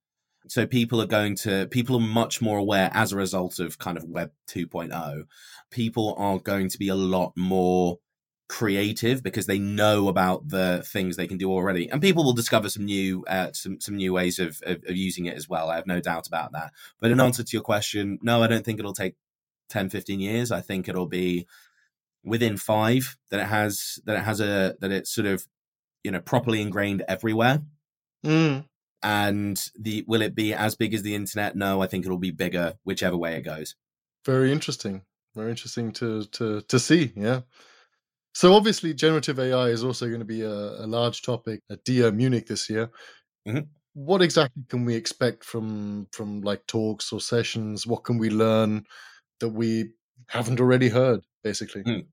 So 0.50 0.66
people 0.66 1.02
are 1.02 1.08
going 1.08 1.36
to, 1.38 1.68
people 1.68 1.96
are 1.98 2.02
much 2.02 2.42
more 2.42 2.58
aware 2.58 2.90
as 2.94 3.14
a 3.14 3.18
result 3.18 3.60
of 3.60 3.78
kind 3.78 3.98
of 3.98 4.04
Web 4.06 4.32
2.0. 4.50 5.24
People 5.72 6.16
are 6.18 6.40
going 6.40 6.70
to 6.70 6.78
be 6.78 6.90
a 6.90 6.96
lot 6.96 7.34
more 7.38 8.00
creative 8.48 9.22
because 9.22 9.46
they 9.46 9.60
know 9.60 10.08
about 10.08 10.48
the 10.48 10.82
things 10.86 11.16
they 11.16 11.28
can 11.28 11.38
do 11.38 11.52
already. 11.52 11.90
And 11.90 12.02
people 12.02 12.24
will 12.24 12.34
discover 12.34 12.70
some 12.70 12.86
new 12.86 13.26
uh, 13.28 13.52
some 13.54 13.80
some 13.82 13.98
new 13.98 14.14
ways 14.14 14.40
of, 14.40 14.62
of, 14.66 14.84
of 14.88 14.96
using 14.96 15.26
it 15.26 15.36
as 15.36 15.50
well. 15.50 15.70
I 15.70 15.76
have 15.76 15.88
no 15.88 16.00
doubt 16.00 16.28
about 16.28 16.54
that. 16.54 16.72
But 17.00 17.12
in 17.12 17.20
answer 17.20 17.44
to 17.44 17.56
your 17.56 17.64
question 17.64 18.20
no 18.22 18.44
i 18.44 18.48
don't 18.48 18.64
think 18.64 18.80
it'll 18.80 18.94
take 18.94 19.16
10 19.70 19.90
15 19.90 20.20
years. 20.20 20.52
I 20.52 20.62
think 20.62 20.88
it'll 20.88 21.08
be 21.08 21.48
within 22.24 22.58
5 22.58 23.18
that 23.32 23.40
it 23.40 23.48
has 23.48 24.00
that 24.06 24.18
it 24.18 24.24
has 24.24 24.40
a 24.40 24.76
that 24.80 24.92
it's 24.92 25.12
sort 25.12 25.28
of 25.28 25.46
you 26.04 26.12
know 26.12 26.22
properly 26.22 26.62
ingrained 26.62 27.04
everywhere. 27.08 27.62
Mm. 28.26 28.66
and 29.04 29.70
the 29.80 30.04
will 30.08 30.24
it 30.24 30.34
be 30.34 30.54
as 30.54 30.76
big 30.76 30.94
as 30.94 31.04
the 31.04 31.16
internet? 31.16 31.56
No 31.56 31.82
i 31.82 31.88
think 31.88 32.06
it'll 32.06 32.18
be 32.18 32.32
bigger 32.32 32.76
whichever 32.84 33.18
way 33.18 33.36
it 33.36 33.42
goes. 33.42 33.76
Very 34.26 34.52
interesting. 34.52 35.02
Very 35.36 35.50
interesting 35.50 35.92
to 35.94 36.24
to 36.26 36.62
to 36.62 36.80
see. 36.80 37.12
Yeah 37.16 37.42
so 38.38 38.54
obviously, 38.54 38.94
generative 38.94 39.40
AI 39.40 39.70
is 39.70 39.84
also 39.84 40.06
going 40.06 40.20
to 40.20 40.24
be 40.26 40.44
a, 40.44 40.52
a 40.52 40.86
large 40.86 41.24
topic 41.24 41.62
at 41.72 41.84
DIA 41.84 42.12
Munich 42.12 42.46
this 42.46 42.70
year. 42.70 42.92
Mm-hmm. 43.48 43.62
What 43.96 44.22
exactly 44.22 44.62
can 44.70 44.86
we 44.86 44.94
expect 44.94 45.44
from 45.44 46.08
from 46.12 46.42
like 46.42 46.68
talks 46.68 47.12
or 47.12 47.20
sessions? 47.20 47.88
What 47.88 48.04
can 48.04 48.20
we 48.20 48.30
learn 48.30 48.86
that 49.40 49.50
we 49.50 49.94
haven't 50.28 50.60
already 50.60 50.88
heard? 50.88 51.22
Basically. 51.44 51.82
Mm. 51.82 52.06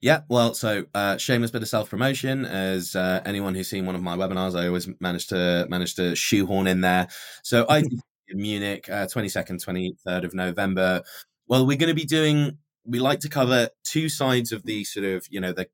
Yeah, 0.00 0.20
well, 0.30 0.54
so 0.54 0.86
uh, 0.94 1.18
shameless 1.18 1.50
bit 1.50 1.60
of 1.60 1.68
self 1.68 1.90
promotion. 1.90 2.46
As 2.46 2.96
uh, 2.96 3.20
anyone 3.26 3.54
who's 3.54 3.68
seen 3.68 3.84
one 3.84 3.94
of 3.94 4.02
my 4.02 4.16
webinars, 4.16 4.58
I 4.58 4.66
always 4.66 4.88
manage 4.98 5.26
to 5.26 5.66
manage 5.68 5.94
to 5.96 6.16
shoehorn 6.16 6.68
in 6.68 6.80
there. 6.80 7.08
So 7.42 7.66
I 7.68 7.80
in 8.28 8.40
Munich, 8.40 8.88
twenty 9.12 9.28
second, 9.28 9.60
twenty 9.60 9.94
third 10.06 10.24
of 10.24 10.32
November. 10.32 11.02
Well, 11.48 11.66
we're 11.66 11.76
going 11.76 11.94
to 11.94 11.94
be 11.94 12.06
doing 12.06 12.56
we 12.84 12.98
like 12.98 13.20
to 13.20 13.28
cover 13.28 13.70
two 13.84 14.08
sides 14.08 14.52
of 14.52 14.64
the 14.64 14.84
sort 14.84 15.06
of 15.06 15.26
you 15.30 15.40
know 15.40 15.52
the 15.52 15.68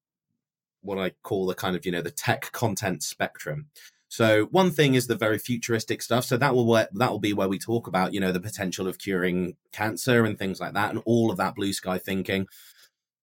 what 0.82 0.98
I 0.98 1.10
call 1.22 1.46
the 1.46 1.54
kind 1.54 1.76
of 1.76 1.84
you 1.84 1.92
know 1.92 2.02
the 2.02 2.10
tech 2.10 2.52
content 2.52 3.02
spectrum. 3.02 3.68
So 4.08 4.44
one 4.46 4.70
thing 4.70 4.94
is 4.94 5.08
the 5.08 5.16
very 5.16 5.38
futuristic 5.38 6.00
stuff. 6.00 6.24
So 6.24 6.36
that 6.36 6.54
will 6.54 6.66
work. 6.66 6.88
that 6.94 7.10
will 7.10 7.18
be 7.18 7.32
where 7.32 7.48
we 7.48 7.58
talk 7.58 7.86
about 7.86 8.14
you 8.14 8.20
know 8.20 8.32
the 8.32 8.40
potential 8.40 8.86
of 8.86 8.98
curing 8.98 9.56
cancer 9.72 10.24
and 10.24 10.38
things 10.38 10.60
like 10.60 10.74
that, 10.74 10.90
and 10.90 11.02
all 11.04 11.30
of 11.30 11.36
that 11.38 11.54
blue 11.54 11.72
sky 11.72 11.98
thinking. 11.98 12.46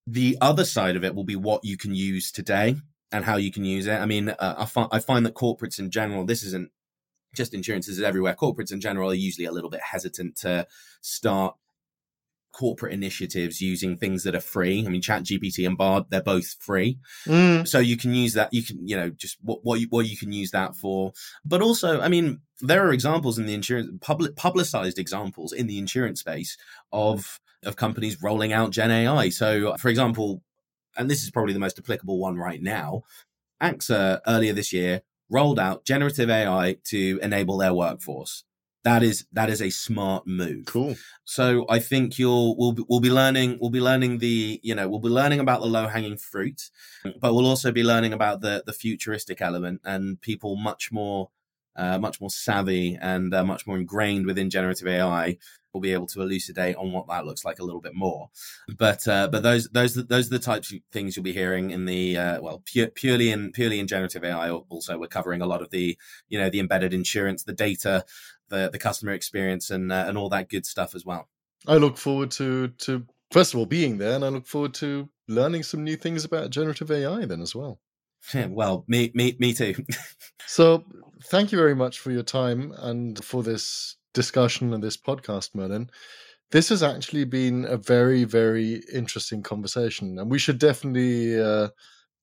The 0.06 0.38
other 0.42 0.66
side 0.66 0.98
of 0.98 1.04
it 1.06 1.16
will 1.16 1.24
be 1.24 1.38
what 1.38 1.64
you 1.64 1.78
can 1.78 1.96
use 1.96 2.30
today 2.30 2.76
and 3.14 3.24
how 3.24 3.38
you 3.38 3.52
can 3.52 3.64
use 3.64 3.88
it. 3.88 4.02
I 4.02 4.06
mean, 4.06 4.30
uh, 4.30 4.56
I, 4.58 4.66
fi- 4.66 4.90
I 4.92 5.00
find 5.00 5.26
that 5.26 5.36
corporates 5.36 5.80
in 5.80 5.92
general, 5.92 6.26
this 6.26 6.44
isn't 6.44 6.72
just 7.34 7.54
insurances 7.54 8.02
everywhere. 8.02 8.36
Corporates 8.36 8.74
in 8.74 8.82
general 8.82 9.12
are 9.12 9.16
usually 9.16 9.46
a 9.46 9.52
little 9.52 9.70
bit 9.70 9.82
hesitant 9.82 10.36
to 10.38 10.68
start 11.02 11.56
corporate 12.54 12.94
initiatives 12.94 13.60
using 13.60 13.98
things 13.98 14.24
that 14.24 14.36
are 14.36 14.40
free. 14.40 14.86
I 14.86 14.90
mean, 14.90 15.02
Chat 15.02 15.24
GPT 15.24 15.68
and 15.68 15.78
Bard, 15.78 16.06
they're 16.10 16.22
both 16.22 16.56
free. 16.60 17.00
Mm. 17.26 17.68
So 17.68 17.80
you 17.80 17.98
can 17.98 18.14
use 18.14 18.34
that. 18.34 18.54
You 18.54 18.64
can, 18.64 18.88
you 18.88 18.96
know, 18.96 19.10
just 19.10 19.38
what, 19.42 19.60
what 19.64 19.80
you, 19.80 19.88
what 19.90 20.06
you 20.06 20.16
can 20.16 20.32
use 20.32 20.52
that 20.52 20.76
for. 20.76 21.12
But 21.44 21.62
also, 21.62 22.00
I 22.00 22.08
mean, 22.08 22.40
there 22.62 22.86
are 22.88 22.94
examples 22.94 23.38
in 23.38 23.46
the 23.46 23.54
insurance, 23.54 23.90
public, 24.00 24.36
publicized 24.36 25.00
examples 25.00 25.52
in 25.52 25.68
the 25.68 25.80
insurance 25.80 26.22
space 26.22 26.56
of, 26.92 27.40
of 27.64 27.76
companies 27.76 28.22
rolling 28.22 28.54
out 28.54 28.72
Gen 28.72 28.92
AI. 28.92 29.30
So 29.30 29.76
for 29.78 29.90
example, 29.90 30.42
and 30.96 31.10
this 31.10 31.24
is 31.24 31.32
probably 31.32 31.54
the 31.54 31.60
most 31.60 31.80
applicable 31.80 32.20
one 32.20 32.38
right 32.38 32.62
now, 32.62 33.02
AXA 33.62 34.20
earlier 34.28 34.54
this 34.54 34.72
year 34.72 35.02
rolled 35.30 35.60
out 35.60 35.86
generative 35.86 36.30
AI 36.30 36.78
to 36.84 37.20
enable 37.24 37.58
their 37.58 37.74
workforce 37.74 38.44
that 38.84 39.02
is 39.04 39.26
that 39.32 39.50
is 39.50 39.62
a 39.62 39.70
smart 39.70 40.28
move. 40.28 40.66
Cool. 40.66 40.96
So 41.24 41.66
I 41.70 41.80
think 41.80 42.20
you'll 42.20 42.58
we'll 42.58 42.76
we'll 42.90 43.00
be 43.00 43.12
learning 43.12 43.58
we'll 43.62 43.70
be 43.70 43.82
learning 43.82 44.18
the 44.20 44.60
you 44.62 44.76
know 44.76 44.90
we'll 44.90 45.00
be 45.00 45.10
learning 45.10 45.40
about 45.40 45.62
the 45.62 45.68
low 45.68 45.88
hanging 45.88 46.18
fruit, 46.18 46.70
but 47.20 47.34
we'll 47.34 47.48
also 47.48 47.72
be 47.72 47.84
learning 47.84 48.14
about 48.14 48.42
the 48.42 48.64
the 48.66 48.74
futuristic 48.74 49.42
element 49.42 49.82
and 49.86 50.20
people 50.22 50.56
much 50.56 50.92
more 50.92 51.30
uh, 51.76 51.98
much 51.98 52.22
more 52.22 52.30
savvy 52.30 52.98
and 53.02 53.34
uh, 53.34 53.44
much 53.44 53.66
more 53.66 53.78
ingrained 53.78 54.26
within 54.26 54.50
generative 54.50 54.88
AI 54.88 55.38
will 55.74 55.82
be 55.82 55.94
able 55.94 56.08
to 56.08 56.22
elucidate 56.22 56.76
on 56.76 56.92
what 56.92 57.08
that 57.08 57.26
looks 57.26 57.44
like 57.44 57.60
a 57.60 57.64
little 57.64 57.82
bit 57.82 57.96
more. 57.96 58.30
But 58.78 59.08
uh, 59.08 59.28
but 59.30 59.44
those 59.44 59.68
those 59.70 59.96
those 59.96 60.28
are 60.28 60.38
the 60.38 60.40
types 60.40 60.72
of 60.72 60.80
things 60.92 61.16
you'll 61.16 61.24
be 61.24 61.34
hearing 61.34 61.72
in 61.72 61.86
the 61.86 62.18
uh, 62.18 62.42
well 62.42 62.62
pure, 62.66 62.88
purely 62.88 63.32
in 63.32 63.52
purely 63.52 63.80
in 63.80 63.88
generative 63.88 64.24
AI. 64.24 64.52
Also, 64.52 64.98
we're 64.98 65.08
covering 65.08 65.42
a 65.42 65.48
lot 65.48 65.62
of 65.62 65.72
the 65.72 65.98
you 66.30 66.40
know 66.40 66.50
the 66.50 66.60
embedded 66.60 66.94
insurance, 66.94 67.44
the 67.44 67.54
data, 67.54 68.06
the 68.54 68.70
the 68.70 68.80
customer 68.80 69.12
experience, 69.12 69.70
and 69.70 69.92
uh, 69.92 70.06
and 70.08 70.18
all 70.18 70.30
that 70.30 70.50
good 70.50 70.66
stuff 70.66 70.96
as 70.96 71.06
well. 71.06 71.28
I 71.68 71.76
look 71.76 71.98
forward 71.98 72.32
to 72.32 72.70
to 72.70 73.06
first 73.32 73.54
of 73.54 73.60
all 73.60 73.66
being 73.66 73.98
there, 73.98 74.16
and 74.16 74.24
I 74.24 74.30
look 74.30 74.48
forward 74.48 74.74
to 74.76 75.10
learning 75.28 75.64
some 75.64 75.84
new 75.84 75.96
things 75.96 76.24
about 76.24 76.52
generative 76.52 76.92
AI 76.92 77.26
then 77.26 77.42
as 77.42 77.56
well. 77.56 77.80
Yeah, 78.34 78.46
well, 78.50 78.86
me 78.88 79.12
me 79.14 79.36
me 79.40 79.54
too. 79.54 79.76
so, 80.46 80.86
thank 81.26 81.52
you 81.52 81.58
very 81.58 81.76
much 81.76 82.00
for 82.00 82.12
your 82.12 82.24
time 82.24 82.74
and 82.78 83.24
for 83.24 83.44
this 83.44 83.98
discussion 84.14 84.74
and 84.74 84.84
this 84.84 84.98
podcast, 84.98 85.56
Merlin. 85.56 85.90
This 86.52 86.70
has 86.70 86.84
actually 86.84 87.24
been 87.24 87.66
a 87.66 87.78
very, 87.78 88.26
very 88.26 88.84
interesting 88.94 89.42
conversation, 89.42 90.20
and 90.20 90.30
we 90.30 90.38
should 90.38 90.60
definitely 90.60 91.42
uh, 91.42 91.70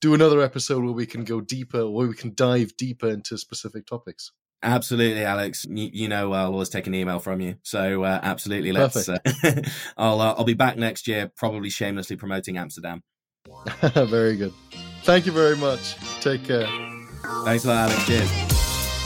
do 0.01 0.15
another 0.15 0.41
episode 0.41 0.85
where 0.85 0.93
we 0.93 1.07
can 1.07 1.25
go 1.25 1.41
deeper, 1.41 1.91
where 1.91 2.07
we 2.07 2.15
can 2.15 2.35
dive 2.35 2.77
deeper 2.77 3.09
into 3.09 3.37
specific 3.37 3.87
topics. 3.87 4.31
Absolutely, 4.63 5.25
Alex. 5.25 5.67
You, 5.69 5.91
you, 5.93 6.09
know 6.09 6.33
I'll 6.33 6.53
always 6.53 6.69
take 6.69 6.87
an 6.87 6.95
email 6.95 7.19
from 7.19 7.41
you, 7.41 7.57
so 7.63 8.05
uh, 8.05 8.21
absolutely. 8.23 8.73
Let's. 8.73 9.09
Uh, 9.09 9.19
I'll 9.97 10.21
uh, 10.21 10.35
I'll 10.37 10.45
be 10.45 10.55
back 10.55 10.77
next 10.77 11.09
year, 11.09 11.31
probably 11.35 11.71
shamelessly 11.71 12.17
promoting 12.17 12.59
Amsterdam. 12.59 13.03
very 13.81 14.37
good. 14.37 14.53
Thank 15.03 15.25
you 15.25 15.33
very 15.33 15.57
much. 15.57 15.97
Take 16.21 16.45
care. 16.45 16.67
Thanks 17.45 17.65
a 17.65 17.69
lot, 17.69 17.91
Alex. 17.91 18.07
Cheers. 18.07 18.31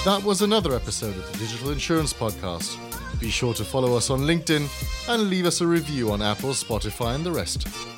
That 0.05 0.23
was 0.25 0.43
another 0.43 0.75
episode 0.75 1.17
of 1.17 1.33
the 1.33 1.39
Digital 1.39 1.71
Insurance 1.71 2.13
Podcast. 2.13 2.79
Be 3.21 3.31
sure 3.31 3.55
to 3.55 3.65
follow 3.65 3.97
us 3.97 4.11
on 4.11 4.21
LinkedIn 4.21 4.69
and 5.09 5.31
leave 5.31 5.47
us 5.47 5.61
a 5.61 5.67
review 5.67 6.11
on 6.11 6.21
Apple, 6.21 6.51
Spotify, 6.51 7.15
and 7.15 7.25
the 7.25 7.33
rest. 7.33 7.94